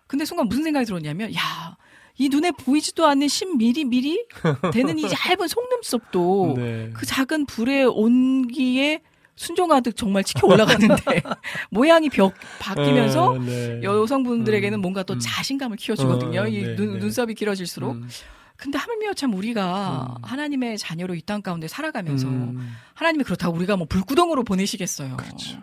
근데 0.07 0.25
순간 0.25 0.47
무슨 0.47 0.63
생각이 0.63 0.85
들었냐면 0.85 1.33
야. 1.35 1.75
이 2.19 2.29
눈에 2.29 2.51
보이지도 2.51 3.07
않는 3.07 3.25
10mm 3.25 4.27
되는 4.71 4.99
이 4.99 5.03
얇은 5.03 5.47
속눈썹도 5.47 6.53
네. 6.57 6.89
그 6.93 7.07
작은 7.07 7.47
불의 7.47 7.85
온기에 7.85 9.01
순종하듯 9.35 9.95
정말 9.95 10.23
치켜 10.23 10.47
올라가는데 10.47 10.95
모양이 11.71 12.09
벽 12.09 12.33
바뀌면서 12.59 13.31
어, 13.31 13.37
네. 13.39 13.81
여성분들에게는 13.83 14.79
음, 14.79 14.81
뭔가 14.81 15.03
또 15.03 15.13
음. 15.15 15.19
자신감을 15.19 15.77
키워주거든요. 15.77 16.41
어, 16.41 16.47
이 16.47 16.61
네, 16.61 16.75
눈, 16.75 16.93
네. 16.93 16.99
눈썹이 16.99 17.33
길어질수록. 17.33 17.93
음. 17.93 18.07
근데 18.55 18.77
하물며 18.77 19.13
참 19.15 19.33
우리가 19.33 20.17
음. 20.19 20.23
하나님의 20.23 20.77
자녀로 20.77 21.15
이 21.15 21.21
땅 21.25 21.41
가운데 21.41 21.67
살아가면서 21.67 22.27
음. 22.27 22.75
하나님이 22.93 23.23
그렇다고 23.23 23.55
우리가 23.55 23.75
뭐 23.75 23.87
불구덩으로 23.87 24.43
보내시겠어요. 24.43 25.17
그렇죠. 25.17 25.57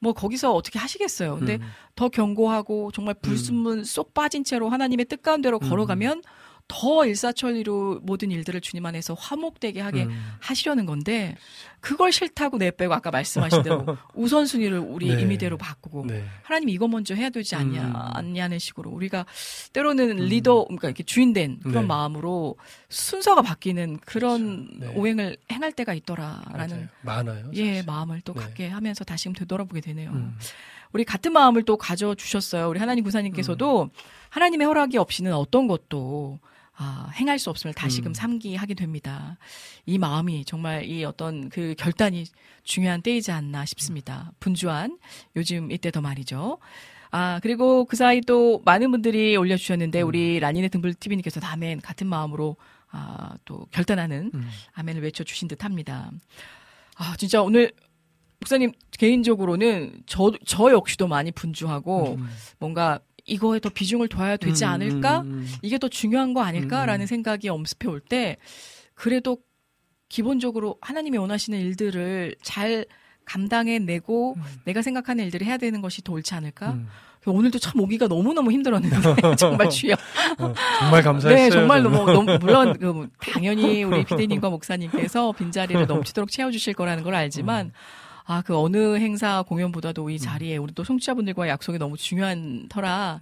뭐 0.00 0.12
거기서 0.12 0.52
어떻게 0.52 0.78
하시겠어요. 0.78 1.36
근데 1.36 1.54
음. 1.56 1.62
더 1.96 2.08
견고하고 2.10 2.90
정말 2.92 3.14
불순물 3.14 3.84
쏙 3.86 4.12
빠진 4.12 4.44
채로 4.44 4.68
하나님의 4.68 5.06
뜻 5.06 5.22
가운데로 5.22 5.60
음. 5.62 5.68
걸어가면 5.70 6.22
더 6.66 7.04
일사천리로 7.04 8.00
모든 8.02 8.30
일들을 8.30 8.60
주님 8.62 8.86
안에서 8.86 9.14
화목되게 9.14 9.80
하게 9.80 10.04
음. 10.04 10.32
하시려는 10.40 10.86
건데 10.86 11.36
그걸 11.80 12.10
싫다고 12.10 12.56
내빼고 12.56 12.94
아까 12.94 13.10
말씀하신 13.10 13.62
대로 13.62 13.84
우선순위를 14.14 14.78
우리 14.78 15.14
네. 15.14 15.20
임의대로 15.20 15.58
바꾸고 15.58 16.06
네. 16.06 16.24
하나님 16.42 16.70
이거 16.70 16.88
먼저 16.88 17.14
해야 17.14 17.28
되지 17.28 17.54
않냐 17.54 17.82
음. 17.82 17.92
않냐는 17.94 18.58
식으로 18.58 18.90
우리가 18.90 19.26
때로는 19.74 20.16
리더 20.16 20.64
그러니까 20.64 20.88
이렇게 20.88 21.02
주인된 21.02 21.60
그런 21.60 21.82
네. 21.82 21.88
마음으로 21.88 22.56
순서가 22.88 23.42
바뀌는 23.42 23.98
그런 24.06 24.66
그렇죠. 24.66 24.92
네. 24.92 24.98
오행을 24.98 25.36
행할 25.52 25.70
때가 25.72 25.92
있더라라는 25.92 26.68
맞아요. 26.68 26.88
많아요. 27.02 27.50
예 27.52 27.74
사실. 27.74 27.86
마음을 27.86 28.22
또 28.22 28.32
네. 28.32 28.40
갖게 28.40 28.68
하면서 28.68 29.04
다시금 29.04 29.34
되돌아보게 29.34 29.82
되네요. 29.82 30.12
음. 30.12 30.38
우리 30.94 31.04
같은 31.04 31.32
마음을 31.32 31.64
또 31.64 31.76
가져 31.76 32.14
주셨어요. 32.14 32.70
우리 32.70 32.78
하나님 32.80 33.04
구사님께서도 33.04 33.82
음. 33.82 33.88
하나님의 34.30 34.66
허락이 34.66 34.96
없이는 34.96 35.34
어떤 35.34 35.66
것도 35.66 36.38
아, 36.76 37.08
행할 37.14 37.38
수 37.38 37.50
없음을 37.50 37.72
다시금 37.74 38.10
음. 38.10 38.14
삼기하게 38.14 38.74
됩니다. 38.74 39.38
이 39.86 39.98
마음이 39.98 40.44
정말 40.44 40.84
이 40.84 41.04
어떤 41.04 41.48
그 41.48 41.74
결단이 41.78 42.24
중요한 42.64 43.00
때이지 43.02 43.30
않나 43.30 43.64
싶습니다. 43.64 44.32
분주한 44.40 44.98
요즘 45.36 45.70
이때 45.70 45.90
더 45.90 46.00
말이죠. 46.00 46.58
아, 47.10 47.38
그리고 47.42 47.84
그 47.84 47.94
사이 47.94 48.20
또 48.22 48.60
많은 48.64 48.90
분들이 48.90 49.36
올려주셨는데, 49.36 50.02
음. 50.02 50.08
우리 50.08 50.40
라니네 50.40 50.68
등불 50.68 50.94
TV님께서 50.94 51.38
다음엔 51.38 51.80
같은 51.80 52.08
마음으로, 52.08 52.56
아, 52.90 53.36
또 53.44 53.66
결단하는 53.70 54.32
음. 54.34 54.48
아멘을 54.72 55.00
외쳐주신 55.02 55.46
듯 55.46 55.64
합니다. 55.64 56.10
아, 56.96 57.14
진짜 57.16 57.40
오늘 57.40 57.72
목사님 58.40 58.72
개인적으로는 58.98 60.02
저, 60.06 60.32
저 60.44 60.70
역시도 60.70 61.06
많이 61.06 61.30
분주하고 61.30 62.16
음. 62.16 62.28
뭔가 62.58 62.98
이거에 63.26 63.58
더 63.58 63.68
비중을 63.70 64.08
둬야 64.08 64.36
되지 64.36 64.64
음, 64.64 64.68
않을까? 64.70 65.20
음, 65.20 65.26
음. 65.32 65.48
이게 65.62 65.78
더 65.78 65.88
중요한 65.88 66.34
거 66.34 66.42
아닐까라는 66.42 67.04
음. 67.04 67.06
생각이 67.06 67.48
엄습해 67.48 67.88
올 67.88 68.00
때 68.00 68.36
그래도 68.94 69.38
기본적으로 70.08 70.76
하나님이 70.82 71.16
원하시는 71.18 71.58
일들을 71.58 72.36
잘 72.42 72.84
감당해내고 73.24 74.36
내가 74.64 74.82
생각하는 74.82 75.24
일들을 75.24 75.46
해야 75.46 75.56
되는 75.56 75.80
것이 75.80 76.02
더 76.02 76.12
옳지 76.12 76.34
않을까? 76.34 76.72
음. 76.72 76.88
오늘도 77.26 77.58
참 77.58 77.80
오기가 77.80 78.06
너무너무 78.06 78.52
힘들었는데 78.52 78.96
정말 79.36 79.68
주여. 79.70 79.94
어, 80.38 80.52
정말 80.78 81.02
감사했어요. 81.02 81.44
네, 81.44 81.50
정말. 81.50 81.82
너무, 81.82 82.04
너무 82.04 82.38
물론 82.38 82.76
그 82.78 82.84
뭐, 82.84 83.06
당연히 83.32 83.82
우리 83.82 84.04
비대님과 84.04 84.50
목사님께서 84.50 85.32
빈자리를 85.32 85.86
넘치도록 85.86 86.30
채워주실 86.30 86.74
거라는 86.74 87.02
걸 87.02 87.14
알지만 87.14 87.72
아 88.26 88.42
그 88.42 88.56
어느 88.56 88.96
행사 88.96 89.42
공연보다도 89.42 90.08
이 90.10 90.18
자리에 90.18 90.56
우리 90.56 90.72
또 90.74 90.82
청취자분들과의 90.82 91.50
약속이 91.50 91.78
너무 91.78 91.96
중요한 91.96 92.66
터라 92.68 93.20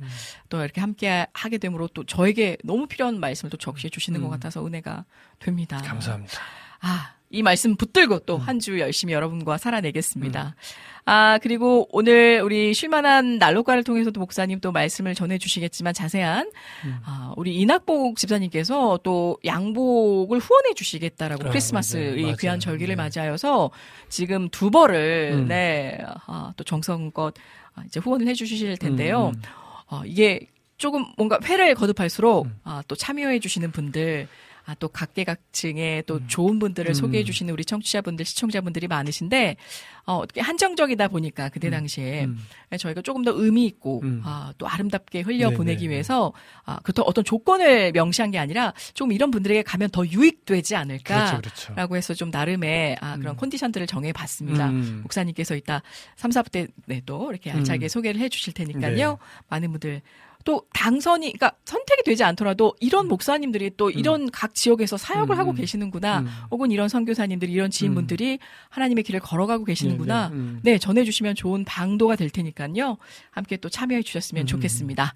또 0.49 0.63
이렇게 0.63 0.81
함께 0.81 1.27
하게 1.33 1.59
되므로 1.59 1.89
또 1.89 2.05
저에게 2.05 2.57
너무 2.65 2.87
필요한 2.87 3.19
말씀을 3.19 3.51
또 3.51 3.57
적시해 3.57 3.91
주시는 3.91 4.21
것 4.21 4.27
음. 4.29 4.31
같아서 4.31 4.65
은혜가 4.65 5.05
됩니다. 5.41 5.79
감사합니다. 5.85 6.35
아, 6.81 7.15
이 7.31 7.43
말씀 7.43 7.77
붙들고 7.77 8.21
또 8.21 8.39
한 8.39 8.61
주 8.61 8.79
열심히 8.79 9.13
여러분과 9.15 9.59
살아내겠습니다. 9.59 10.55
아, 11.05 11.39
그리고 11.43 11.89
오늘 11.91 12.41
우리 12.45 12.73
쉴만한 12.75 13.39
난로가를 13.39 13.83
통해서도 13.83 14.21
목사님 14.21 14.61
또 14.61 14.71
말씀을 14.71 15.15
전해주시겠지만 15.15 15.95
자세한, 15.95 16.51
아, 17.05 17.33
우리 17.37 17.57
이낙복 17.57 18.17
집사님께서 18.17 19.01
또 19.03 19.37
양복을 19.45 20.39
후원해 20.39 20.75
주시겠다라고 20.75 21.47
아, 21.47 21.49
크리스마스 21.49 21.97
맞아요. 21.97 22.17
이 22.17 22.23
맞아요. 22.23 22.37
귀한 22.37 22.61
절기를 22.61 22.95
네. 22.95 23.03
맞이하여서 23.03 23.71
지금 24.09 24.49
두 24.51 24.71
벌을, 24.71 25.33
음. 25.35 25.49
네, 25.49 25.99
아, 26.27 26.53
또 26.57 26.63
정성껏 26.63 27.35
아, 27.75 27.83
이제 27.87 27.99
후원을 27.99 28.29
해 28.29 28.35
주실 28.35 28.77
텐데요. 28.77 29.33
음, 29.35 29.35
음. 29.35 29.43
어, 29.89 30.03
이게 30.05 30.47
조금 30.77 31.05
뭔가 31.17 31.39
회를 31.45 31.75
거듭할수록 31.75 32.47
음. 32.47 32.61
아, 32.65 32.83
또 32.87 32.95
참여해 32.95 33.41
주시는 33.41 33.73
분들 33.73 34.29
아, 34.65 34.75
또 34.75 34.89
각계각층의 34.89 36.05
또 36.07 36.17
음. 36.17 36.29
좋은 36.29 36.59
분들을 36.59 36.91
음. 36.91 36.95
소개해 36.95 37.25
주시는 37.25 37.53
우리 37.53 37.65
청취자분들, 37.65 38.25
시청자분들이 38.25 38.87
많으신데 38.87 39.57
어, 40.05 40.17
어떻게 40.17 40.41
한정적이다 40.41 41.09
보니까 41.09 41.49
그때 41.49 41.71
당시에 41.71 42.25
음. 42.25 42.39
저희가 42.77 43.03
조금 43.03 43.25
더 43.25 43.33
의미 43.35 43.67
있고 43.67 44.01
음. 44.03 44.21
아, 44.25 44.53
또 44.59 44.69
아름답게 44.69 45.21
흘려 45.21 45.51
보내기. 45.51 45.91
위해서 45.91 46.33
아, 46.65 46.79
그렇다 46.83 47.03
어떤 47.03 47.25
조건을 47.25 47.93
명시한 47.93 48.31
게 48.31 48.39
아니라 48.39 48.73
좀 48.95 49.13
이런 49.13 49.31
분들에게 49.31 49.63
가면 49.63 49.91
더 49.91 50.07
유익되지 50.07 50.77
않을까 50.77 51.15
그렇죠, 51.15 51.41
그렇죠. 51.41 51.75
라고 51.75 51.97
해서 51.97 52.15
좀 52.15 52.31
나름의 52.31 52.99
아, 53.01 53.17
그런 53.17 53.35
음. 53.35 53.37
컨디션들을 53.37 53.87
정해 53.87 54.13
봤습니다. 54.13 54.69
음. 54.69 55.01
목사님께서 55.03 55.57
이따 55.57 55.83
3, 56.17 56.31
4부 56.31 56.71
때도 56.89 57.31
이렇게 57.31 57.51
알차게 57.51 57.87
음. 57.87 57.89
소개를 57.89 58.21
해 58.21 58.29
주실 58.29 58.53
테니까요. 58.55 59.11
네. 59.11 59.17
많은 59.49 59.71
분들 59.73 60.03
또 60.45 60.63
당선이 60.73 61.33
그러니까 61.33 61.57
선택이 61.65 62.03
되지 62.05 62.25
않더라도 62.25 62.75
이런 62.81 63.09
목사님들이 63.09 63.73
또 63.77 63.91
이런 63.91 64.31
각 64.31 64.55
지역에서 64.55 64.97
사역을 64.97 65.37
음, 65.37 65.39
하고 65.39 65.51
음. 65.51 65.57
계시는구나. 65.57 66.21
음. 66.21 66.29
혹은 66.51 66.71
이런 66.71 66.89
선교사님들 66.89 67.49
이런 67.49 67.71
지인분들이 67.71 68.39
하나님의 68.71 69.05
길을 69.05 69.21
걸어가고 69.21 69.65
계시는구나. 69.65 70.29
네, 70.29 70.35
네. 70.35 70.41
음. 70.41 70.61
네, 70.63 70.79
전해 70.79 71.05
주시면 71.05 71.35
좋은 71.35 71.65
방도가 71.65 72.17
될 72.17 72.31
테니까요. 72.31 72.99
함께 73.31 73.57
또 73.57 73.69
참여해 73.69 74.03
주셨으면 74.03 74.45
음. 74.45 74.47
좋겠습니다. 74.47 75.15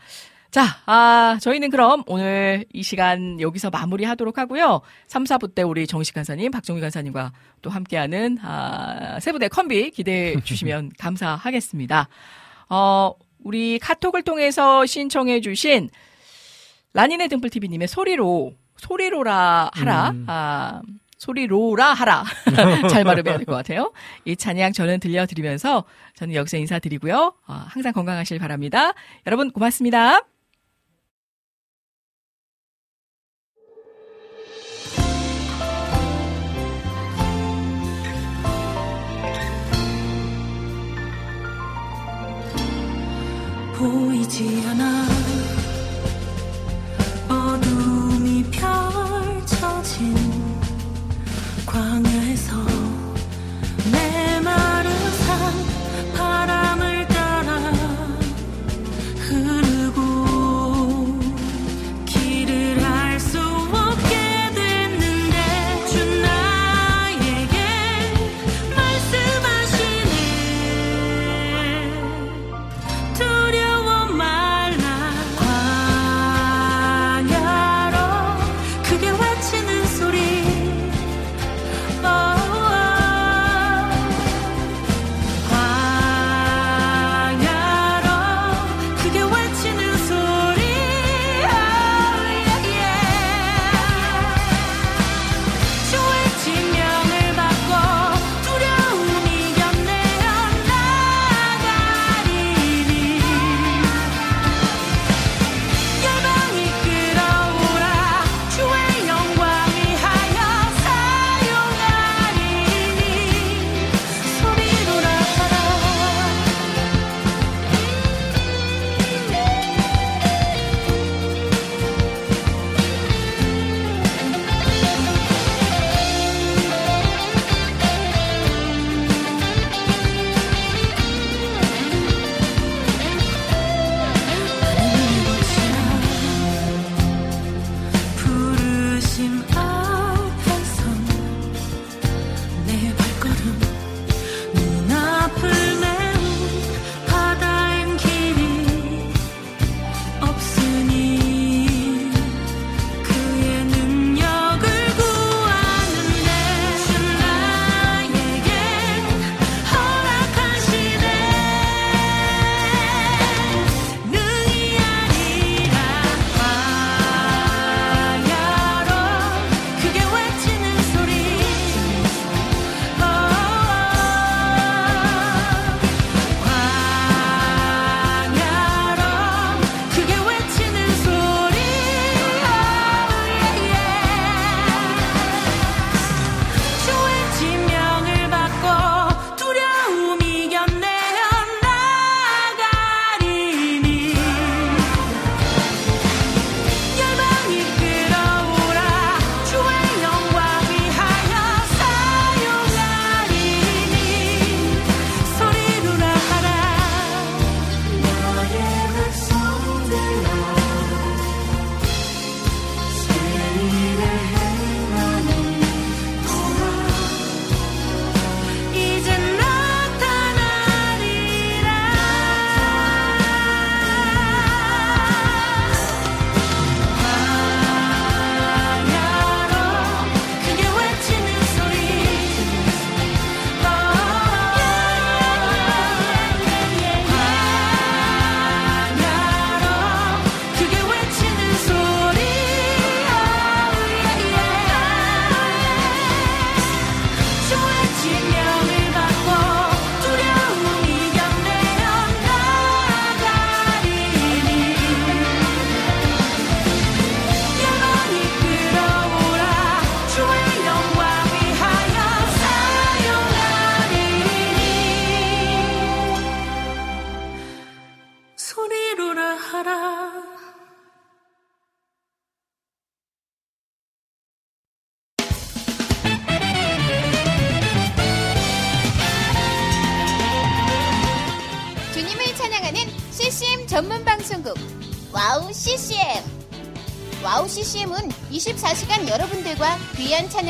자, 0.51 0.65
아, 0.87 1.37
저희는 1.41 1.71
그럼 1.71 2.03
오늘 2.07 2.65
이 2.73 2.83
시간 2.83 3.41
여기서 3.41 3.69
마무리 3.71 4.05
하도록 4.05 4.39
하고요. 4.39 4.81
3, 5.07 5.25
4부 5.25 5.55
때 5.55 5.63
우리 5.63 5.87
정식 5.87 6.15
간사님, 6.15 6.51
박정희 6.51 6.81
간사님과 6.81 7.33
또 7.61 7.69
함께하는, 7.69 8.39
아, 8.41 9.19
세부대 9.21 9.49
컴비 9.49 9.91
기대해 9.91 10.41
주시면 10.41 10.93
감사하겠습니다. 10.99 12.09
어, 12.71 13.13
우리 13.47 13.79
카톡을 13.79 14.23
통해서 14.23 14.85
신청해 14.85 15.41
주신 15.41 15.89
라니네 16.95 17.29
등불TV님의 17.29 17.87
소리로, 17.87 18.55
소리로라 18.79 19.71
하라, 19.73 20.11
음. 20.11 20.25
아, 20.29 20.83
소리로라 21.19 21.93
하라. 21.95 22.25
잘 22.91 23.05
발음해야 23.05 23.37
될 23.39 23.47
것 23.47 23.53
같아요. 23.55 23.93
이 24.25 24.35
찬양 24.35 24.73
저는 24.73 24.99
들려드리면서 24.99 25.85
저는 26.17 26.35
여기서 26.35 26.57
인사드리고요. 26.57 27.35
아, 27.47 27.67
항상 27.69 27.93
건강하실 27.93 28.39
바랍니다. 28.41 28.93
여러분 29.27 29.51
고맙습니다. 29.53 30.23
보이지 43.79 44.65
않아 44.69 45.26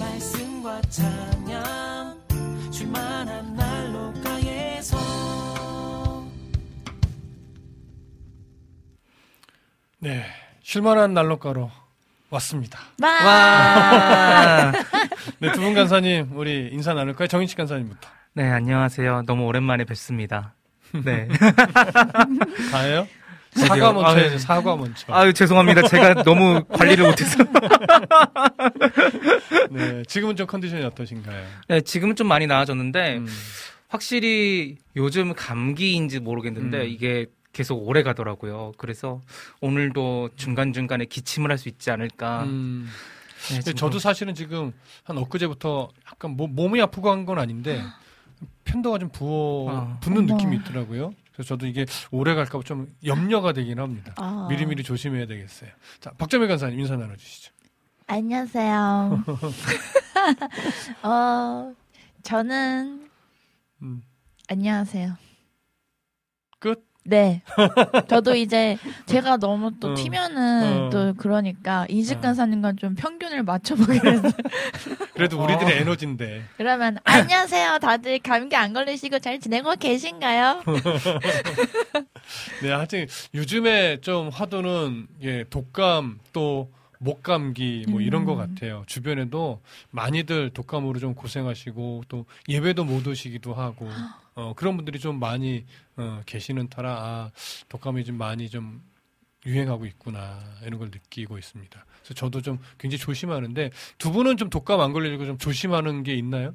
말씀과 0.00 0.80
찬양 0.82 2.18
줄만한 2.72 3.54
난로가에서 3.54 4.96
네. 9.98 10.24
쉴만한 10.62 11.12
난로가로 11.14 11.70
왔습니다. 12.30 12.78
와. 13.02 14.72
네, 15.40 15.52
두 15.52 15.60
분 15.60 15.74
간사님, 15.74 16.30
우리 16.34 16.70
인사 16.72 16.94
나눌까요? 16.94 17.26
정인식 17.28 17.56
간사님부터. 17.58 18.08
네, 18.34 18.48
안녕하세요. 18.48 19.24
너무 19.26 19.44
오랜만에 19.44 19.84
뵙습니다. 19.84 20.54
네. 21.04 21.28
다예요? 22.72 23.06
드디어. 23.52 23.66
사과 23.66 23.92
먼저 23.92 24.10
아유. 24.10 24.18
해야죠, 24.20 24.38
사과 24.38 24.76
먼저. 24.76 25.12
아유, 25.12 25.32
죄송합니다. 25.32 25.88
제가 25.88 26.22
너무 26.22 26.62
관리를 26.64 27.06
못해서. 27.06 27.44
네, 29.70 30.02
지금은 30.06 30.36
좀 30.36 30.46
컨디션이 30.46 30.84
어떠신가요? 30.84 31.46
네, 31.68 31.80
지금은 31.80 32.16
좀 32.16 32.28
많이 32.28 32.46
나아졌는데, 32.46 33.18
음. 33.18 33.26
확실히 33.88 34.76
요즘 34.96 35.34
감기인지 35.34 36.20
모르겠는데, 36.20 36.82
음. 36.82 36.88
이게 36.88 37.26
계속 37.52 37.76
오래 37.88 38.02
가더라고요. 38.02 38.72
그래서 38.78 39.20
오늘도 39.60 40.30
중간 40.36 40.72
중간에 40.72 41.04
기침을 41.04 41.50
할 41.50 41.58
수 41.58 41.68
있지 41.68 41.90
않을까. 41.90 42.44
음. 42.44 42.88
네, 43.64 43.72
저도 43.72 43.98
사실은 43.98 44.34
지금 44.34 44.72
한 45.02 45.16
엊그제부터 45.18 45.88
약간 46.06 46.36
모- 46.36 46.46
몸이 46.46 46.80
아프고 46.82 47.10
한 47.10 47.24
건 47.24 47.38
아닌데 47.38 47.82
편도가 48.64 48.98
좀 48.98 49.08
부어 49.08 49.70
아. 49.70 49.98
붓는 50.00 50.24
어머. 50.24 50.34
느낌이 50.34 50.56
있더라고요. 50.58 51.14
그래서 51.40 51.48
저도 51.48 51.66
이게 51.66 51.86
오래 52.10 52.34
갈까봐 52.34 52.64
좀 52.64 52.86
염려가 53.04 53.54
되긴 53.54 53.78
합니다. 53.80 54.12
아. 54.18 54.46
미리미리 54.50 54.82
조심해야 54.82 55.26
되겠어요. 55.26 55.70
자, 55.98 56.10
박정희 56.18 56.46
간사님 56.46 56.78
인사 56.78 56.96
나눠주시죠. 56.96 57.52
안녕하세요. 58.06 59.24
어, 61.02 61.74
저는 62.22 63.08
음. 63.80 64.02
안녕하세요. 64.48 65.16
끝? 66.58 66.89
네. 67.04 67.42
저도 68.08 68.34
이제 68.34 68.76
제가 69.06 69.38
너무 69.38 69.72
또 69.80 69.92
어. 69.92 69.94
튀면은 69.94 70.82
어. 70.82 70.90
또 70.90 71.14
그러니까 71.16 71.86
인식 71.88 72.18
어. 72.18 72.20
간사님과 72.20 72.74
좀 72.74 72.94
평균을 72.94 73.42
맞춰보기로 73.42 74.12
했어요. 74.12 74.32
그래도 75.14 75.40
어. 75.40 75.44
우리들의 75.44 75.78
에너지인데. 75.78 76.44
그러면 76.56 76.98
안녕하세요. 77.04 77.78
다들 77.80 78.18
감기 78.20 78.54
안 78.56 78.72
걸리시고 78.72 79.18
잘 79.20 79.40
지내고 79.40 79.74
계신가요? 79.76 80.62
네, 82.62 82.70
하여튼 82.70 83.06
요즘에 83.34 84.00
좀 84.00 84.28
화두는 84.28 85.08
예, 85.22 85.44
독감 85.44 86.20
또 86.32 86.70
목감기 86.98 87.86
뭐 87.88 88.02
이런 88.02 88.22
음. 88.22 88.26
것 88.26 88.36
같아요. 88.36 88.84
주변에도 88.86 89.62
많이들 89.90 90.50
독감으로 90.50 90.98
좀 91.00 91.14
고생하시고 91.14 92.04
또 92.08 92.26
예배도 92.48 92.84
못 92.84 93.06
오시기도 93.06 93.54
하고 93.54 93.88
어, 94.34 94.52
그런 94.54 94.76
분들이 94.76 94.98
좀 94.98 95.18
많이 95.18 95.64
어, 96.00 96.22
계시는 96.24 96.68
터라 96.68 96.90
아, 96.90 97.30
독감이 97.68 98.04
좀 98.04 98.16
많이 98.16 98.48
좀 98.48 98.82
유행하고 99.46 99.86
있구나 99.86 100.38
이런 100.64 100.78
걸 100.78 100.88
느끼고 100.88 101.38
있습니다. 101.38 101.84
그래서 101.98 102.14
저도 102.14 102.40
좀 102.40 102.58
굉장히 102.78 102.98
조심하는데 102.98 103.70
두 103.98 104.10
분은 104.12 104.36
좀 104.36 104.50
독감 104.50 104.80
안 104.80 104.92
걸리고 104.92 105.26
좀 105.26 105.38
조심하는 105.38 106.02
게 106.02 106.14
있나요? 106.14 106.54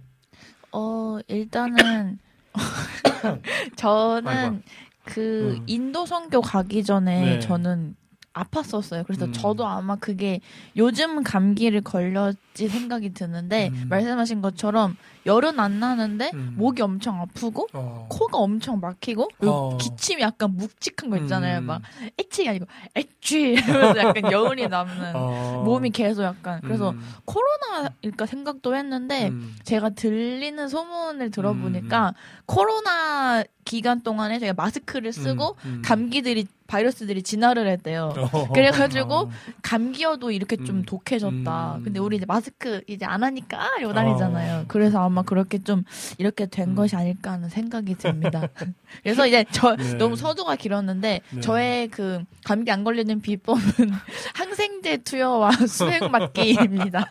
어, 0.71 1.19
일단은 1.27 2.19
저는 3.77 4.27
아이고. 4.27 4.61
그 5.03 5.55
음. 5.57 5.63
인도 5.67 6.05
선교 6.05 6.41
가기 6.41 6.83
전에 6.83 7.35
네. 7.35 7.39
저는 7.39 7.95
아팠었어요. 8.35 9.05
그래서 9.05 9.25
음. 9.25 9.33
저도 9.33 9.65
아마 9.65 9.95
그게 9.95 10.41
요즘 10.75 11.23
감기를 11.23 11.81
걸렸지 11.81 12.67
생각이 12.67 13.13
드는데 13.13 13.69
음. 13.69 13.85
말씀하신 13.89 14.41
것처럼 14.41 14.97
열은 15.25 15.59
안 15.59 15.79
나는데 15.79 16.31
음. 16.33 16.53
목이 16.57 16.81
엄청 16.81 17.19
아프고 17.19 17.67
어. 17.73 18.07
코가 18.09 18.37
엄청 18.37 18.79
막히고 18.79 19.29
어. 19.45 19.77
기침이 19.77 20.21
약간 20.21 20.55
묵직한 20.55 21.09
거 21.09 21.17
있잖아요. 21.17 21.59
음. 21.59 21.63
막 21.63 21.81
애치가 22.19 22.51
아니고 22.51 22.65
애취 22.95 23.53
이러면서 23.53 23.99
약간 23.99 24.31
여운이 24.31 24.67
남는 24.67 25.15
어. 25.15 25.63
몸이 25.65 25.91
계속 25.91 26.23
약간 26.23 26.59
그래서 26.61 26.91
음. 26.91 27.01
코로나일까 27.23 28.25
생각도 28.25 28.75
했는데 28.75 29.29
음. 29.29 29.55
제가 29.63 29.91
들리는 29.91 30.67
소문을 30.67 31.31
들어보니까 31.31 32.13
코로나 32.45 33.43
기간 33.63 34.01
동안에 34.01 34.39
제가 34.39 34.53
마스크를 34.53 35.11
쓰고. 35.13 35.55
감기들이 35.83 36.45
바이러스들이 36.67 37.23
진화를 37.23 37.67
했대요. 37.67 38.13
어. 38.33 38.49
그래가지고 38.49 39.31
감기여도 39.61 40.31
이렇게 40.31 40.57
좀 40.57 40.77
음. 40.77 40.83
독해졌다. 40.83 41.75
음. 41.75 41.83
근데 41.83 41.99
우리 41.99 42.17
이제 42.17 42.25
마스크 42.25 42.81
이제 42.87 43.05
안 43.05 43.23
하니까 43.23 43.77
이러고 43.79 43.93
다니잖아요. 43.93 44.65
그래서 44.67 45.03
아마 45.03 45.21
그렇게 45.21 45.59
좀 45.59 45.83
이렇게 46.17 46.45
된 46.47 46.69
어. 46.69 46.71
음. 46.71 46.75
것이 46.75 46.95
아닐까 46.95 47.33
하는 47.33 47.49
생각이 47.49 47.95
듭니다. 47.95 48.47
그래서 49.03 49.27
이제 49.27 49.45
저 49.51 49.75
네. 49.75 49.93
너무 49.95 50.15
서두가 50.15 50.55
길었는데 50.55 51.21
네. 51.29 51.41
저의 51.41 51.87
그 51.89 52.23
감기 52.43 52.71
안 52.71 52.83
걸리는 52.83 53.21
비법은 53.21 53.61
항생제 54.33 54.97
투여와 54.97 55.51
수액 55.67 56.09
맞기입니다. 56.09 57.09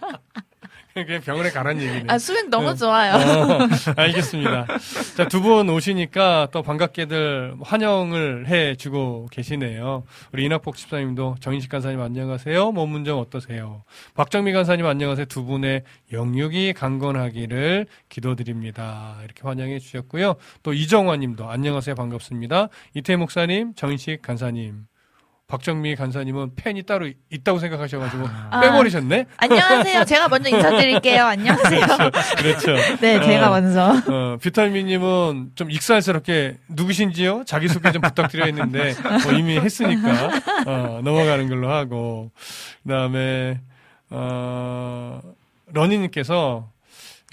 그냥 1.07 1.21
병원에 1.23 1.51
가라는 1.51 1.83
얘기네. 1.83 2.05
아 2.09 2.19
수액 2.19 2.49
너무 2.51 2.71
네. 2.71 2.77
좋아요. 2.77 3.15
어, 3.15 3.59
알겠습니다. 3.97 4.67
자, 5.17 5.27
두 5.29 5.41
분 5.45 5.69
오시니까 5.69 6.49
또 6.53 6.63
반갑게들 6.63 7.57
환영을 7.63 8.47
해 8.47 8.77
주고 8.77 9.27
계시네요. 9.33 10.05
우리 10.33 10.45
이낙복 10.45 10.77
집사님도 10.77 11.37
정인식 11.41 11.69
간사님 11.71 12.01
안녕하세요. 12.01 12.71
몸 12.73 12.91
문정 12.91 13.19
어떠세요? 13.19 13.83
박정미 14.15 14.53
간사님 14.53 14.87
안녕하세요. 14.87 15.27
두 15.27 15.45
분의 15.45 15.83
영육이 16.13 16.73
강건하기를 16.75 17.87
기도드립니다. 18.09 19.17
이렇게 19.25 19.43
환영해 19.43 19.81
주셨고요. 19.81 20.37
또 20.63 20.73
이정화 20.73 21.17
님도 21.17 21.51
안녕하세요. 21.51 21.95
반갑습니다. 21.97 22.69
이태 22.95 23.17
목사님, 23.17 23.75
정인식 23.75 24.23
간사님. 24.23 24.87
박정미 25.55 25.95
간사님은 25.95 26.57
팬이 26.57 26.83
따로 26.83 27.09
있다고 27.31 27.61
생각하셔가지고 27.61 28.29
아. 28.51 28.61
빼버리셨네? 28.61 29.27
안녕하세요. 29.37 30.05
제가 30.05 30.29
먼저 30.29 30.49
인사드릴게요. 30.49 31.23
안녕하세요. 31.25 31.87
그렇죠. 32.39 32.75
네, 33.01 33.21
제가 33.21 33.49
어. 33.49 33.51
먼저. 33.51 33.93
어, 34.09 34.37
비타민님은 34.43 35.53
좀 35.55 35.71
익살스럽게 35.71 36.59
누구신지요? 36.71 37.45
자기 37.47 37.69
소개 37.69 37.93
좀 37.93 38.03
부탁드려 38.03 38.47
했는데, 38.47 38.91
어, 38.91 39.33
이미 39.33 39.57
했으니까, 39.57 40.29
어, 40.67 41.01
넘어가는 41.05 41.49
걸로 41.49 41.71
하고, 41.71 42.33
그 42.83 42.89
다음에, 42.89 43.61
어, 44.11 45.21
러니님께서, 45.73 46.69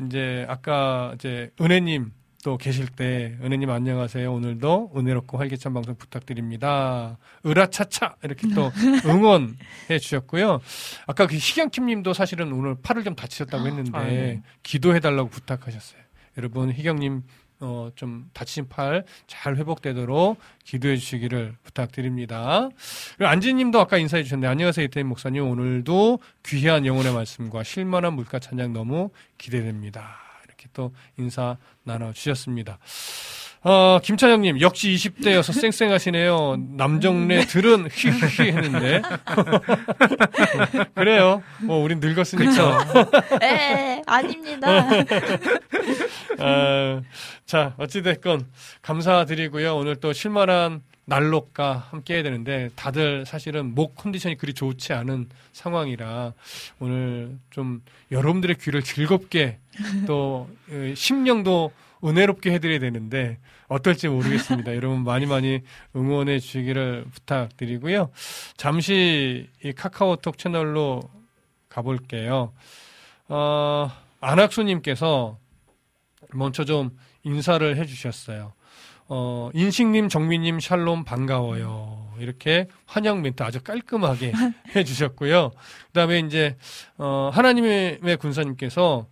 이제, 0.05 0.45
아까, 0.47 1.13
이제, 1.15 1.49
은혜님 1.59 2.11
또 2.43 2.57
계실 2.57 2.87
때, 2.87 3.37
은혜님 3.43 3.69
안녕하세요. 3.69 4.33
오늘도 4.33 4.93
은혜롭고 4.95 5.37
활기찬 5.37 5.73
방송 5.73 5.95
부탁드립니다. 5.95 7.17
으라차차! 7.45 8.15
이렇게 8.23 8.47
또 8.55 8.71
응원해 9.05 9.99
주셨고요. 9.99 10.59
아까 11.05 11.27
그 11.27 11.35
희경킴 11.35 11.85
님도 11.85 12.13
사실은 12.13 12.51
오늘 12.51 12.75
팔을 12.81 13.03
좀 13.03 13.15
다치셨다고 13.15 13.67
했는데, 13.67 13.91
아, 13.97 14.03
네. 14.05 14.41
기도해 14.63 14.99
달라고 14.99 15.29
부탁하셨어요. 15.29 16.01
여러분, 16.37 16.71
희경님, 16.71 17.21
어, 17.59 17.91
좀 17.95 18.27
다친 18.33 18.67
팔 18.67 19.05
잘 19.27 19.55
회복되도록 19.57 20.39
기도해 20.63 20.97
주시기를 20.97 21.55
부탁드립니다. 21.61 22.69
그리고 23.17 23.29
안지님도 23.29 23.79
아까 23.79 23.97
인사해 23.97 24.23
주셨는데, 24.23 24.47
안녕하세요, 24.47 24.85
이태임 24.85 25.07
목사님. 25.07 25.47
오늘도 25.47 26.19
귀한 26.47 26.87
영혼의 26.87 27.13
말씀과 27.13 27.61
실만한 27.63 28.13
물가 28.13 28.39
찬양 28.39 28.73
너무 28.73 29.11
기대됩니다. 29.37 30.30
또 30.73 30.93
인사 31.17 31.57
나눠주셨습니다. 31.83 32.79
어, 33.63 33.99
김찬영님, 34.01 34.59
역시 34.59 34.89
20대여서 34.95 35.53
쌩쌩하시네요. 35.53 36.57
남정네 36.77 37.45
들은 37.45 37.87
휘휘 37.91 38.51
했는데. 38.51 39.03
그래요. 40.95 41.43
뭐, 41.61 41.77
우린 41.77 41.99
늙었으니까. 41.99 42.87
에 43.43 44.01
아닙니다. 44.07 44.67
아, 46.39 47.01
자, 47.45 47.75
어찌됐건 47.77 48.47
감사드리고요. 48.81 49.75
오늘 49.75 49.95
또 49.97 50.11
실만한 50.11 50.81
난록과 51.05 51.87
함께 51.89 52.15
해야 52.15 52.23
되는데 52.23 52.69
다들 52.75 53.25
사실은 53.25 53.73
목 53.73 53.95
컨디션이 53.95 54.37
그리 54.37 54.53
좋지 54.53 54.93
않은 54.93 55.29
상황이라 55.51 56.33
오늘 56.79 57.37
좀 57.49 57.81
여러분들의 58.11 58.57
귀를 58.59 58.81
즐겁게 58.83 59.59
또 60.07 60.49
어, 60.69 60.93
심령도 60.95 61.71
은혜롭게 62.03 62.51
해드려야 62.51 62.79
되는데 62.79 63.37
어떨지 63.67 64.09
모르겠습니다. 64.09 64.75
여러분 64.75 65.03
많이 65.03 65.25
많이 65.25 65.61
응원해 65.95 66.39
주시기를 66.39 67.05
부탁드리고요. 67.13 68.11
잠시 68.57 69.49
이 69.63 69.71
카카오톡 69.71 70.37
채널로 70.37 71.01
가볼게요. 71.69 72.53
어, 73.29 73.91
안학수님께서 74.19 75.37
먼저 76.33 76.65
좀 76.65 76.97
인사를 77.23 77.77
해주셨어요. 77.77 78.53
어, 79.13 79.49
인식님, 79.53 80.07
정민님, 80.07 80.61
샬롬 80.61 81.03
반가워요. 81.03 82.13
이렇게 82.19 82.67
환영 82.85 83.21
멘트 83.21 83.43
아주 83.43 83.61
깔끔하게 83.61 84.31
해주셨고요. 84.73 85.51
그 85.51 85.91
다음에 85.91 86.19
이제, 86.19 86.55
어, 86.97 87.29
하나님의 87.33 87.99
군사님께서 88.21 89.07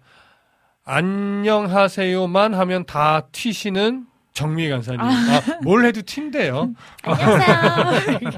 안녕하세요만 0.86 2.54
하면 2.54 2.86
다 2.86 3.28
튀시는 3.34 4.06
정미 4.40 4.70
간사님. 4.70 5.02
아, 5.02 5.42
뭘 5.64 5.84
해도 5.84 6.02
튄대요. 6.02 6.74
안녕하세요. 7.04 8.30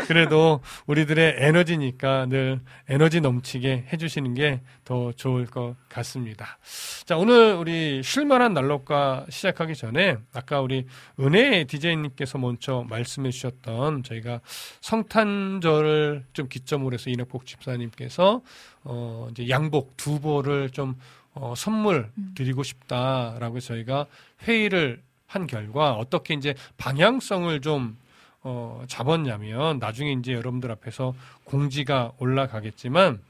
그래도 0.08 0.60
우리들의 0.86 1.34
에너지니까 1.36 2.24
늘 2.26 2.60
에너지 2.88 3.20
넘치게 3.20 3.88
해주시는 3.92 4.32
게 4.32 4.60
더 4.90 5.12
좋을 5.12 5.46
것 5.46 5.76
같습니다. 5.88 6.58
자, 7.04 7.16
오늘 7.16 7.54
우리 7.54 8.02
쉴만한 8.02 8.54
난록과 8.54 9.26
시작하기 9.30 9.76
전에 9.76 10.16
아까 10.34 10.60
우리 10.60 10.84
은혜 11.20 11.62
디제이님께서 11.62 12.38
먼저 12.38 12.84
말씀해 12.88 13.30
주셨던 13.30 14.02
저희가 14.02 14.40
성탄절을 14.80 16.24
좀 16.32 16.48
기점으로 16.48 16.94
해서 16.94 17.08
이낙복 17.08 17.46
집사님께서 17.46 18.42
어, 18.82 19.28
이제 19.30 19.48
양복 19.48 19.96
두 19.96 20.18
벌을 20.20 20.70
좀 20.70 20.96
어, 21.34 21.54
선물 21.56 22.10
드리고 22.34 22.62
싶다라고 22.62 23.60
저희가 23.60 24.06
회의를 24.42 25.02
한 25.26 25.46
결과 25.46 25.92
어떻게 25.92 26.34
이제 26.34 26.54
방향성을 26.76 27.60
좀 27.60 27.96
어, 28.42 28.82
잡았냐면 28.88 29.78
나중에 29.78 30.12
이제 30.12 30.32
여러분들 30.32 30.70
앞에서 30.72 31.14
공지가 31.44 32.12
올라가겠지만 32.18 33.20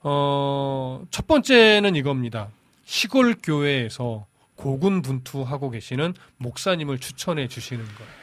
어, 0.00 1.04
첫 1.10 1.26
번째는 1.26 1.96
이겁니다. 1.96 2.48
시골 2.84 3.36
교회에서 3.42 4.26
고군분투하고 4.56 5.70
계시는 5.70 6.14
목사님을 6.36 6.98
추천해 6.98 7.48
주시는 7.48 7.84
거예요. 7.84 8.22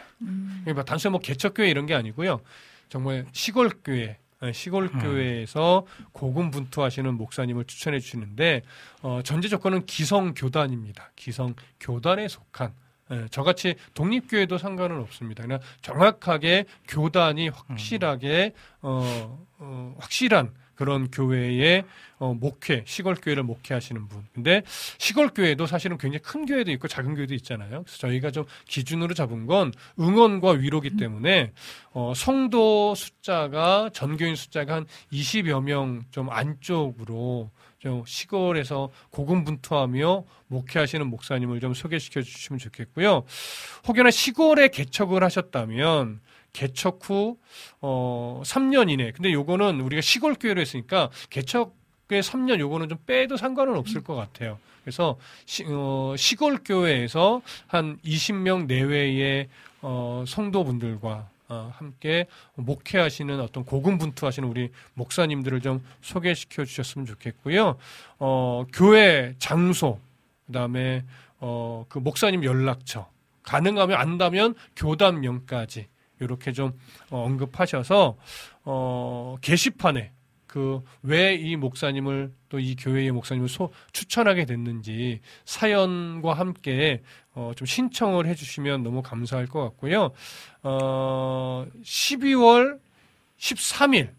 그러니까 0.63 0.83
단순히 0.83 1.11
뭐 1.11 1.19
개척교회 1.19 1.69
이런 1.69 1.85
게 1.85 1.95
아니고요. 1.95 2.41
정말 2.89 3.25
시골 3.31 3.69
교회, 3.83 4.01
예, 4.01 4.17
시골 4.53 4.89
교회에서 4.89 5.85
고군분투하시는 6.13 7.13
목사님을 7.15 7.65
추천해 7.65 7.99
주시는데 7.99 8.61
어, 9.01 9.21
전제 9.23 9.47
조건은 9.47 9.85
기성 9.85 10.33
교단입니다. 10.33 11.11
기성 11.15 11.55
교단에 11.79 12.27
속한 12.27 12.73
예, 13.11 13.27
저같이 13.31 13.75
독립교회도 13.95 14.57
상관은 14.57 14.99
없습니다. 14.99 15.43
그냥 15.43 15.59
정확하게 15.81 16.65
교단이 16.87 17.49
확실하게 17.49 18.53
어, 18.81 19.45
어, 19.57 19.95
확실한 19.99 20.53
그런 20.79 21.11
교회의 21.11 21.83
어, 22.19 22.33
목회, 22.33 22.83
시골 22.85 23.15
교회를 23.15 23.43
목회하시는 23.43 24.07
분. 24.07 24.25
근데 24.33 24.61
시골 24.97 25.27
교회도 25.27 25.65
사실은 25.65 25.97
굉장히 25.97 26.21
큰 26.23 26.45
교회도 26.45 26.71
있고 26.71 26.87
작은 26.87 27.15
교회도 27.15 27.33
있잖아요. 27.33 27.83
그래서 27.83 27.97
저희가 27.97 28.31
좀 28.31 28.45
기준으로 28.65 29.13
잡은 29.13 29.45
건 29.45 29.73
응원과 29.99 30.51
위로기 30.51 30.95
때문에 30.95 31.51
어, 31.91 32.13
성도 32.15 32.95
숫자가 32.95 33.89
전교인 33.91 34.37
숫자가 34.37 34.75
한 34.75 34.85
20여 35.11 35.61
명 35.63 36.03
좀 36.11 36.29
안쪽으로 36.29 37.51
좀 37.79 38.03
시골에서 38.05 38.89
고군분투하며 39.09 40.23
목회하시는 40.47 41.07
목사님을 41.07 41.59
좀 41.59 41.73
소개시켜 41.73 42.21
주시면 42.21 42.57
좋겠고요. 42.59 43.23
혹여나 43.85 44.11
시골에 44.11 44.69
개척을 44.69 45.23
하셨다면 45.25 46.21
개척 46.53 46.99
후 47.03 47.37
어, 47.81 48.41
3년 48.45 48.89
이내. 48.89 49.11
근데 49.11 49.31
요거는 49.31 49.81
우리가 49.81 50.01
시골 50.01 50.35
교회로 50.35 50.61
했으니까 50.61 51.09
개척의 51.29 52.21
3년 52.23 52.59
요거는 52.59 52.89
좀 52.89 52.97
빼도 53.05 53.37
상관은 53.37 53.75
없을 53.75 54.03
것 54.03 54.15
같아요. 54.15 54.59
그래서 54.83 55.17
시, 55.45 55.65
어, 55.67 56.15
시골 56.17 56.59
교회에서 56.63 57.41
한 57.67 57.97
20명 58.03 58.65
내외의 58.65 59.47
어, 59.81 60.23
성도분들과 60.27 61.29
어, 61.49 61.71
함께 61.73 62.27
목회하시는 62.55 63.39
어떤 63.39 63.65
고군분투하시는 63.65 64.47
우리 64.47 64.71
목사님들을 64.93 65.61
좀 65.61 65.83
소개시켜 66.01 66.63
주셨으면 66.63 67.07
좋겠고요. 67.07 67.77
어, 68.19 68.65
교회 68.71 69.33
장소, 69.39 69.99
그 70.45 70.53
다음에 70.53 71.03
어, 71.39 71.85
그 71.89 71.97
목사님 71.97 72.43
연락처, 72.43 73.09
가능하면 73.43 73.97
안다면 73.97 74.53
교단명까지 74.75 75.87
이렇게 76.19 76.51
좀 76.51 76.73
어, 77.09 77.23
언급하셔서 77.25 78.17
어, 78.63 79.35
게시판에 79.41 80.11
그 80.47 80.81
왜 81.03 81.35
이 81.35 81.55
목사님을 81.55 82.33
또 82.49 82.57
이 82.59 82.75
교회의 82.75 83.11
목사님을 83.11 83.47
소, 83.47 83.71
추천하게 83.93 84.45
됐는지 84.45 85.21
사연과 85.45 86.33
함께 86.33 87.03
어, 87.35 87.51
좀 87.55 87.65
신청을 87.67 88.25
해주시면 88.25 88.81
너무 88.83 89.01
감사할 89.03 89.45
것 89.45 89.61
같고요. 89.61 90.11
어, 90.63 91.65
12월 91.83 92.79
13일 93.37 94.09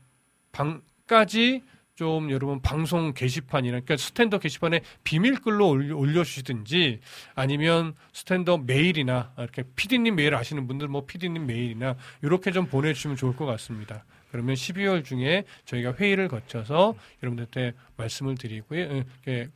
밤까지 0.53 1.63
좀 2.01 2.31
여러분 2.31 2.63
방송 2.63 3.13
게시판이나 3.13 3.73
그러니까 3.73 3.99
스탠더 3.99 4.39
게시판에 4.39 4.81
비밀글로 5.05 5.69
올려, 5.69 6.25
주시든지 6.25 7.01
아니면 7.35 7.93
스탠더 8.15 8.57
메일이나 8.57 9.35
이렇게 9.37 9.65
피디님 9.77 10.15
메일 10.15 10.35
아시는 10.35 10.67
분들 10.67 10.89
뭐 10.89 11.05
피디님 11.05 11.45
메일이나 11.45 11.97
이렇게 12.23 12.53
좀 12.53 12.65
보내주시면 12.69 13.19
좋을 13.19 13.37
것 13.37 13.45
같습니다. 13.45 14.07
그러면 14.31 14.55
12월 14.55 15.05
중에 15.05 15.45
저희가 15.67 15.93
회의를 15.93 16.29
거쳐서 16.29 16.95
여러분들한테 17.23 17.77
말씀을 17.99 18.37
드리고요. 18.37 19.03
예, 19.29 19.49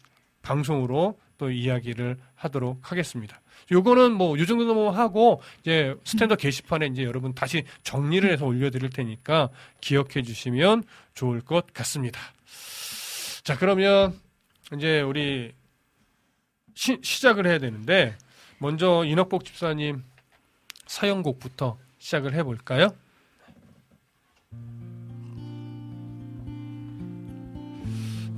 방송으로 0.43 1.19
또 1.39 1.51
이야기를 1.51 2.19
하도록 2.35 2.79
하겠습니다. 2.83 3.41
요거는 3.73 4.13
뭐, 4.13 4.39
요 4.39 4.45
정도 4.45 4.91
하고, 4.91 5.41
이제 5.63 5.95
스탠더 6.05 6.37
게시판에 6.37 6.87
이제 6.87 7.05
여러분 7.05 7.35
다시 7.35 7.65
정리를 7.83 8.31
해서 8.31 8.45
올려드릴 8.45 8.91
테니까 8.91 9.49
기억해 9.81 10.23
주시면 10.23 10.85
좋을 11.15 11.41
것 11.41 11.73
같습니다. 11.73 12.21
자, 13.43 13.57
그러면 13.59 14.19
이제 14.75 15.01
우리 15.03 15.53
시, 16.75 16.99
시작을 17.03 17.47
해야 17.47 17.59
되는데, 17.59 18.17
먼저 18.59 19.05
인혁복 19.05 19.45
집사님 19.45 20.03
사연곡부터 20.87 21.79
시작을 21.99 22.35
해볼까요? 22.35 22.95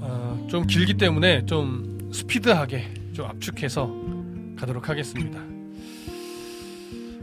어, 0.00 0.46
좀 0.50 0.66
길기 0.66 0.94
때문에 0.94 1.46
좀 1.46 2.10
스피드하게 2.12 3.12
좀 3.12 3.26
압축해서 3.26 3.94
가도록 4.56 4.88
하겠습니다. 4.88 5.40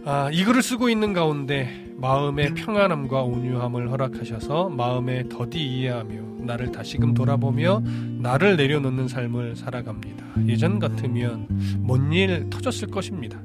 아, 0.05 0.29
이 0.31 0.43
글을 0.43 0.61
쓰고 0.61 0.89
있는 0.89 1.13
가운데 1.13 1.82
마음의 2.03 2.55
평안함과 2.55 3.23
온유함을 3.23 3.89
허락하셔서 3.89 4.67
마음에 4.67 5.23
더디 5.29 5.57
이해하며 5.57 6.43
나를 6.43 6.73
다시금 6.73 7.13
돌아보며 7.13 7.81
나를 8.19 8.57
내려놓는 8.57 9.07
삶을 9.07 9.55
살아갑니다. 9.55 10.25
예전 10.49 10.79
같으면 10.79 11.47
뭔 11.79 12.11
일 12.11 12.49
터졌을 12.49 12.89
것입니다. 12.89 13.41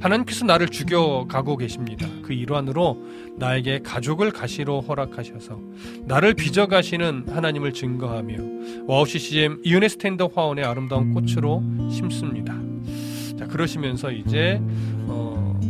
하나님께서 0.00 0.44
나를 0.44 0.66
죽여가고 0.66 1.56
계십니다. 1.56 2.08
그 2.24 2.32
일환으로 2.32 3.00
나에게 3.38 3.78
가족을 3.84 4.32
가시로 4.32 4.80
허락하셔서 4.80 5.60
나를 6.04 6.34
빚어가시는 6.34 7.26
하나님을 7.28 7.72
증거하며 7.72 8.34
와우 8.88 9.06
CCM 9.06 9.60
이은혜 9.64 9.88
스탠더 9.88 10.26
화원의 10.34 10.64
아름다운 10.64 11.14
꽃으로 11.14 11.62
심습니다. 11.88 12.52
자 13.38 13.46
그러시면서 13.46 14.10
이제 14.10 14.60
어, 15.06 15.60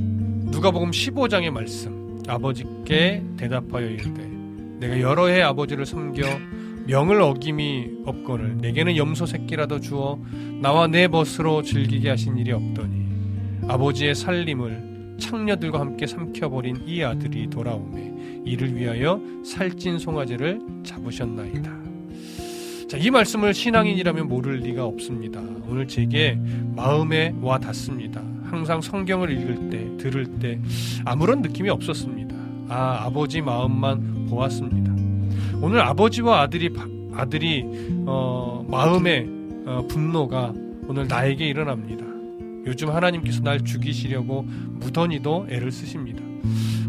누가복음 0.51 0.93
15장의 0.93 1.51
말씀 1.51 2.02
아버지께 2.29 3.23
대답하여 3.37 3.89
이르되 3.89 4.23
내가 4.79 5.01
여러 5.01 5.27
해 5.27 5.43
아버지를 5.43 5.87
섬겨 5.87 6.23
명을 6.87 7.21
어김이 7.21 8.03
없거늘 8.05 8.59
내게는 8.59 8.97
염소 8.97 9.27
새끼라도 9.27 9.81
주어 9.81 10.19
나와 10.61 10.87
내 10.87 11.09
벗으로 11.09 11.63
즐기게 11.63 12.11
하신 12.11 12.39
일이 12.39 12.53
없더니 12.53 13.07
아버지의 13.69 14.15
살림을 14.15 15.17
창녀들과 15.21 15.79
함께 15.79 16.07
삼켜버린 16.07 16.83
이 16.87 17.03
아들이 17.03 17.49
돌아오매 17.49 18.43
이를 18.45 18.75
위하여 18.75 19.21
살찐 19.45 19.99
송아지를 19.99 20.61
잡으셨나이다. 20.85 21.82
자, 22.93 22.99
이 22.99 23.09
말씀을 23.09 23.55
신앙인이라면 23.55 24.29
모를 24.29 24.59
리가 24.59 24.85
없습니다. 24.85 25.41
오늘 25.67 25.89
제게 25.89 26.39
마음에 26.77 27.35
와 27.41 27.59
닿습니다. 27.59 28.23
항상 28.45 28.83
성경을 28.83 29.31
읽을 29.31 29.71
때, 29.71 29.97
들을 29.97 30.27
때 30.39 30.61
아무런 31.07 31.41
느낌이 31.41 31.71
없었습니다. 31.71 32.37
아, 32.69 33.07
아버지 33.07 33.41
마음만 33.41 34.27
보았습니다. 34.29 34.93
오늘 35.63 35.81
아버지와 35.81 36.43
아들이 36.43 36.69
아들이 37.15 37.65
어, 38.05 38.63
마음의 38.69 39.27
어, 39.65 39.87
분노가 39.89 40.53
오늘 40.87 41.09
나에게 41.09 41.49
일어납니다. 41.49 42.05
요즘 42.67 42.91
하나님께서 42.91 43.41
날 43.41 43.65
죽이시려고 43.65 44.43
무던히도 44.43 45.47
애를 45.49 45.73
쓰십니다. 45.73 46.23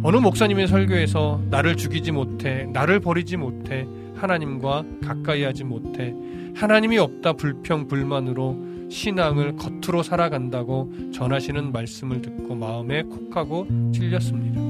어느 0.04 0.18
목사님의 0.18 0.68
설교에서 0.68 1.44
나를 1.50 1.78
죽이지 1.78 2.12
못해, 2.12 2.66
나를 2.74 3.00
버리지 3.00 3.38
못해, 3.38 3.88
하나님과 4.24 4.86
가까이 5.04 5.44
하지 5.44 5.64
못해, 5.64 6.14
하나님이 6.56 6.98
없다 6.98 7.34
불평, 7.34 7.88
불만으로 7.88 8.88
신앙을 8.90 9.56
겉으로 9.58 10.02
살아간다고 10.02 10.92
전하시는 11.14 11.72
말씀을 11.72 12.22
듣고 12.22 12.56
마음에 12.56 13.04
콕하고 13.04 13.68
찔렸습니다. 13.92 14.62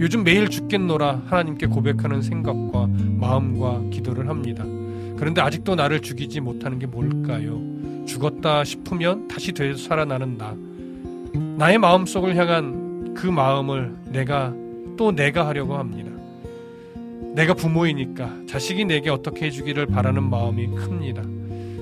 요즘 0.00 0.24
매일 0.24 0.48
죽겠노라 0.48 1.24
하나님께 1.26 1.66
고백하는 1.66 2.22
생각과 2.22 2.88
마음과 3.18 3.90
기도를 3.90 4.28
합니다. 4.28 4.64
그런데 5.16 5.40
아직도 5.40 5.74
나를 5.74 6.00
죽이지 6.00 6.40
못하는 6.40 6.78
게 6.78 6.86
뭘까요? 6.86 7.60
죽었다 8.06 8.64
싶으면 8.64 9.28
다시 9.28 9.52
되서 9.52 9.76
살아나는 9.76 10.38
나. 10.38 10.56
나의 11.56 11.78
마음속을 11.78 12.36
향한 12.36 13.12
그 13.14 13.26
마음을 13.26 13.94
내가 14.06 14.54
또 14.96 15.10
내가 15.10 15.46
하려고 15.48 15.76
합니다. 15.76 16.07
내가 17.38 17.54
부모이니까 17.54 18.46
자식이 18.48 18.84
내게 18.84 19.10
어떻게 19.10 19.46
해주기를 19.46 19.86
바라는 19.86 20.28
마음이 20.28 20.74
큽니다. 20.74 21.22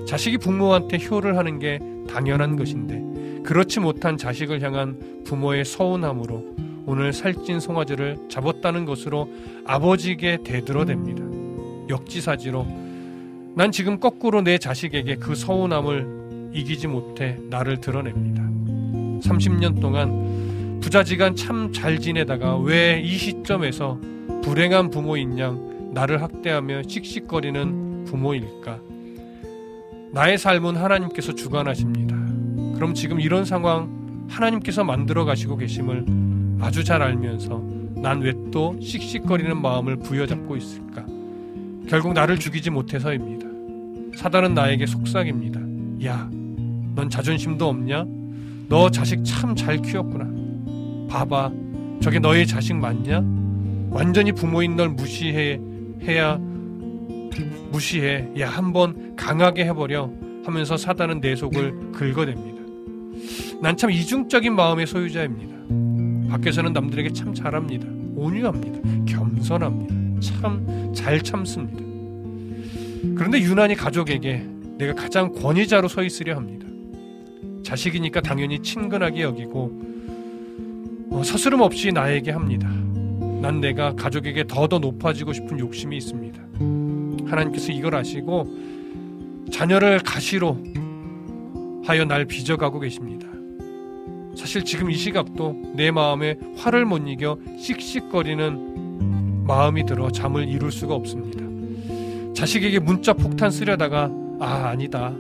자식이 0.07 0.37
부모한테 0.37 0.99
효를 0.99 1.39
하는 1.39 1.59
게 1.59 1.79
당연한 2.11 2.57
것인데 2.57 3.43
그렇지 3.43 3.81
못한 3.81 4.19
자식을 4.19 4.61
향한 4.61 5.23
부모의 5.25 5.65
서운함으로 5.65 6.57
오늘 6.85 7.15
살찐 7.15 7.61
송아지를 7.61 8.19
잡았다는 8.29 8.85
것으로 8.85 9.31
아버지에게 9.65 10.41
대들어댑니다. 10.45 11.89
역지사지로 11.89 12.67
난 13.55 13.73
지금 13.73 13.99
거꾸로 13.99 14.43
내 14.43 14.59
자식에게 14.59 15.17
그 15.17 15.35
서운함을 15.35 16.51
이기지 16.53 16.87
못해 16.87 17.39
나를 17.49 17.81
드러냅니다. 17.81 18.43
30년 19.27 19.81
동안 19.81 20.81
부자지간 20.83 21.35
참 21.35 21.73
잘 21.73 21.99
지내다가 21.99 22.59
왜 22.59 23.01
이 23.03 23.17
시점에서 23.17 23.99
불행한 24.47 24.91
부모인 24.91 25.41
양 25.41 25.91
나를 25.93 26.23
학대하며 26.23 26.85
씩씩거리는 26.87 28.05
부모일까? 28.05 28.79
나의 30.13 30.39
삶은 30.39 30.77
하나님께서 30.77 31.35
주관하십니다. 31.35 32.15
그럼 32.77 32.95
지금 32.95 33.19
이런 33.21 33.45
상황 33.45 34.25
하나님께서 34.29 34.85
만들어 34.85 35.25
가시고 35.25 35.57
계심을 35.57 36.07
아주 36.61 36.85
잘 36.85 37.03
알면서 37.03 37.61
난 37.97 38.21
왜 38.23 38.33
또 38.53 38.79
씩씩거리는 38.81 39.61
마음을 39.61 39.97
부여잡고 39.97 40.57
있을까? 40.57 41.05
결국 41.89 42.13
나를 42.13 42.39
죽이지 42.39 42.71
못해서입니다. 42.71 43.49
사단은 44.17 44.55
나에게 44.55 44.87
속삭입니다. 44.87 45.61
야, 46.07 46.31
넌 46.95 47.11
자존심도 47.11 47.67
없냐? 47.69 48.07
너 48.69 48.91
자식 48.91 49.25
참 49.25 49.57
잘 49.57 49.79
키웠구나. 49.79 50.25
봐봐, 51.09 51.51
저게 52.01 52.21
너의 52.21 52.47
자식 52.47 52.75
맞냐? 52.77 53.21
완전히 53.97 54.31
부모인 54.33 54.77
널 54.77 54.91
무시해 54.91 55.59
해야 56.03 56.37
무시해. 57.71 58.29
야, 58.39 58.51
한번 58.51 59.17
강하게 59.17 59.65
해버려. 59.65 60.11
하면서 60.45 60.77
사단은 60.77 61.21
내 61.23 61.35
속을 61.35 61.93
긁어댑니다. 61.93 63.61
난 63.63 63.77
참 63.77 63.91
이중적인 63.91 64.55
마음의 64.55 64.87
소유자입니다. 64.87 66.31
밖에서는 66.31 66.73
남들에게 66.75 67.11
참 67.15 67.33
잘합니다. 67.35 67.87
온유합니다. 68.15 69.07
겸손합니다. 69.07 70.21
참 70.21 70.93
잘 70.95 71.21
참습니다. 71.23 71.83
그런데 73.17 73.41
유난히 73.41 73.75
가족에게 73.75 74.47
내가 74.79 74.95
가장 74.95 75.33
권위자로 75.33 75.89
서 75.89 76.03
있으려 76.03 76.37
합니다. 76.37 76.67
자식이니까 77.65 78.21
당연히 78.21 78.61
친근하게 78.61 79.23
여기고 79.23 79.81
어, 81.11 81.23
서스름 81.23 81.61
없이 81.63 81.93
나에게 81.93 82.31
합니다. 82.31 82.69
난 83.41 83.61
내가 83.61 83.95
가족에게 83.95 84.47
더더 84.47 84.79
높아지고 84.79 85.33
싶은 85.33 85.59
욕심이 85.59 85.97
있습니다. 85.97 86.43
하나님께서 87.27 87.73
이걸 87.73 87.95
아시고 87.95 88.47
자녀를 89.53 90.01
가시로 90.01 90.59
하여 91.85 92.05
날 92.05 92.25
빚어가고 92.25 92.81
계십니다. 92.81 93.27
사실 94.37 94.65
지금 94.65 94.91
이 94.91 94.95
시각도 94.95 95.73
내 95.75 95.91
마음에 95.91 96.37
화를 96.57 96.85
못 96.85 96.99
이겨 97.09 97.39
씩씩거리는 97.59 99.45
마음이 99.47 99.87
들어 99.87 100.11
잠을 100.11 100.49
이룰 100.49 100.73
수가 100.73 100.95
없습니다. 100.95 101.45
자식에게 102.35 102.81
문자 102.81 103.13
폭탄 103.13 103.51
쓰려다가 103.51 104.11
아 104.41 104.69
아니다. 104.69 105.15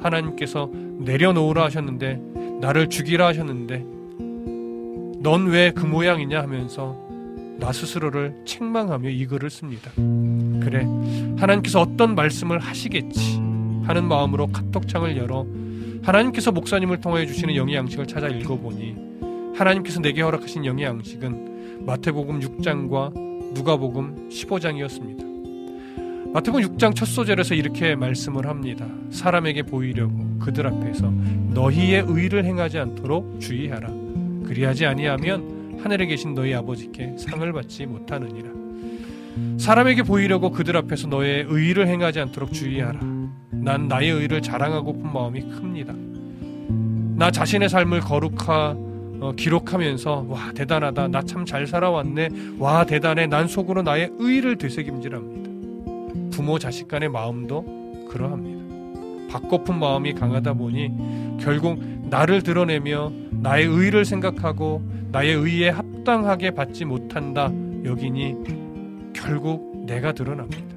하나님께서 0.00 0.70
내려놓으라 0.98 1.64
하셨는데 1.64 2.20
나를 2.60 2.88
죽이라 2.88 3.26
하셨는데 3.26 3.84
넌 5.22 5.48
왜 5.48 5.72
그 5.74 5.86
모양이냐 5.86 6.40
하면서 6.42 7.01
나 7.62 7.70
스스로를 7.70 8.34
책망하며 8.44 9.08
이 9.08 9.24
글을 9.24 9.48
씁니다. 9.48 9.92
그래, 9.94 10.84
하나님께서 11.38 11.80
어떤 11.80 12.16
말씀을 12.16 12.58
하시겠지 12.58 13.36
하는 13.84 14.08
마음으로 14.08 14.48
카톡창을 14.48 15.16
열어 15.16 15.46
하나님께서 16.02 16.50
목사님을 16.50 17.00
통하여 17.00 17.24
주시는 17.24 17.54
영의 17.54 17.76
양식을 17.76 18.08
찾아 18.08 18.26
읽어보니 18.26 19.54
하나님께서 19.54 20.00
내게 20.00 20.22
허락하신 20.22 20.64
영의 20.64 20.86
양식은 20.86 21.86
마태복음 21.86 22.40
6장과 22.40 23.54
누가복음 23.54 24.28
15장이었습니다. 24.28 26.32
마태복음 26.32 26.66
6장 26.66 26.96
첫 26.96 27.06
소절에서 27.06 27.54
이렇게 27.54 27.94
말씀을 27.94 28.48
합니다. 28.48 28.88
사람에게 29.10 29.62
보이려고 29.62 30.18
그들 30.40 30.66
앞에서 30.66 31.12
너희의 31.50 32.06
의를 32.08 32.44
행하지 32.44 32.80
않도록 32.80 33.40
주의하라. 33.40 33.88
그리하지 34.46 34.86
아니하면 34.86 35.61
하늘에 35.80 36.06
계신 36.06 36.34
너희 36.34 36.54
아버지께 36.54 37.16
상을 37.18 37.52
받지 37.52 37.86
못하느니라. 37.86 38.50
사람에게 39.58 40.02
보이려고 40.02 40.50
그들 40.50 40.76
앞에서 40.76 41.08
너의 41.08 41.46
의를 41.48 41.88
행하지 41.88 42.20
않도록 42.20 42.52
주의하라. 42.52 43.00
난 43.50 43.88
나의 43.88 44.10
의를 44.10 44.42
자랑하고픈 44.42 45.12
마음이 45.12 45.40
큽니다. 45.42 45.94
나 47.16 47.30
자신의 47.30 47.68
삶을 47.68 48.00
거룩하 48.00 48.74
어, 49.20 49.32
기록하면서 49.36 50.26
와 50.28 50.50
대단하다 50.52 51.08
나 51.08 51.22
참 51.22 51.44
잘 51.46 51.64
살아왔네 51.68 52.28
와 52.58 52.84
대단해 52.84 53.26
난 53.28 53.46
속으로 53.46 53.82
나의 53.82 54.10
의를 54.18 54.56
되새김질합니다. 54.58 56.30
부모 56.32 56.58
자식 56.58 56.88
간의 56.88 57.08
마음도 57.08 57.64
그러합니다. 58.10 58.62
받고픈 59.30 59.78
마음이 59.78 60.14
강하다 60.14 60.54
보니 60.54 61.38
결국 61.40 61.78
나를 62.10 62.42
드러내며 62.42 63.12
나의 63.30 63.66
의를 63.66 64.04
생각하고 64.04 64.82
나의 65.12 65.34
의에 65.34 65.68
합당하게 65.68 66.52
받지 66.52 66.84
못한다 66.86 67.52
여기니 67.84 68.34
결국 69.12 69.84
내가 69.86 70.12
드러납니다. 70.12 70.72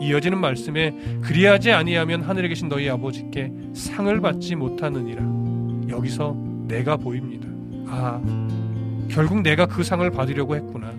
이어지는 0.00 0.40
말씀에 0.40 0.92
그리하지 1.20 1.72
아니하면 1.72 2.22
하늘에 2.22 2.48
계신 2.48 2.68
너희 2.68 2.88
아버지께 2.88 3.52
상을 3.74 4.20
받지 4.20 4.56
못하느니라. 4.56 5.22
여기서 5.90 6.34
내가 6.66 6.96
보입니다. 6.96 7.46
아, 7.86 8.20
결국 9.10 9.42
내가 9.42 9.66
그 9.66 9.84
상을 9.84 10.08
받으려고 10.10 10.56
했구나. 10.56 10.94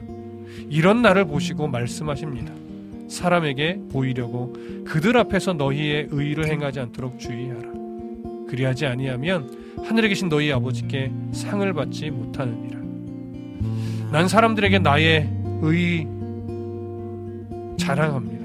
이런 0.69 1.01
나를 1.01 1.25
보시고 1.25 1.67
말씀하십니다. 1.67 2.53
사람에게 3.07 3.79
보이려고 3.91 4.53
그들 4.85 5.17
앞에서 5.17 5.53
너희의 5.53 6.09
의를 6.11 6.47
행하지 6.47 6.79
않도록 6.79 7.19
주의하라. 7.19 7.70
그리하지 8.51 8.85
아니하면 8.85 9.49
하늘에 9.81 10.09
계신 10.09 10.27
너희 10.27 10.51
아버지께 10.51 11.09
상을 11.31 11.73
받지 11.73 12.11
못하느니라. 12.11 12.79
난 14.11 14.27
사람들에게 14.27 14.79
나의 14.79 15.29
의 15.63 16.07
자랑합니다. 17.77 18.41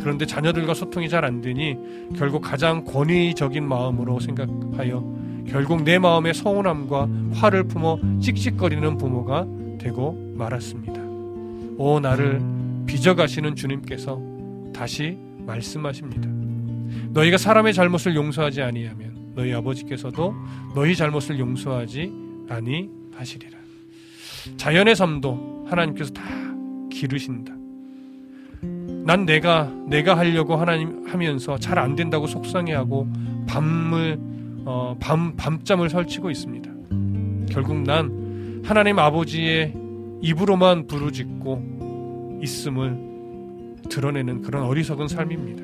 그런데 0.00 0.26
자녀들과 0.26 0.74
소통이 0.74 1.08
잘 1.08 1.24
안 1.24 1.40
되니 1.40 1.76
결국 2.16 2.42
가장 2.42 2.84
권위적인 2.84 3.66
마음으로 3.66 4.20
생각하여 4.20 5.12
결국 5.48 5.82
내 5.82 5.98
마음의 5.98 6.34
서운함과 6.34 7.08
화를 7.34 7.64
품어 7.64 7.98
씩씩거리는 8.20 8.96
부모가 8.96 9.46
되고 9.78 10.16
말았습니다. 10.36 11.00
오 11.78 11.98
나를 12.00 12.40
빚어가시는 12.86 13.56
주님께서 13.56 14.20
다시 14.72 15.18
말씀하십니다. 15.38 16.28
너희가 17.10 17.38
사람의 17.38 17.74
잘못을 17.74 18.14
용서하지 18.14 18.62
아니하면 18.62 19.11
너희 19.34 19.52
아버지께서도 19.54 20.34
너희 20.74 20.94
잘못을 20.94 21.38
용서하지 21.38 22.12
아니하시리라. 22.48 23.58
자연의 24.56 24.96
삶도 24.96 25.66
하나님께서 25.68 26.12
다 26.12 26.22
기르신다. 26.90 27.54
난 29.04 29.24
내가 29.26 29.72
내가 29.88 30.16
하려고 30.16 30.56
하나님 30.56 31.06
하면서 31.06 31.58
잘 31.58 31.78
안 31.78 31.96
된다고 31.96 32.26
속상해하고 32.26 33.08
밤을 33.48 34.18
어, 34.64 34.96
밤 35.00 35.34
밤잠을 35.36 35.90
설치고 35.90 36.30
있습니다. 36.30 36.70
결국 37.50 37.82
난 37.82 38.62
하나님 38.64 38.98
아버지의 38.98 39.74
입으로만 40.20 40.86
부르짖고 40.86 42.40
있음을 42.42 43.78
드러내는 43.90 44.42
그런 44.42 44.62
어리석은 44.64 45.08
삶입니다. 45.08 45.62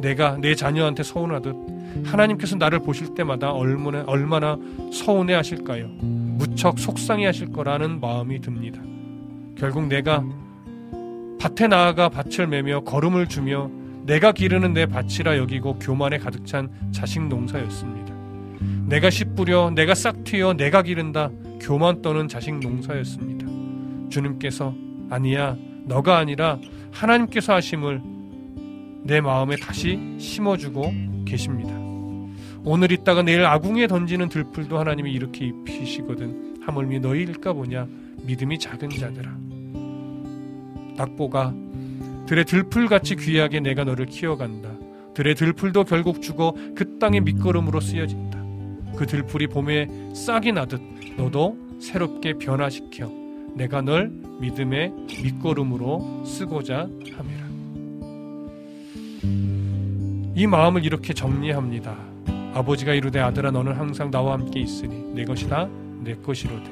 내가 0.00 0.36
내 0.36 0.54
자녀한테 0.54 1.02
서운하듯 1.02 1.73
하나님께서 2.04 2.56
나를 2.56 2.80
보실 2.80 3.14
때마다 3.14 3.52
얼마나 3.52 4.04
얼마나 4.06 4.58
서운해 4.92 5.34
하실까요? 5.34 5.88
무척 6.00 6.78
속상해 6.78 7.26
하실 7.26 7.52
거라는 7.52 8.00
마음이 8.00 8.40
듭니다. 8.40 8.80
결국 9.56 9.86
내가 9.86 10.24
밭에 11.40 11.68
나아가 11.68 12.08
밭을 12.08 12.46
매며 12.46 12.80
걸음을 12.80 13.28
주며 13.28 13.70
내가 14.04 14.32
기르는 14.32 14.72
내 14.72 14.86
밭이라 14.86 15.38
여기고 15.38 15.78
교만에 15.78 16.18
가득 16.18 16.46
찬 16.46 16.68
자식 16.92 17.22
농사였습니다. 17.26 18.14
내가 18.86 19.10
씨 19.10 19.24
뿌려 19.24 19.70
내가 19.70 19.94
싹 19.94 20.24
튀어 20.24 20.54
내가 20.54 20.82
기른다 20.82 21.30
교만 21.60 22.02
떠는 22.02 22.28
자식 22.28 22.58
농사였습니다. 22.58 23.46
주님께서 24.10 24.74
아니야 25.10 25.56
너가 25.84 26.18
아니라 26.18 26.58
하나님께서 26.92 27.54
하심을 27.54 28.00
내 29.04 29.20
마음에 29.20 29.56
다시 29.56 29.98
심어주고 30.18 30.92
계십니다. 31.24 31.83
오늘 32.64 32.92
있다가 32.92 33.22
내일 33.22 33.44
아궁이에 33.44 33.86
던지는 33.86 34.28
들풀도 34.28 34.78
하나님이 34.78 35.12
이렇게 35.12 35.46
입히시거든 35.46 36.62
하물며 36.62 37.00
너희일까 37.00 37.52
보냐 37.52 37.86
믿음이 38.22 38.58
작은 38.58 38.88
자들아 38.90 39.36
낙보가 40.96 41.54
들의 42.26 42.44
들풀같이 42.46 43.16
귀하게 43.16 43.60
내가 43.60 43.84
너를 43.84 44.06
키워간다. 44.06 44.70
들의 45.12 45.34
들풀도 45.34 45.84
결국 45.84 46.22
죽어 46.22 46.54
그 46.74 46.98
땅의 46.98 47.20
밑거름으로 47.20 47.80
쓰여진다. 47.80 48.42
그 48.96 49.06
들풀이 49.06 49.48
봄에 49.48 49.88
싹이 50.14 50.52
나듯 50.52 50.80
너도 51.16 51.56
새롭게 51.80 52.34
변화시켜 52.34 53.10
내가 53.54 53.82
널 53.82 54.10
믿음의 54.40 54.92
밑거름으로 55.22 56.24
쓰고자 56.24 56.88
함이라. 57.12 57.44
이 60.36 60.46
마음을 60.46 60.84
이렇게 60.84 61.12
정리합니다. 61.12 62.13
아버지가 62.54 62.94
이르되 62.94 63.18
아들아 63.20 63.50
너는 63.50 63.72
항상 63.74 64.10
나와 64.10 64.34
함께 64.34 64.60
있으니 64.60 65.14
내 65.14 65.24
것이다 65.24 65.68
내 66.02 66.14
것이로되. 66.14 66.70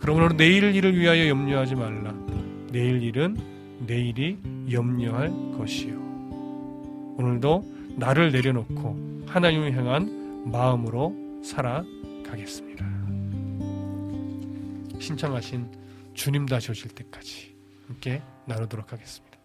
그러므로 0.00 0.36
내일 0.36 0.74
일을 0.74 0.98
위하여 0.98 1.28
염려하지 1.28 1.76
말라. 1.76 2.12
내일 2.72 3.02
일은 3.02 3.36
내일이 3.86 4.38
염려할 4.70 5.30
것이요. 5.56 5.94
오늘도 7.18 7.64
나를 7.96 8.32
내려놓고 8.32 9.24
하나님을 9.26 9.76
향한 9.76 10.50
마음으로 10.50 11.14
살아가겠습니다. 11.44 12.84
신청하신 14.98 15.68
주님 16.14 16.46
다시 16.46 16.70
오실 16.70 16.90
때까지 16.90 17.54
함께 17.86 18.22
나누도록 18.46 18.92
하겠습니다. 18.92 19.38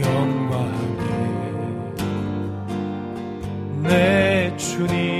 영광의 0.00 0.74
내 3.82 4.56
주님 4.56 5.13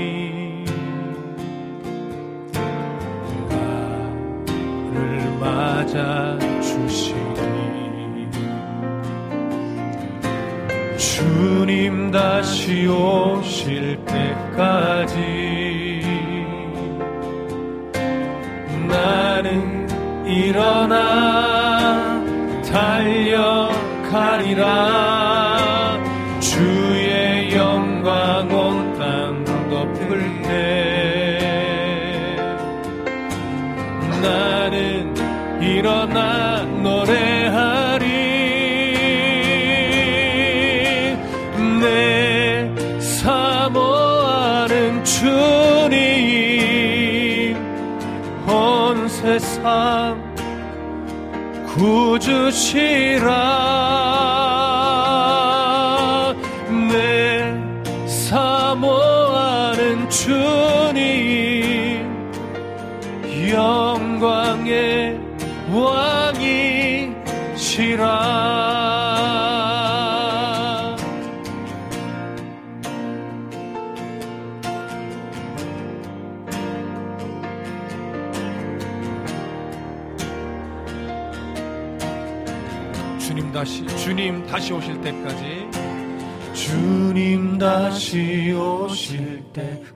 구 52.73 53.04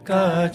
때까 0.10 0.50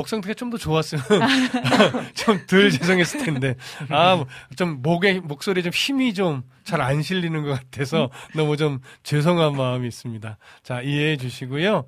목 0.00 0.08
상태가 0.08 0.34
좀 0.34 0.50
더 0.50 0.56
좋았으면 0.56 1.04
좀 2.14 2.46
덜 2.46 2.70
죄송했을 2.70 3.24
텐데. 3.24 3.54
아, 3.90 4.24
좀 4.56 4.80
목에, 4.82 5.20
목소리에 5.20 5.62
좀 5.62 5.72
힘이 5.72 6.14
좀 6.14 6.42
잘 6.64 6.80
안 6.80 7.02
실리는 7.02 7.42
것 7.42 7.50
같아서 7.58 8.10
너무 8.34 8.56
좀 8.56 8.78
죄송한 9.02 9.56
마음이 9.56 9.88
있습니다. 9.88 10.38
자, 10.62 10.82
이해해 10.82 11.16
주시고요. 11.16 11.84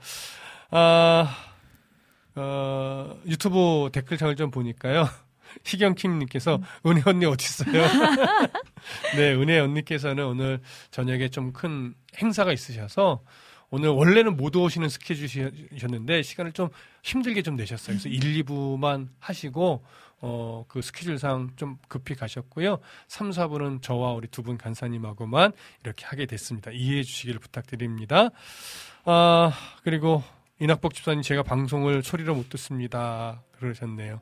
아, 0.70 1.36
어, 2.34 3.16
유튜브 3.26 3.90
댓글창을 3.92 4.34
좀 4.36 4.50
보니까요. 4.50 5.08
희경킴님께서 5.64 6.60
은혜 6.86 7.02
언니 7.04 7.26
어딨어요? 7.26 7.86
네, 9.16 9.34
은혜 9.34 9.58
언니께서는 9.60 10.24
오늘 10.24 10.60
저녁에 10.90 11.28
좀 11.28 11.52
큰 11.52 11.94
행사가 12.20 12.52
있으셔서 12.52 13.20
오늘 13.74 13.88
원래는 13.88 14.36
못 14.36 14.54
오시는 14.54 14.90
스케줄이셨는데 14.90 16.22
시간을 16.22 16.52
좀 16.52 16.68
힘들게 17.02 17.40
좀 17.40 17.56
내셨어요. 17.56 17.96
그래서 17.96 18.10
1, 18.10 18.44
2부만 18.44 19.08
하시고 19.18 19.82
어, 20.20 20.64
그 20.68 20.82
스케줄상 20.82 21.52
좀 21.56 21.78
급히 21.88 22.14
가셨고요. 22.14 22.80
3, 23.08 23.30
4부는 23.30 23.80
저와 23.80 24.12
우리 24.12 24.28
두 24.28 24.42
분 24.42 24.58
간사님하고만 24.58 25.52
이렇게 25.84 26.04
하게 26.04 26.26
됐습니다. 26.26 26.70
이해해 26.70 27.02
주시기를 27.02 27.40
부탁드립니다. 27.40 28.28
아, 29.06 29.52
그리고 29.84 30.22
이낙복 30.60 30.92
집사님 30.92 31.22
제가 31.22 31.42
방송을 31.42 32.02
소리로 32.02 32.34
못 32.34 32.50
듣습니다. 32.50 33.42
그러셨네요. 33.52 34.20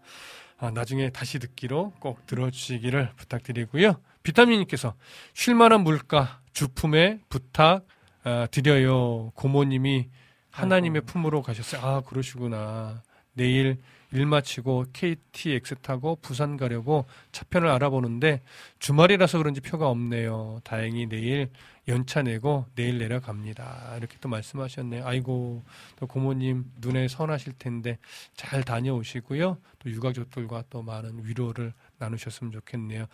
아, 0.59 0.71
나중에 0.71 1.11
다시 1.11 1.41
듣기로 1.41 1.95
꼭 1.99 2.25
들어주시기를 2.27 3.11
부탁드리고요. 3.17 3.95
비타민님께서 4.23 4.95
쉴만한 5.35 5.81
물가 5.83 6.41
주품에 6.53 7.19
부탁 7.29 7.85
아, 8.23 8.47
드려요. 8.51 9.31
고모님이 9.35 10.09
하나님의 10.51 11.03
품으로 11.03 11.43
가셨어요. 11.43 11.81
아 11.81 12.01
그러시구나. 12.03 13.03
내일 13.33 13.79
일 14.13 14.27
마치고 14.27 14.87
KTX 14.93 15.77
타고 15.77 16.19
부산 16.21 16.57
가려고 16.57 17.07
차편을 17.31 17.69
알아보는데 17.69 18.43
주말이라서 18.81 19.39
그런지 19.39 19.61
표가 19.61 19.89
없네요. 19.89 20.61
다행히 20.65 21.07
내일 21.07 21.49
연차 21.87 22.21
내고 22.23 22.67
내일 22.75 22.99
내려갑니다. 22.99 23.95
이렇게 23.97 24.17
또 24.21 24.29
말씀하셨네요. 24.29 25.07
아이고 25.07 25.63
또 25.97 26.07
고모님 26.09 26.65
눈에 26.81 27.07
선하실 27.07 27.55
텐데 27.59 27.99
잘 28.35 28.65
다녀오시고요. 28.65 29.59
또 29.79 29.91
유가족들과 29.91 30.65
또 30.71 30.83
많은 30.83 31.25
위로를 31.25 31.73
나누셨으면 32.01 32.53
좋겠네요. 32.53 33.07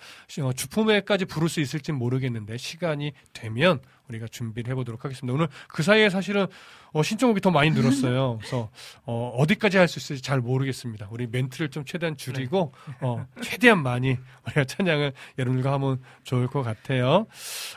어, 0.42 0.52
주품회까지 0.52 1.24
부를 1.26 1.48
수 1.48 1.60
있을지 1.60 1.92
모르겠는데 1.92 2.56
시간이 2.56 3.12
되면 3.32 3.80
우리가 4.08 4.28
준비를 4.28 4.70
해보도록 4.70 5.04
하겠습니다. 5.04 5.34
오늘 5.34 5.48
그 5.68 5.82
사이에 5.82 6.08
사실은 6.08 6.46
어, 6.92 7.02
신청곡이 7.02 7.40
더 7.40 7.50
많이 7.50 7.70
늘었어요. 7.70 8.38
그래서 8.38 8.70
어, 9.04 9.34
어디까지 9.36 9.76
할 9.76 9.88
수 9.88 9.98
있을지 9.98 10.22
잘 10.22 10.40
모르겠습니다. 10.40 11.08
우리 11.10 11.26
멘트를 11.26 11.70
좀 11.70 11.84
최대한 11.84 12.16
줄이고 12.16 12.72
어, 13.00 13.26
최대한 13.42 13.82
많이 13.82 14.16
우리가 14.46 14.64
찬양을 14.64 15.12
여러분들과 15.38 15.72
하면 15.74 16.00
좋을 16.24 16.46
것 16.46 16.62
같아요. 16.62 17.26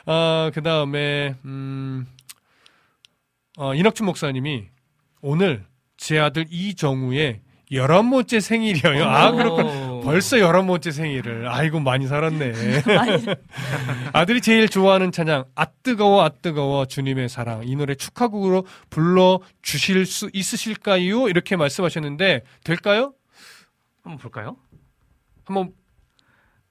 아, 0.05 0.51
그 0.53 0.61
다음에 0.61 1.35
음, 1.45 2.05
어, 3.57 3.73
이낙준 3.73 4.05
목사님이 4.05 4.67
오늘 5.21 5.65
제 5.97 6.17
아들 6.19 6.45
이정우의 6.49 7.41
열한 7.71 8.09
번째 8.09 8.39
생일이에요. 8.39 9.03
아, 9.03 9.31
그렇군. 9.31 9.65
아이고. 9.99 10.11
벌써 10.11 10.39
열한 10.39 10.65
번째 10.67 10.91
생일을. 10.91 11.47
아이고 11.47 11.79
많이 11.79 12.07
살았네. 12.07 12.53
아들이 14.13 14.41
제일 14.41 14.67
좋아하는 14.69 15.11
찬양 15.11 15.45
아 15.55 15.65
뜨거워 15.83 16.23
아 16.23 16.29
뜨거워 16.29 16.85
주님의 16.85 17.29
사랑 17.29 17.67
이 17.67 17.75
노래 17.75 17.95
축하곡으로 17.95 18.65
불러 18.89 19.39
주실 19.61 20.05
수 20.05 20.29
있으실까요? 20.33 21.27
이렇게 21.29 21.55
말씀하셨는데 21.55 22.43
될까요? 22.63 23.13
한번 24.03 24.17
볼까요? 24.19 24.57
한번 25.45 25.71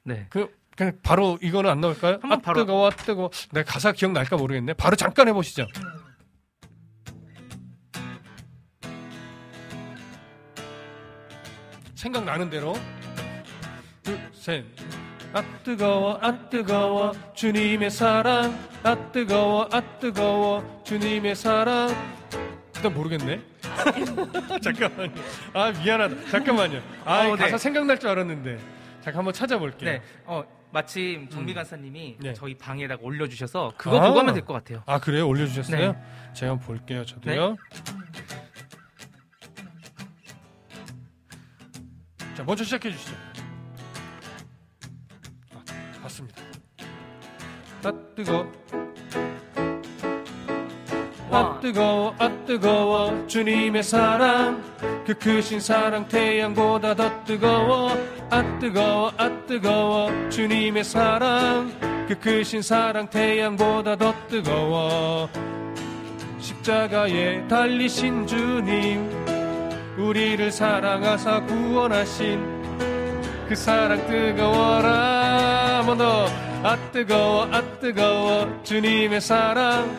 네. 0.05 0.27
그 0.31 0.49
그냥 0.77 0.93
바로 1.03 1.39
이거는 1.43 1.71
안 1.71 1.81
나올까요? 1.81 2.19
아 2.23 2.37
바로- 2.37 2.61
뜨거워 2.61 2.87
아 2.87 2.91
뜨거워. 2.91 3.31
내 3.53 3.63
가사 3.65 3.93
기억 3.93 4.13
날까 4.13 4.37
모르겠네. 4.37 4.75
바로 4.75 4.97
잠깐 4.97 5.29
해보시죠. 5.29 5.67
생각나는 11.95 12.51
대로 12.51 12.75
둘, 12.75 13.08
셋. 14.49 14.65
아 15.35 15.43
뜨거워 15.63 16.19
아 16.23 16.49
뜨거워 16.49 17.13
주님의 17.35 17.91
사랑 17.91 18.59
아 18.83 18.97
뜨거워 19.13 19.69
아 19.71 19.79
뜨거워 19.99 20.83
주님의 20.87 21.37
사랑 21.37 21.91
일단 22.75 22.95
모르겠네 22.95 23.39
잠깐만요 24.65 25.13
아 25.53 25.71
미안하다 25.73 26.31
잠깐만요 26.31 26.81
아 27.05 27.29
어, 27.29 27.37
네. 27.37 27.43
가사 27.43 27.59
생각날 27.59 28.01
줄 28.01 28.09
알았는데 28.09 28.57
잠깐 29.03 29.19
한번 29.19 29.35
찾아볼게요 29.35 29.91
네. 29.91 30.03
어, 30.25 30.43
마침 30.71 31.29
정미 31.29 31.53
음. 31.53 31.57
간사님이 31.57 32.17
네. 32.21 32.33
저희 32.33 32.55
방에다가 32.57 33.03
올려주셔서 33.05 33.75
그거 33.77 33.99
아. 34.01 34.09
보고 34.09 34.19
하면 34.21 34.33
될 34.33 34.47
것 34.47 34.55
같아요. 34.55 34.83
아 34.87 34.99
그래요 34.99 35.29
올려주셨어요 35.29 35.93
네. 35.93 35.99
제가 36.33 36.53
한번 36.53 36.67
볼게요 36.67 37.05
저도요 37.05 37.55
자 42.35 42.45
먼저 42.45 42.65
시작해 42.65 42.91
주시죠 42.91 43.15
아, 43.15 43.38
봤습니다. 46.09 46.43
아 47.85 47.93
뜨거 48.17 48.47
아 51.31 51.59
뜨거워. 51.61 52.15
아 52.19 52.31
뜨거워. 52.47 53.27
주님의 53.27 53.83
사랑. 53.83 54.65
그 55.07 55.13
크신 55.13 55.61
사랑 55.61 56.09
태양보다 56.09 56.95
더 56.95 57.25
뜨거워. 57.25 57.91
아 58.31 58.59
뜨거워. 58.59 59.13
아 59.19 59.29
뜨거워. 59.47 60.11
주님의 60.31 60.85
사랑. 60.85 61.71
그 62.09 62.19
크신 62.19 62.63
사랑 62.63 63.11
태양보다 63.11 63.97
더 63.97 64.15
뜨거워. 64.29 65.29
십자가에 66.39 67.47
달리신 67.47 68.27
주님. 68.27 69.11
우리를 69.99 70.51
사랑하사 70.51 71.43
구원하신 71.45 72.59
그 73.49 73.55
사랑 73.55 74.07
뜨거워라. 74.07 75.18
한 75.18 75.18
번 75.89 75.97
더. 75.97 76.27
아 76.63 76.77
뜨거워 76.93 77.49
아 77.51 77.63
뜨거워. 77.81 78.61
주님의 78.63 79.23
사랑. 79.23 79.97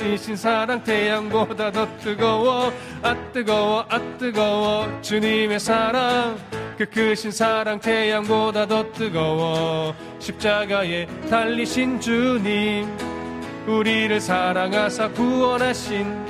이신 0.00 0.36
사랑 0.36 0.82
태양보다 0.82 1.70
더 1.70 1.86
뜨거워. 1.98 2.72
아 3.02 3.14
뜨거워 3.32 3.84
아 3.90 4.00
뜨거워. 4.18 4.88
주님의 5.02 5.60
사랑. 5.60 6.38
그 6.78 6.86
크신 6.86 7.30
사랑 7.30 7.78
태양보다 7.78 8.66
더 8.66 8.90
뜨거워. 8.92 9.94
십자가에 10.18 11.06
달리신 11.28 12.00
주님. 12.00 12.88
우리를 13.66 14.18
사랑하사 14.22 15.10
구원하신 15.10 16.26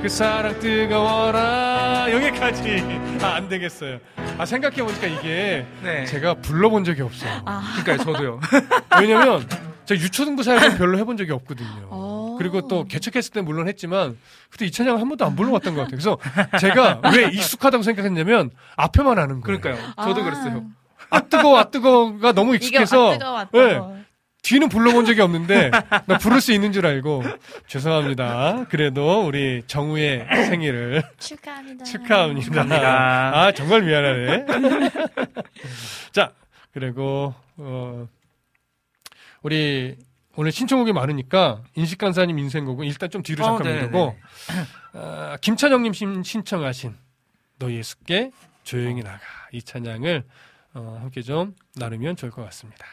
그 0.00 0.08
사랑 0.08 0.60
뜨거워라. 0.60 2.06
여기까지. 2.12 2.84
아 3.20 3.34
안 3.34 3.48
되겠어요 3.48 3.98
아 4.42 4.44
생각해 4.46 4.82
보니까 4.82 5.06
이게 5.06 5.64
네. 5.84 6.04
제가 6.04 6.34
불러본 6.34 6.82
적이 6.82 7.02
없어요 7.02 7.44
그러니까요, 7.84 7.98
저도요. 7.98 8.40
왜냐면 9.00 9.48
제가 9.84 10.00
유초등부 10.00 10.42
사역은 10.42 10.78
별로 10.78 10.98
해본 10.98 11.16
적이 11.16 11.30
없거든요 11.32 11.86
어. 11.90 12.34
그리고 12.40 12.66
또 12.66 12.82
개척했을 12.84 13.32
때 13.32 13.40
물론 13.40 13.68
했지만 13.68 14.18
그때 14.50 14.66
이 14.66 14.72
찬양을 14.72 15.00
한 15.00 15.08
번도 15.08 15.24
안 15.24 15.36
불러봤던 15.36 15.76
것 15.76 15.82
같아요 15.82 15.96
그래서 15.96 16.58
제가 16.58 17.02
왜 17.14 17.28
익숙하다고 17.28 17.84
생각했냐면 17.84 18.50
앞에만 18.74 19.16
아는 19.20 19.40
거예요 19.42 19.60
그러니까요. 19.60 19.92
저도 20.02 20.22
아. 20.22 20.24
그랬어요. 20.24 20.64
아 21.10 21.20
뜨거워 21.20 21.58
아 21.58 21.64
뜨거워가 21.70 22.32
너무 22.32 22.56
이게 22.56 22.66
익숙해서 22.66 23.12
아 23.12 23.18
뜨거워 23.18 23.38
아 23.38 23.44
네. 23.44 23.68
뜨거워. 23.74 23.96
뒤는 24.42 24.68
불러본 24.68 25.04
적이 25.06 25.20
없는데 25.22 25.70
나 26.06 26.18
부를 26.18 26.40
수 26.40 26.52
있는 26.52 26.72
줄 26.72 26.84
알고 26.84 27.22
죄송합니다. 27.68 28.66
그래도 28.68 29.24
우리 29.24 29.62
정우의 29.68 30.26
생일을 30.48 31.02
축하합니다. 31.18 31.84
축하합니다. 31.84 32.40
축하합니다. 32.44 33.38
아 33.38 33.52
정말 33.52 33.82
미안하네. 33.82 34.46
자 36.10 36.32
그리고 36.72 37.34
어 37.56 38.08
우리 39.42 39.96
오늘 40.34 40.50
신청곡이 40.50 40.92
많으니까 40.92 41.62
인식 41.76 41.98
간사님 41.98 42.36
인생곡은 42.38 42.84
일단 42.86 43.10
좀 43.10 43.22
뒤로 43.22 43.44
어, 43.44 43.48
잠깐 43.48 43.64
네네네. 43.66 43.80
미루고 43.88 44.16
아, 44.94 45.36
김찬영님 45.40 45.92
신- 45.92 46.22
신청하신 46.24 46.94
너 47.60 47.70
예수께 47.70 48.32
조용히 48.64 49.02
나가 49.02 49.20
이 49.52 49.62
찬양을 49.62 50.24
어, 50.74 50.98
함께 51.00 51.22
좀 51.22 51.54
나누면 51.76 52.16
좋을 52.16 52.32
것 52.32 52.42
같습니다. 52.46 52.86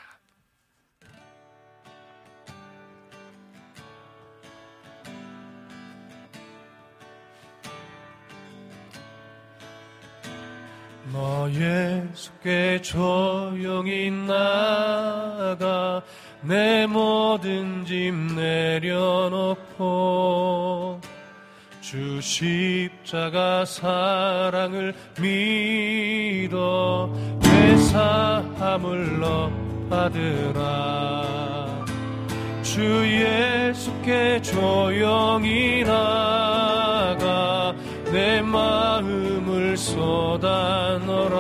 너 11.11 11.49
예수께 11.49 12.81
조용히 12.81 14.11
나가 14.11 16.03
내 16.41 16.85
모든 16.85 17.83
짐 17.83 18.35
내려놓고 18.35 19.79
주 21.81 22.21
십자가 22.21 23.65
사랑을 23.65 24.93
믿어 25.19 27.09
내 27.41 27.75
사함을 27.77 29.19
너 29.19 29.51
받으라. 29.89 31.25
주 32.61 32.81
예수께 33.07 34.39
조용히 34.43 35.83
나가 35.83 37.73
내 38.11 38.41
마음을 38.41 39.38
쏟아넣어라. 39.99 41.35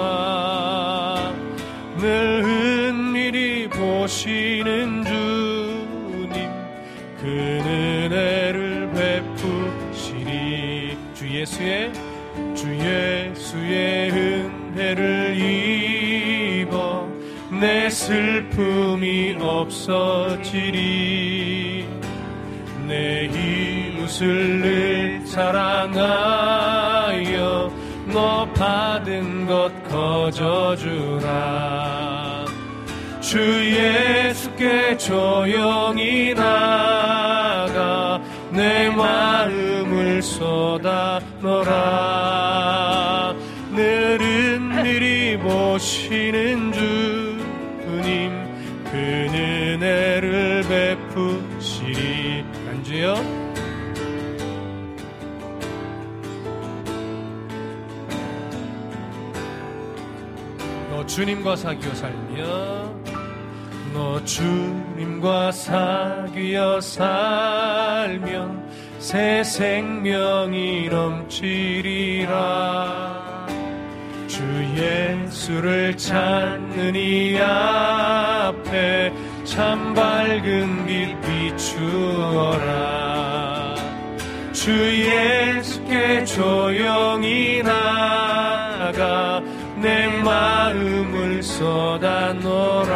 늘 1.97 2.43
은밀히 2.43 3.69
보시는 3.69 5.05
주님 5.05 6.49
그 7.21 7.27
은혜를 7.27 8.91
베푸시리. 8.93 10.97
주 11.13 11.29
예수의 11.29 11.93
주 12.53 12.67
예수의 12.75 14.11
은혜를 14.11 15.37
입어 15.37 17.07
내 17.61 17.89
슬픔이 17.89 19.37
없어지리. 19.39 20.79
내 22.87 23.25
이웃을 23.27 24.59
늘 24.61 25.21
사랑하여 25.25 26.49
너 28.11 28.45
받은 28.53 29.45
것 29.45 29.71
거저 29.83 30.75
주라. 30.75 32.45
주 33.21 33.39
예수께 33.39 34.97
조용히 34.97 36.33
나가 36.33 38.19
내 38.51 38.89
마음을 38.89 40.21
쏟아 40.21 41.19
넣어라. 41.41 43.35
늘 43.75 44.19
은밀히 44.21 45.37
보시는 45.37 46.71
주 46.71 47.18
주님과 61.09 61.55
사귀어 61.55 61.93
살며 61.95 62.93
너 63.95 64.23
주님과 64.23 65.51
사귀어 65.51 66.79
살면 66.79 68.69
새 68.99 69.43
생명이 69.43 70.87
넘치리라. 70.89 72.27
주 74.27 74.43
예수를 74.77 75.97
찾는 75.97 76.95
이 76.95 77.39
앞에 77.39 79.11
참 79.45 79.95
밝은 79.95 80.85
빛 80.85 81.19
비추어라. 81.57 82.69
주 84.53 84.71
예수께 84.71 86.23
조용히 86.25 87.63
나가 87.63 89.41
내 89.81 90.07
마음을 90.07 91.41
쏟아노라. 91.41 92.89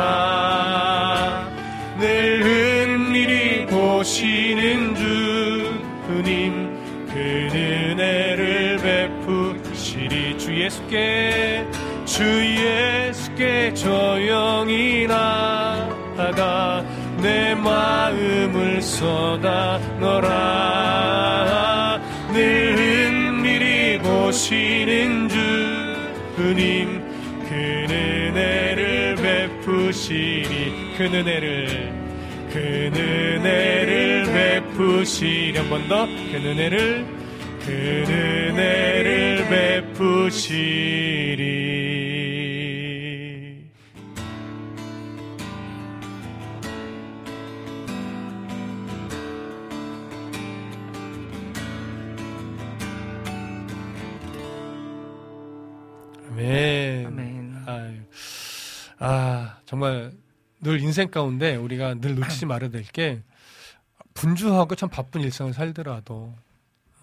늘 2.00 2.42
은밀히 2.42 3.66
보시는 3.68 4.96
주님 4.96 6.74
그 7.08 7.20
은혜를 7.54 8.78
베푸시리. 8.78 10.38
주 10.38 10.54
예수께 10.60 11.66
주 12.06 12.24
예수께 12.24 13.74
조용히 13.74 15.08
나아가 15.08 16.84
내 17.22 17.56
마음을 17.56 18.82
쏟아노라. 18.82 20.32
늘 22.34 22.76
은밀히 22.78 24.00
보시는 24.00 25.23
주님 26.36 27.02
그 27.48 27.54
은혜를 27.54 29.16
베푸시리 29.16 30.96
그 30.98 31.04
은혜를 31.04 31.94
그 32.52 32.60
은혜를 32.60 34.26
베푸시리. 34.26 35.58
한번 35.58 35.88
더. 35.88 36.06
그 36.06 36.38
은혜를 36.38 37.06
그 37.66 37.72
은혜를 37.72 39.48
베푸시리 39.94 41.83
아멘. 56.46 57.06
아멘. 57.08 57.64
아유. 57.68 58.00
아, 59.00 59.58
정말 59.66 60.12
늘 60.62 60.80
인생 60.80 61.10
가운데 61.12 61.56
우리가 61.56 61.96
늘 61.96 62.16
놓치지 62.16 62.46
말아야 62.46 62.70
될 62.70 62.84
게 62.84 63.22
분주하고 64.14 64.76
참 64.76 64.90
바쁜 64.90 65.22
일상을 65.22 65.54
살더라도 65.54 66.36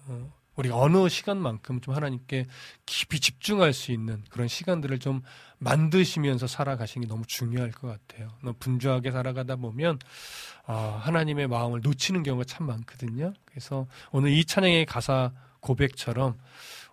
어, 0.07 0.33
우리가 0.55 0.77
어느 0.77 1.09
시간만큼 1.09 1.81
좀 1.81 1.93
하나님께 1.93 2.47
깊이 2.85 3.19
집중할 3.19 3.73
수 3.73 3.91
있는 3.91 4.23
그런 4.29 4.47
시간들을 4.47 4.99
좀 4.99 5.21
만드시면서 5.59 6.47
살아가시는 6.47 7.07
게 7.07 7.13
너무 7.13 7.25
중요할 7.27 7.71
것 7.71 7.87
같아요. 7.87 8.31
너무 8.41 8.55
분주하게 8.59 9.11
살아가다 9.11 9.57
보면 9.57 9.99
아, 10.65 10.99
하나님의 11.03 11.47
마음을 11.47 11.81
놓치는 11.81 12.23
경우가 12.23 12.45
참 12.45 12.65
많거든요. 12.67 13.33
그래서 13.45 13.87
오늘 14.11 14.31
이 14.31 14.45
찬양의 14.45 14.85
가사 14.85 15.31
고백처럼 15.59 16.39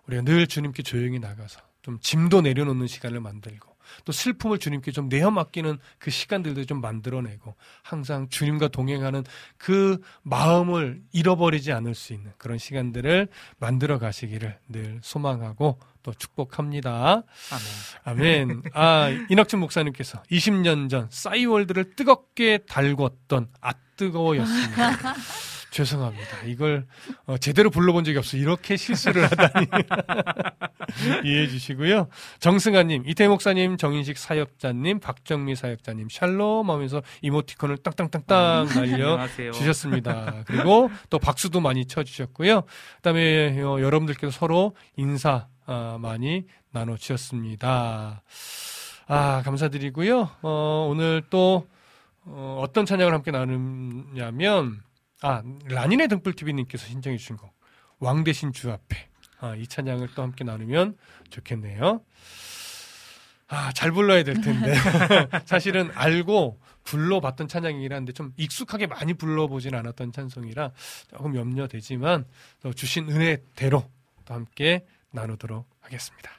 우리가 0.07 0.23
늘 0.23 0.47
주님께 0.47 0.83
조용히 0.83 1.19
나가서 1.19 1.59
좀 1.89 1.97
짐도 1.99 2.41
내려놓는 2.41 2.85
시간을 2.85 3.19
만들고 3.19 3.67
또 4.05 4.11
슬픔을 4.11 4.59
주님께 4.59 4.91
좀 4.91 5.09
내어 5.09 5.31
맡기는 5.31 5.79
그 5.97 6.11
시간들도 6.11 6.65
좀 6.65 6.79
만들어내고 6.79 7.55
항상 7.81 8.29
주님과 8.29 8.67
동행하는 8.67 9.23
그 9.57 9.99
마음을 10.21 11.01
잃어버리지 11.11 11.71
않을 11.71 11.95
수 11.95 12.13
있는 12.13 12.31
그런 12.37 12.59
시간들을 12.59 13.27
만들어 13.57 13.97
가시기를 13.97 14.59
늘 14.67 14.99
소망하고 15.01 15.79
또 16.03 16.13
축복합니다. 16.13 17.23
아멘. 18.03 18.49
아멘. 18.49 18.61
아, 18.73 19.09
이낙준 19.31 19.59
목사님께서 19.59 20.21
20년 20.31 20.91
전 20.91 21.07
싸이월드를 21.09 21.95
뜨겁게 21.95 22.59
달궜던 22.59 23.47
아 23.61 23.73
뜨거워였습니다. 23.97 25.15
죄송합니다. 25.71 26.43
이걸 26.45 26.87
어, 27.25 27.37
제대로 27.37 27.69
불러본 27.69 28.03
적이 28.03 28.17
없어. 28.17 28.37
이렇게 28.37 28.75
실수를 28.75 29.25
하다니 29.25 29.67
이해해 31.25 31.47
주시고요. 31.47 32.07
정승아님, 32.39 33.03
이태 33.07 33.27
목사님, 33.27 33.77
정인식 33.77 34.17
사역자님, 34.17 34.99
박정미 34.99 35.55
사역자님, 35.55 36.07
샬롬 36.09 36.69
하면서 36.69 37.01
이모티콘을 37.21 37.77
땅땅땅땅 37.77 38.67
날려 38.69 39.11
안녕하세요. 39.11 39.51
주셨습니다. 39.51 40.43
그리고 40.45 40.89
또 41.09 41.19
박수도 41.19 41.59
많이 41.59 41.85
쳐주셨고요. 41.85 42.61
그 42.61 43.01
다음에 43.01 43.61
어, 43.61 43.79
여러분들께서 43.79 44.31
서로 44.31 44.75
인사 44.97 45.47
아, 45.65 45.97
많이 45.99 46.45
나눠 46.71 46.97
주셨습니다. 46.97 48.23
아 49.07 49.41
감사드리고요. 49.43 50.29
어, 50.41 50.87
오늘 50.89 51.23
또 51.29 51.67
어, 52.25 52.59
어떤 52.63 52.85
찬양을 52.85 53.13
함께 53.13 53.31
나누냐면 53.31 54.81
아 55.21 55.43
라니네 55.65 56.07
등불 56.07 56.33
TV님께서 56.33 56.87
신청해 56.87 57.17
주신 57.17 57.37
곡 57.37 57.59
왕 57.99 58.23
대신 58.23 58.51
주 58.51 58.71
앞에 58.71 59.09
아, 59.39 59.55
이 59.55 59.67
찬양을 59.67 60.09
또 60.15 60.21
함께 60.21 60.43
나누면 60.43 60.97
좋겠네요. 61.29 62.01
아, 63.47 63.71
잘 63.71 63.91
불러야 63.91 64.23
될 64.23 64.41
텐데. 64.41 64.75
사실은 65.45 65.89
알고 65.93 66.59
불러봤던 66.83 67.47
찬양이긴 67.47 67.93
한데 67.93 68.11
좀 68.11 68.33
익숙하게 68.35 68.87
많이 68.87 69.13
불러보진 69.13 69.75
않았던 69.75 70.11
찬송이라 70.11 70.71
조금 71.09 71.35
염려되지만 71.35 72.25
또 72.61 72.73
주신 72.73 73.09
은혜대로 73.09 73.89
또 74.25 74.33
함께 74.33 74.85
나누도록 75.11 75.67
하겠습니다. 75.81 76.31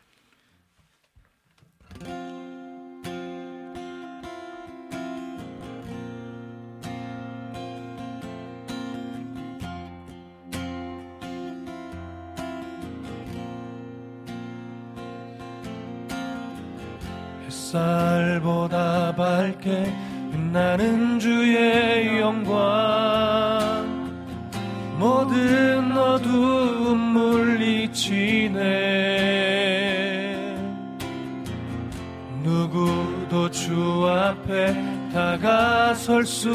햇살보다 17.71 19.15
밝게 19.15 19.93
빛나는 20.33 21.21
주의 21.21 22.21
영광. 22.21 22.59
모든 24.99 25.97
어두움 25.97 26.99
물리치네. 26.99 28.59
누구도 32.43 33.49
주 33.51 34.09
앞에 34.09 34.75
다가설 35.13 36.27
수 36.27 36.51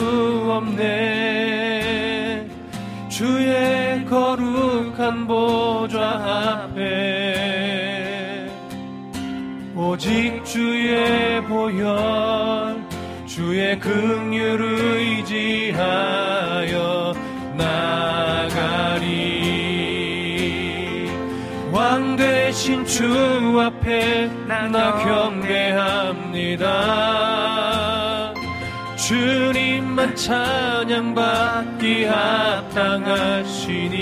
없네. 0.51 1.55
주의 3.09 4.03
거룩한 4.05 5.25
보좌 5.27 6.65
앞에 6.65 7.84
오직 9.87 10.43
주의 10.43 11.43
보혈 11.43 12.83
주의 13.27 13.79
긍휼을 13.79 14.63
의지하여 14.97 15.83
나가리. 17.55 19.05
왕 21.71 22.15
되신 22.15 22.83
주 22.85 23.61
앞에 23.61 24.27
나 24.47 24.97
경배합니다. 25.03 26.63
주님만 28.95 30.15
찬양받기 30.15 32.05
합당하시니 32.05 33.99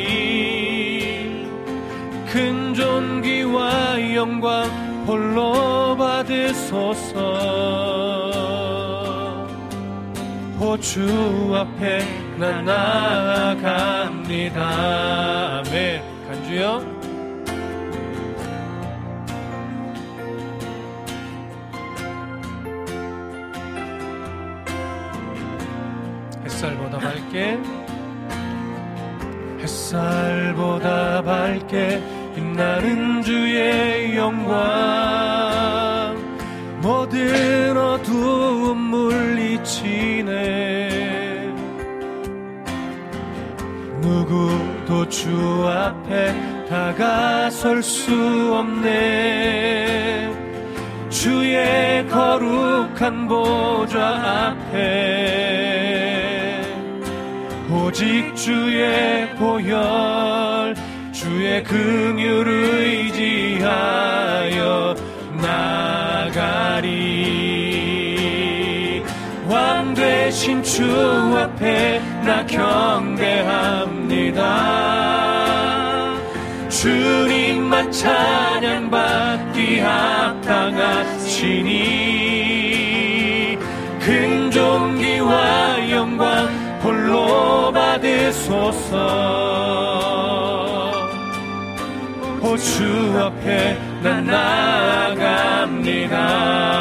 큰 2.32 2.74
존귀와 2.74 4.16
영광 4.16 4.93
홀로 5.06 5.96
받으소서. 5.98 7.20
호주 10.60 11.54
앞에 11.56 12.00
난 12.38 12.64
나아갑니다. 12.66 14.62
아멘. 15.60 16.02
간주요? 16.28 16.82
햇살보다 26.46 26.98
밝게. 26.98 27.60
햇살보다 29.60 31.22
밝게 31.24 32.02
빛나는 32.54 33.24
주의 33.24 34.16
영광. 34.16 34.54
모든 36.82 37.76
어두움 37.76 38.78
물리치네. 38.78 40.32
누구도 44.02 45.10
주 45.10 45.68
앞에 45.68 46.68
다가설 46.70 47.82
수 47.82 48.54
없네. 48.54 50.32
주의 51.10 52.08
거룩한 52.08 53.28
보좌 53.28 54.54
앞에 54.70 55.64
오직 57.72 58.36
주의 58.36 59.30
보혈 59.36 60.76
주의 61.44 61.62
긍휼을 61.62 62.48
의지하여 63.60 64.96
나가리. 65.42 67.04
대신 69.94 70.64
주 70.64 70.84
앞에 71.38 72.00
나 72.24 72.46
경배합니다. 72.46 73.34
주님만 76.70 77.92
찬양받기 77.92 79.80
합당하시니 79.80 81.10
근존기와 84.00 85.92
영광 85.92 86.48
홀로 86.82 87.72
받으소서 87.74 88.94
오주 92.54 93.20
앞에 93.20 93.78
난 94.04 94.26
나아갑니다. 94.28 95.56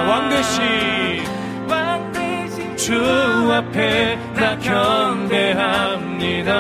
왕대신. 0.07 1.25
주 2.77 2.93
앞에 3.51 4.19
나 4.35 4.59
경배합니다. 4.59 6.51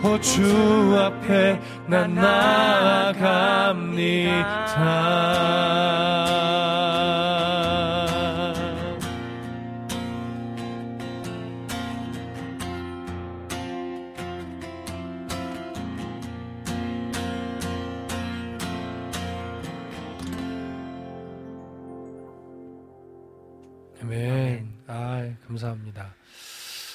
오주 0.01 0.97
앞에 0.97 1.59
나 1.87 2.07
나아갑니다 2.07 3.49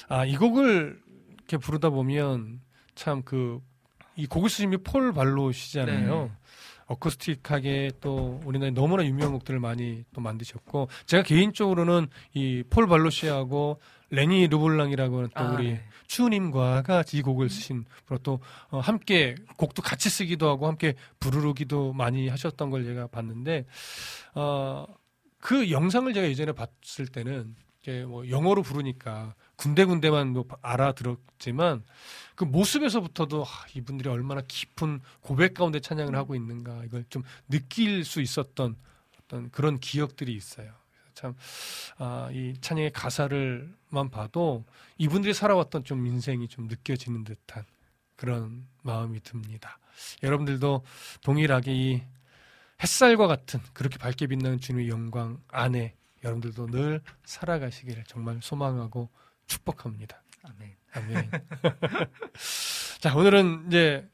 아, 0.09 0.25
이 0.25 0.37
곡을 0.37 1.01
이렇게 1.37 1.57
부르다 1.59 1.91
보면 1.91 2.61
참 2.95 3.23
그 3.23 3.61
이 4.17 4.27
곡을 4.27 4.49
쓰신 4.49 4.71
분이 4.71 4.83
폴 4.85 5.13
발로시잖아요. 5.13 6.23
네. 6.27 6.31
어쿠스틱하게 6.87 7.93
또 8.01 8.41
우리나라에 8.45 8.71
너무나 8.73 9.05
유명한 9.05 9.33
곡들을 9.33 9.59
많이 9.59 10.05
또 10.13 10.21
만드셨고 10.21 10.89
제가 11.07 11.23
개인적으로는 11.25 12.07
이 12.35 12.63
폴 12.71 12.87
발로시하고 12.87 13.81
레니 14.11 14.47
르블랑이라고 14.49 15.17
하는 15.17 15.31
또 15.35 15.41
아, 15.41 15.51
우리 15.53 15.73
네. 15.73 15.85
추님과가 16.07 17.03
이 17.13 17.23
곡을 17.23 17.49
쓰신 17.49 17.85
분또 18.07 18.39
어, 18.71 18.79
함께 18.79 19.35
곡도 19.57 19.83
같이 19.83 20.09
쓰기도 20.11 20.49
하고 20.49 20.69
함께 20.69 20.95
부르기도 21.19 21.93
많이 21.93 22.29
하셨던 22.29 22.71
걸 22.71 22.85
제가 22.85 23.09
봤는데 23.09 23.65
어, 24.35 24.87
그 25.41 25.71
영상을 25.71 26.13
제가 26.13 26.29
예전에 26.29 26.53
봤을 26.53 27.07
때는 27.09 27.57
이게 27.83 28.05
뭐 28.05 28.29
영어로 28.29 28.63
부르니까 28.63 29.35
군데군데만 29.65 30.29
뭐 30.29 30.47
알아들었지만 30.61 31.83
그 32.35 32.45
모습에서부터도 32.45 33.45
아, 33.45 33.67
이분들이 33.75 34.11
얼마나 34.11 34.43
깊은 34.47 35.01
고백 35.23 35.55
가운데 35.55 35.81
찬양을 35.81 36.15
하고 36.15 36.35
있는가 36.35 36.85
이걸 36.85 37.05
좀 37.09 37.23
느낄 37.49 38.05
수 38.05 38.21
있었던 38.21 38.77
어떤 39.19 39.51
그런 39.51 39.81
기억들이 39.81 40.35
있어요. 40.35 40.71
참, 41.15 41.35
아, 41.97 42.29
이 42.33 42.55
찬양의 42.61 42.93
가사를만 42.93 44.11
봐도 44.11 44.65
이분들이 44.99 45.33
살아왔던 45.33 45.85
좀 45.85 46.07
인생이 46.07 46.49
좀 46.49 46.67
느껴지는 46.67 47.25
듯한 47.25 47.65
그런 48.17 48.67
마음이 48.83 49.21
듭니다. 49.21 49.79
여러분들도 50.23 50.83
동일하게 51.23 51.73
이 51.73 52.03
햇살과 52.83 53.29
같은 53.29 53.61
그렇게 53.73 53.97
밝게 53.97 54.27
빛나는 54.27 54.61
주님의 54.61 54.89
영광 54.89 55.39
안에 55.49 55.95
여러분들도 56.23 56.67
늘 56.67 57.01
살아가시기를 57.25 58.05
정말 58.07 58.41
소망하고 58.43 59.09
축복합니다. 59.47 60.23
아멘. 60.43 60.77
아멘. 60.93 61.31
자, 63.01 63.15
오늘은 63.15 63.65
이제 63.69 64.07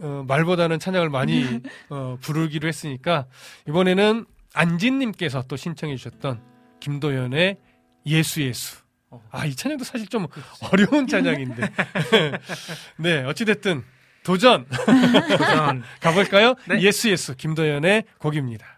어, 0.00 0.24
말보다는 0.26 0.78
찬양을 0.78 1.08
많이 1.08 1.60
어, 1.88 2.16
부르기로 2.20 2.66
했으니까 2.66 3.26
이번에는 3.68 4.26
안진님께서 4.54 5.42
또 5.48 5.56
신청해 5.56 5.96
주셨던 5.96 6.42
김도연의 6.80 7.58
예수 8.06 8.42
예수. 8.42 8.84
아, 9.30 9.46
이 9.46 9.54
찬양도 9.54 9.84
사실 9.84 10.08
좀 10.08 10.26
어려운 10.72 11.06
찬양인데. 11.06 11.62
네, 12.98 13.22
어찌됐든 13.24 13.84
도전! 14.24 14.66
도전. 14.66 15.82
가볼까요? 16.00 16.54
네. 16.68 16.80
예수 16.80 17.10
예수 17.10 17.36
김도연의 17.36 18.04
곡입니다. 18.18 18.73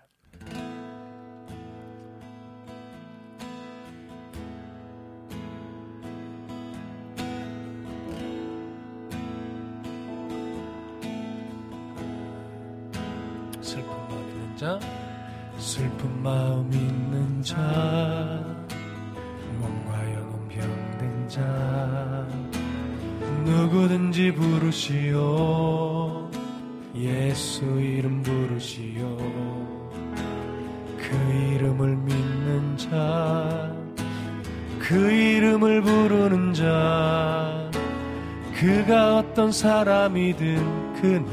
어떤 39.47 39.53
사람이든 39.53 40.95
그는 41.01 41.25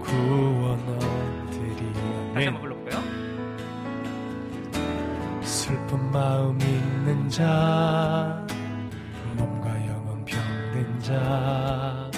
구원 0.00 0.78
얻으리 0.78 1.92
다시 2.34 2.46
한번 2.46 2.62
불러볼까요? 2.62 3.02
슬픈 5.42 6.12
마음 6.12 6.60
있는 6.60 7.28
자 7.28 8.46
몸과 9.36 9.70
영혼 9.88 10.24
병든 10.24 11.00
자 11.00 12.10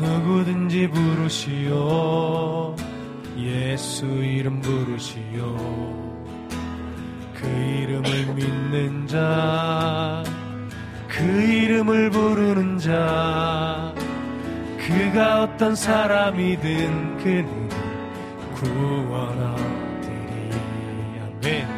누구든지 0.00 0.88
부르시오 0.88 2.76
예수 3.36 4.06
이름 4.06 4.62
부르시오 4.62 5.54
그 7.34 7.46
이름을 7.46 8.34
믿는 8.34 9.06
자 9.06 10.24
그 11.18 11.24
이름을 11.24 12.10
부르는 12.10 12.78
자 12.78 13.27
그가 14.98 15.44
어떤 15.44 15.76
사람이든 15.76 17.18
그는 17.18 17.68
구원 18.56 19.38
얻으리 19.54 20.50
아멘. 21.22 21.68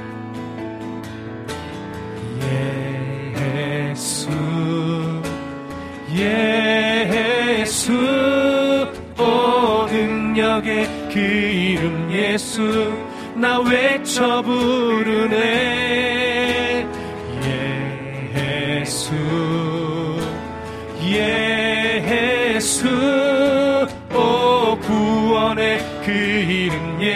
예수 3.90 4.30
예수 6.14 7.92
오 9.18 9.86
능력의 9.86 10.86
그 11.12 11.18
이름 11.20 12.10
예수 12.10 12.90
나 13.34 13.60
외쳐 13.60 14.40
부르네 14.40 15.79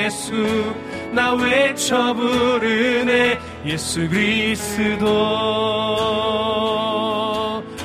예수 0.04 0.34
나 1.12 1.32
외쳐 1.32 2.12
부르네. 2.12 3.38
예수 3.64 4.06
그리스도. 4.08 5.06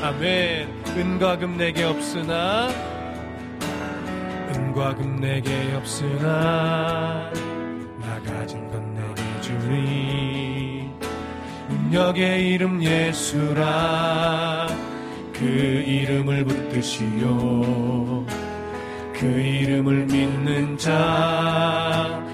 아멘. 0.01 0.67
은과 0.97 1.37
금 1.37 1.55
내게 1.57 1.85
없으나 1.85 2.67
은과 4.53 4.95
금 4.95 5.21
내게 5.21 5.73
없으나 5.77 7.31
나 8.01 8.21
가진 8.25 8.69
건 8.69 8.93
내게 8.93 9.41
주니. 9.41 10.89
능력의 11.69 12.49
이름 12.49 12.83
예수라. 12.83 14.67
그 15.31 15.45
이름을 15.45 16.43
붙드시오 16.43 18.18
그 19.19 19.25
이름을 19.25 20.05
믿는 20.05 20.77
자 20.77 22.29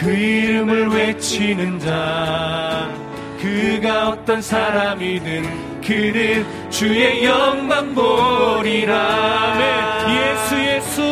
그 0.00 0.10
이름을 0.10 0.88
외치는 0.88 1.78
자 1.78 2.90
그가 3.38 4.08
어떤 4.08 4.40
사람이든 4.40 5.80
그는 5.82 6.70
주의 6.70 7.22
영광 7.22 7.94
보리라. 7.94 9.58
네, 9.58 10.32
예수 10.32 10.56
예수. 10.58 11.02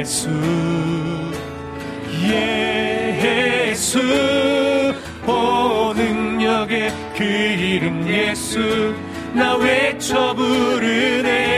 예수. 0.00 0.30
예수. 3.68 4.00
오 5.26 5.92
능력의 5.92 6.92
그 7.14 7.24
이름 7.24 8.08
예수. 8.08 8.94
나 9.34 9.56
외쳐 9.56 10.34
부르네 10.34 11.53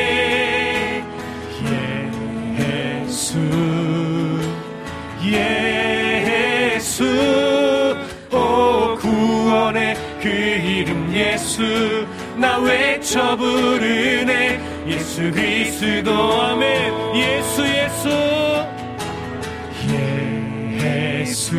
예수 11.17 12.07
나 12.37 12.59
외쳐 12.59 13.35
부르네. 13.37 14.61
예수 14.87 15.31
그리스도 15.33 16.13
아멘. 16.43 17.17
예수 17.17 17.67
예수. 17.67 18.11
예수 20.83 21.57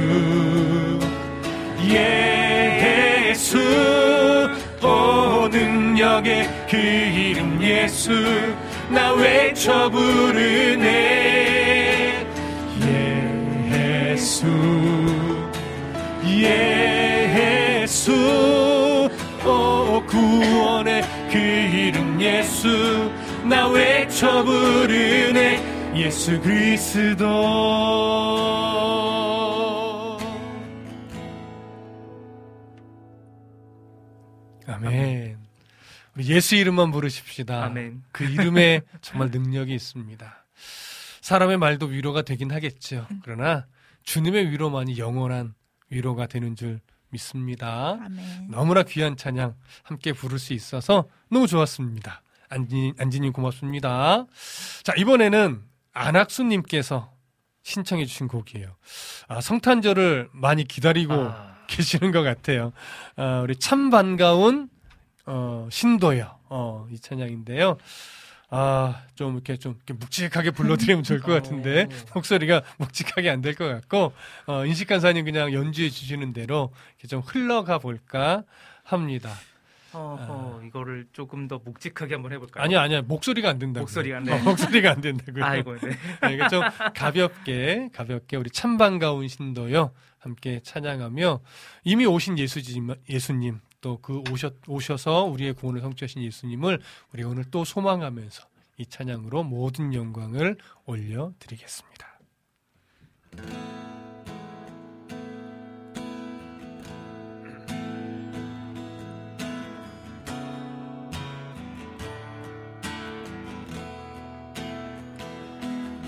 예수. 3.30 3.58
오 4.84 5.48
능력의 5.48 6.50
그 6.70 6.78
이름 6.78 7.60
예수 7.62 8.12
나 8.90 9.14
외쳐 9.14 9.90
부르네. 9.90 10.88
예수 13.72 14.46
예수 17.88 18.77
오 19.48 20.06
구원의 20.06 21.02
그 21.32 21.38
이름 21.38 22.20
예수 22.20 22.68
나 23.48 23.70
외쳐 23.70 24.44
부르네. 24.44 25.96
예수 25.96 26.40
그리스도. 26.42 27.26
아멘. 34.68 35.38
우리 36.16 36.28
예수 36.28 36.56
이름만 36.56 36.92
부르십시다. 36.92 37.64
아멘. 37.66 38.04
그 38.12 38.26
이름에 38.26 38.82
정말 39.02 39.30
능력이 39.32 39.74
있습니다. 39.74 40.46
사람의 41.22 41.58
말도 41.58 41.88
위로가 41.88 42.24
되긴 42.24 42.52
하겠죠. 42.52 43.08
그러나 43.24 43.66
주님의 44.04 44.52
위로만이 44.52 44.98
영원한 44.98 45.54
위로가 45.90 46.28
되는 46.28 46.56
줄 46.56 46.80
믿습니다. 47.10 47.98
아멘. 48.04 48.50
너무나 48.50 48.84
귀한 48.84 49.16
찬양 49.18 49.56
함께 49.84 50.14
부를 50.14 50.40
수 50.40 50.54
있어서 50.54 51.06
너무 51.30 51.48
좋았습니다. 51.48 52.22
안지, 52.50 52.94
안지님 52.98 53.34
고맙습니다. 53.34 54.26
자, 54.84 54.94
이번에는 54.98 55.62
안학수님께서 55.94 57.12
신청해주신 57.64 58.28
곡이에요. 58.28 58.76
아, 59.28 59.42
성탄절을 59.42 60.30
많이 60.32 60.64
기다리고 60.64 61.14
아, 61.14 61.58
계시는 61.68 62.12
것 62.12 62.24
같아요. 62.24 62.72
아, 63.18 63.42
우리 63.42 63.56
참 63.58 63.90
반가운, 63.90 64.70
어, 65.26 65.68
신도요. 65.70 66.38
어, 66.50 66.88
이 66.90 67.00
찬양인데요. 67.00 67.78
아, 68.50 69.04
좀 69.16 69.34
이렇게 69.34 69.58
좀 69.58 69.74
이렇게 69.76 69.94
묵직하게 69.94 70.52
불러드리면 70.52 71.04
좋을 71.04 71.20
것 71.20 71.34
같은데, 71.34 71.88
목소리가 72.14 72.64
묵직하게 72.78 73.30
안 73.30 73.42
될 73.42 73.56
것 73.56 73.68
같고, 73.68 74.14
어, 74.46 74.66
인식간사님 74.66 75.26
그냥 75.26 75.52
연주해 75.54 75.90
주시는 75.90 76.32
대로 76.34 76.72
이렇게 76.98 77.08
좀 77.08 77.22
흘러가 77.22 77.78
볼까 77.80 78.44
합니다. 78.84 79.32
어허, 79.94 80.62
이거를 80.68 81.08
조금 81.12 81.48
더 81.48 81.60
묵직하게 81.64 82.14
한번 82.16 82.32
해볼까요? 82.34 82.64
아니야, 82.64 82.82
아니야. 82.82 83.02
목소리가 83.02 83.50
안 83.50 83.58
된다고. 83.60 83.84
목소리가 83.84 84.18
안 84.18 84.24
돼. 84.26 84.34
어, 84.34 84.38
목소리가 84.44 84.92
안 84.92 85.02
된다고요. 85.02 85.44
아이고, 85.44 85.78
네. 85.80 85.98
그러니까 86.20 86.48
좀 86.50 86.62
가볍게, 86.94 87.90
가볍게 87.94 88.38
우리 88.38 88.50
참 88.50 88.78
반가운 88.78 89.28
신도요. 89.28 89.92
함께 90.20 90.60
찬양하며 90.64 91.40
이미 91.86 92.06
오신 92.06 92.38
예수님, 92.38 92.94
예수님 93.10 93.60
또 93.82 93.98
그 94.02 94.24
오셨, 94.32 94.54
오셔서 94.68 95.26
우리의 95.26 95.54
구원을 95.54 95.82
성취하신 95.82 96.24
예수님을 96.24 96.82
우리 97.14 97.24
오늘 97.24 97.44
또 97.52 97.64
소망하면서 97.66 98.44
이 98.78 98.86
찬양으로 98.86 99.44
모든 99.44 99.94
영광을 99.94 100.58
올려드리겠습니다. 100.86 102.08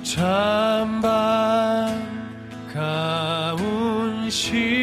참 0.03 1.01
반가운 2.71 4.29
신 4.29 4.78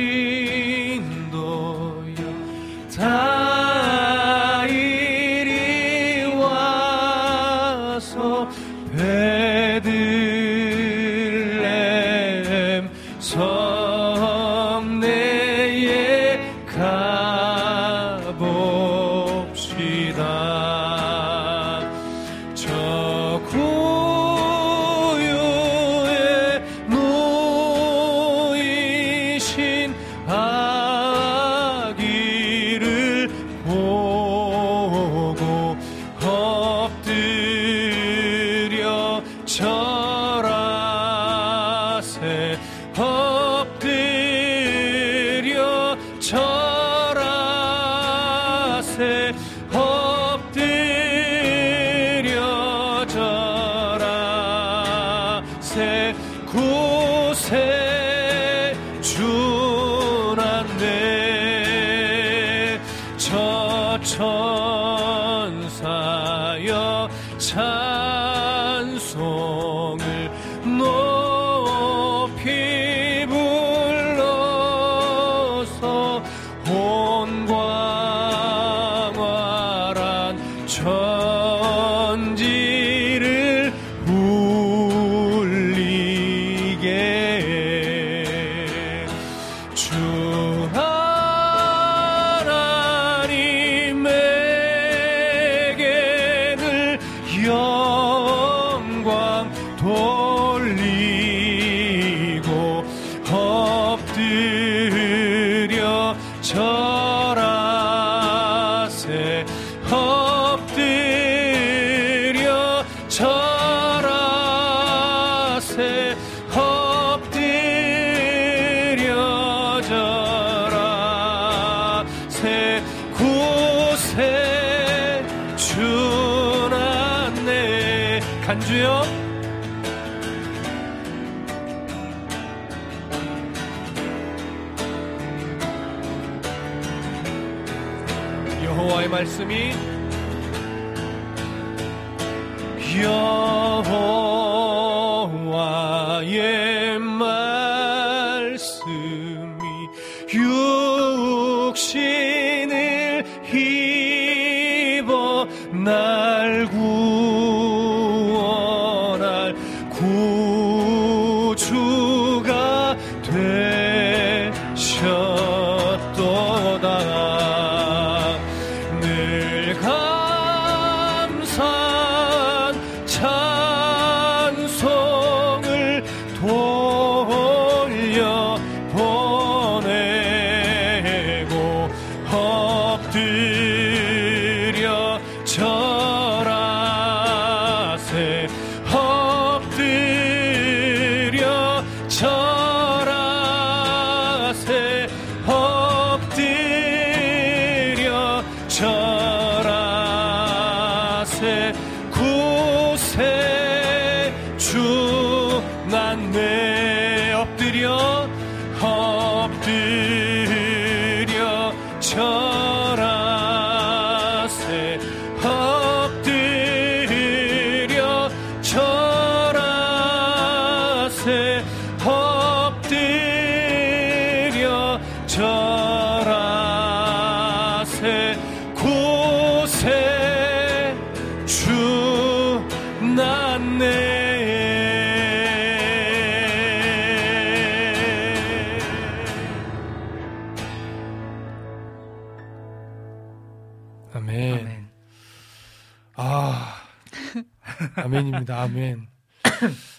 아멘입니다. 248.07 248.63
아멘. 248.63 249.09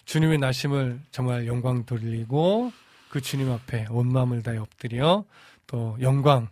주님의 0.05 0.37
나심을 0.37 1.01
정말 1.11 1.45
영광 1.45 1.85
돌리고 1.85 2.71
그 3.09 3.19
주님 3.19 3.51
앞에 3.51 3.87
온 3.89 4.11
마음을 4.11 4.43
다해 4.43 4.57
엎드려 4.57 5.25
또 5.65 5.97
영광 5.99 6.47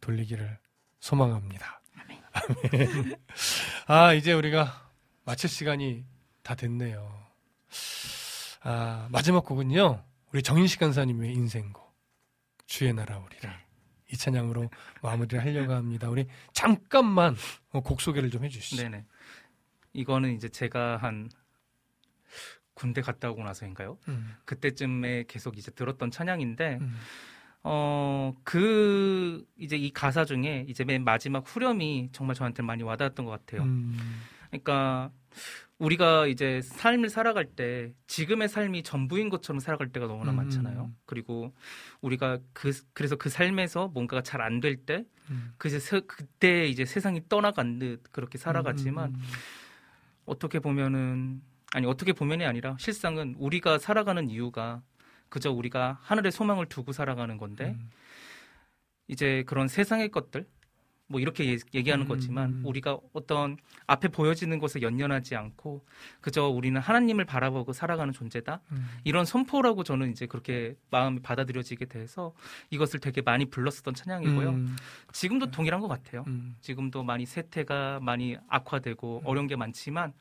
돌리기를 0.00 0.58
소망합니다. 1.00 1.82
아멘. 2.32 3.16
아, 3.86 4.14
이제 4.14 4.32
우리가 4.32 4.90
마칠 5.24 5.50
시간이 5.50 6.04
다 6.42 6.54
됐네요. 6.54 7.06
아, 8.62 9.06
마지막 9.10 9.44
곡은요. 9.44 10.02
우리 10.32 10.42
정인식 10.42 10.80
간사님의 10.80 11.32
인생곡 11.34 11.94
주의 12.66 12.94
나라 12.94 13.18
오리라. 13.18 13.54
이 14.10 14.16
찬양으로 14.16 14.70
마무리를 15.02 15.38
하려고 15.44 15.74
합니다. 15.74 16.08
우리 16.08 16.26
잠깐만 16.52 17.36
어, 17.72 17.80
곡 17.80 18.00
소개를 18.00 18.30
좀 18.30 18.44
해주시죠. 18.44 18.82
네네. 18.82 19.04
이거는 19.94 20.34
이제 20.34 20.48
제가 20.48 20.98
한 20.98 21.30
군대 22.74 23.00
갔다 23.00 23.30
오고 23.30 23.42
나서인가요? 23.44 23.98
음, 24.08 24.34
그때쯤에 24.44 25.24
계속 25.28 25.56
이제 25.56 25.70
들었던 25.70 26.10
찬양인데 26.10 26.78
음, 26.80 26.96
어, 27.62 28.34
그, 28.42 29.46
이제 29.56 29.76
이 29.76 29.90
가사 29.90 30.24
중에 30.24 30.66
이제 30.68 30.84
맨 30.84 31.02
마지막 31.04 31.44
후렴이 31.46 32.10
정말 32.12 32.34
저한테 32.36 32.62
많이 32.62 32.82
와닿았던 32.82 33.24
것 33.24 33.30
같아요. 33.30 33.62
음, 33.62 34.20
그러니까 34.50 35.10
우리가 35.78 36.26
이제 36.26 36.60
삶을 36.62 37.08
살아갈 37.08 37.46
때 37.46 37.92
지금의 38.06 38.48
삶이 38.48 38.82
전부인 38.82 39.28
것처럼 39.28 39.60
살아갈 39.60 39.88
때가 39.90 40.06
너무나 40.06 40.32
음. 40.32 40.36
많잖아요. 40.36 40.92
그리고 41.06 41.54
우리가 42.00 42.38
그, 42.52 42.72
그래서 42.92 43.16
그 43.16 43.28
삶에서 43.30 43.88
뭔가가 43.88 44.22
잘 44.22 44.40
안 44.40 44.60
될 44.60 44.76
때, 44.76 45.04
음. 45.30 45.54
그 45.56 45.68
그때 46.06 46.66
이제 46.66 46.84
세상이 46.84 47.22
떠나간 47.28 47.78
듯 47.78 48.02
그렇게 48.12 48.36
살아가지만 48.36 49.14
음, 49.14 49.22
어떻게 50.26 50.58
보면은 50.58 51.42
아니 51.72 51.86
어떻게 51.86 52.12
보면이 52.12 52.44
아니라 52.44 52.76
실상은 52.78 53.34
우리가 53.38 53.78
살아가는 53.78 54.30
이유가 54.30 54.82
그저 55.28 55.50
우리가 55.50 55.98
하늘에 56.02 56.30
소망을 56.30 56.66
두고 56.66 56.92
살아가는 56.92 57.36
건데 57.36 57.76
음, 57.76 57.90
이제 59.08 59.42
그런 59.46 59.68
세상의 59.68 60.10
것들 60.10 60.46
뭐 61.14 61.20
이렇게 61.20 61.46
예- 61.46 61.58
얘기하는 61.72 62.06
음, 62.06 62.08
거지만 62.08 62.50
음. 62.54 62.62
우리가 62.64 62.98
어떤 63.12 63.56
앞에 63.86 64.08
보여지는 64.08 64.58
것에 64.58 64.82
연연하지 64.82 65.36
않고 65.36 65.86
그저 66.20 66.48
우리는 66.48 66.80
하나님을 66.80 67.24
바라보고 67.24 67.72
살아가는 67.72 68.12
존재다? 68.12 68.60
음. 68.72 68.88
이런 69.04 69.24
선포라고 69.24 69.84
저는 69.84 70.10
이제 70.10 70.26
그렇게 70.26 70.74
마음이 70.90 71.20
받아들여지게 71.20 71.84
돼서 71.84 72.34
이것을 72.70 72.98
되게 72.98 73.22
많이 73.22 73.44
불렀었던 73.44 73.94
찬양이고요. 73.94 74.48
음, 74.50 74.76
지금도 75.12 75.52
동일한 75.52 75.80
것 75.80 75.86
같아요. 75.86 76.24
음, 76.26 76.56
지금도 76.60 77.04
많이 77.04 77.26
세태가 77.26 78.00
많이 78.02 78.36
악화되고 78.48 79.22
어려운 79.24 79.46
게 79.46 79.54
많지만 79.54 80.14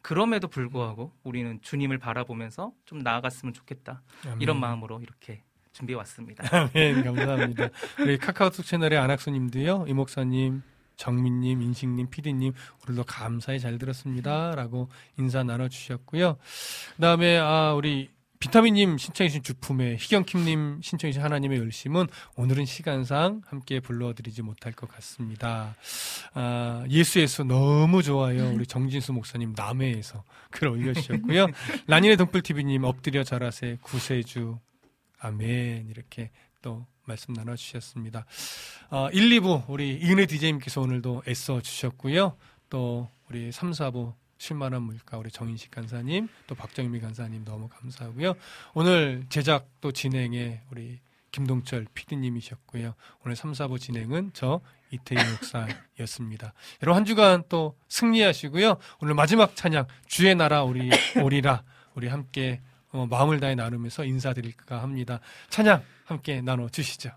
그럼에도 0.00 0.48
불구하고 0.48 1.12
우리는 1.22 1.60
주님을 1.60 1.98
바라보면서 1.98 2.72
좀 2.86 3.00
나아갔으면 3.00 3.52
좋겠다. 3.52 4.00
아멘. 4.24 4.40
이런 4.40 4.58
마음으로 4.58 5.02
이렇게 5.02 5.42
준비해 5.80 5.96
왔습니다. 5.98 6.44
아멘, 6.50 7.04
감사합니다. 7.04 7.68
우리 8.00 8.18
카카오톡 8.18 8.64
채널의 8.64 8.98
안학수님도요, 8.98 9.86
이 9.88 9.92
목사님, 9.92 10.62
정민님, 10.96 11.62
인식님, 11.62 12.10
피디님, 12.10 12.52
오늘도 12.86 13.04
감사히 13.04 13.58
잘 13.58 13.78
들었습니다. 13.78 14.54
라고 14.54 14.88
인사 15.18 15.42
나눠주셨고요. 15.42 16.36
그 16.96 17.00
다음에, 17.00 17.38
아, 17.38 17.72
우리 17.74 18.10
비타민님 18.40 18.96
신청해주신 18.96 19.42
주품에 19.42 19.96
희경킴님 19.96 20.80
신청해주신 20.82 21.22
하나님의 21.22 21.58
열심은 21.58 22.06
오늘은 22.36 22.64
시간상 22.64 23.42
함께 23.46 23.80
불러드리지 23.80 24.40
못할 24.40 24.72
것 24.72 24.88
같습니다. 24.88 25.76
아, 26.32 26.84
예수 26.88 27.20
예수 27.20 27.44
너무 27.44 28.02
좋아요. 28.02 28.50
우리 28.54 28.66
정진수 28.66 29.12
목사님 29.12 29.52
남해에서 29.54 30.24
글 30.50 30.68
올려주셨고요. 30.68 31.48
라니네 31.86 32.16
동풀TV님 32.16 32.84
엎드려 32.84 33.24
절하세 33.24 33.76
구세주 33.82 34.58
아멘 35.20 35.88
이렇게 35.88 36.30
또 36.62 36.86
말씀 37.04 37.34
나눠주셨습니다. 37.34 38.26
어, 38.90 39.08
1, 39.12 39.30
2부 39.40 39.64
우리 39.68 39.96
이은혜 39.96 40.26
DJ님께서 40.26 40.80
오늘도 40.80 41.24
애써 41.28 41.60
주셨고요. 41.60 42.36
또 42.68 43.08
우리 43.28 43.52
3, 43.52 43.70
4부 43.72 44.14
실만한 44.38 44.82
물가 44.82 45.18
우리 45.18 45.30
정인식 45.30 45.70
간사님 45.70 46.28
또 46.46 46.54
박정미 46.54 47.00
간사님 47.00 47.44
너무 47.44 47.68
감사하고요. 47.68 48.34
오늘 48.74 49.26
제작 49.28 49.68
또 49.80 49.92
진행에 49.92 50.62
우리 50.70 50.98
김동철 51.32 51.86
PD님이셨고요. 51.94 52.94
오늘 53.24 53.36
3, 53.36 53.52
4부 53.52 53.78
진행은 53.78 54.30
저 54.32 54.60
이태희 54.90 55.18
목사였습니다. 55.30 56.54
여러분 56.82 56.96
한 56.96 57.04
주간 57.04 57.44
또 57.48 57.76
승리하시고요. 57.88 58.78
오늘 59.00 59.14
마지막 59.14 59.54
찬양 59.54 59.86
주의 60.06 60.34
나라 60.34 60.64
우리 60.64 60.90
오리라 61.22 61.62
우리 61.94 62.08
함께 62.08 62.60
어, 62.92 63.06
마음을 63.06 63.40
다해 63.40 63.54
나누면서 63.54 64.04
인사드릴까 64.04 64.82
합니다. 64.82 65.20
찬양 65.48 65.82
함께 66.04 66.40
나눠 66.40 66.68
주시죠. 66.68 67.10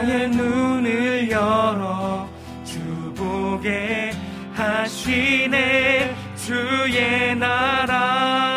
나의 0.00 0.30
눈을 0.30 1.30
열어 1.30 2.26
주 2.64 2.78
보게 3.14 4.10
하시네. 4.54 6.14
주의 6.36 7.36
나라. 7.36 8.49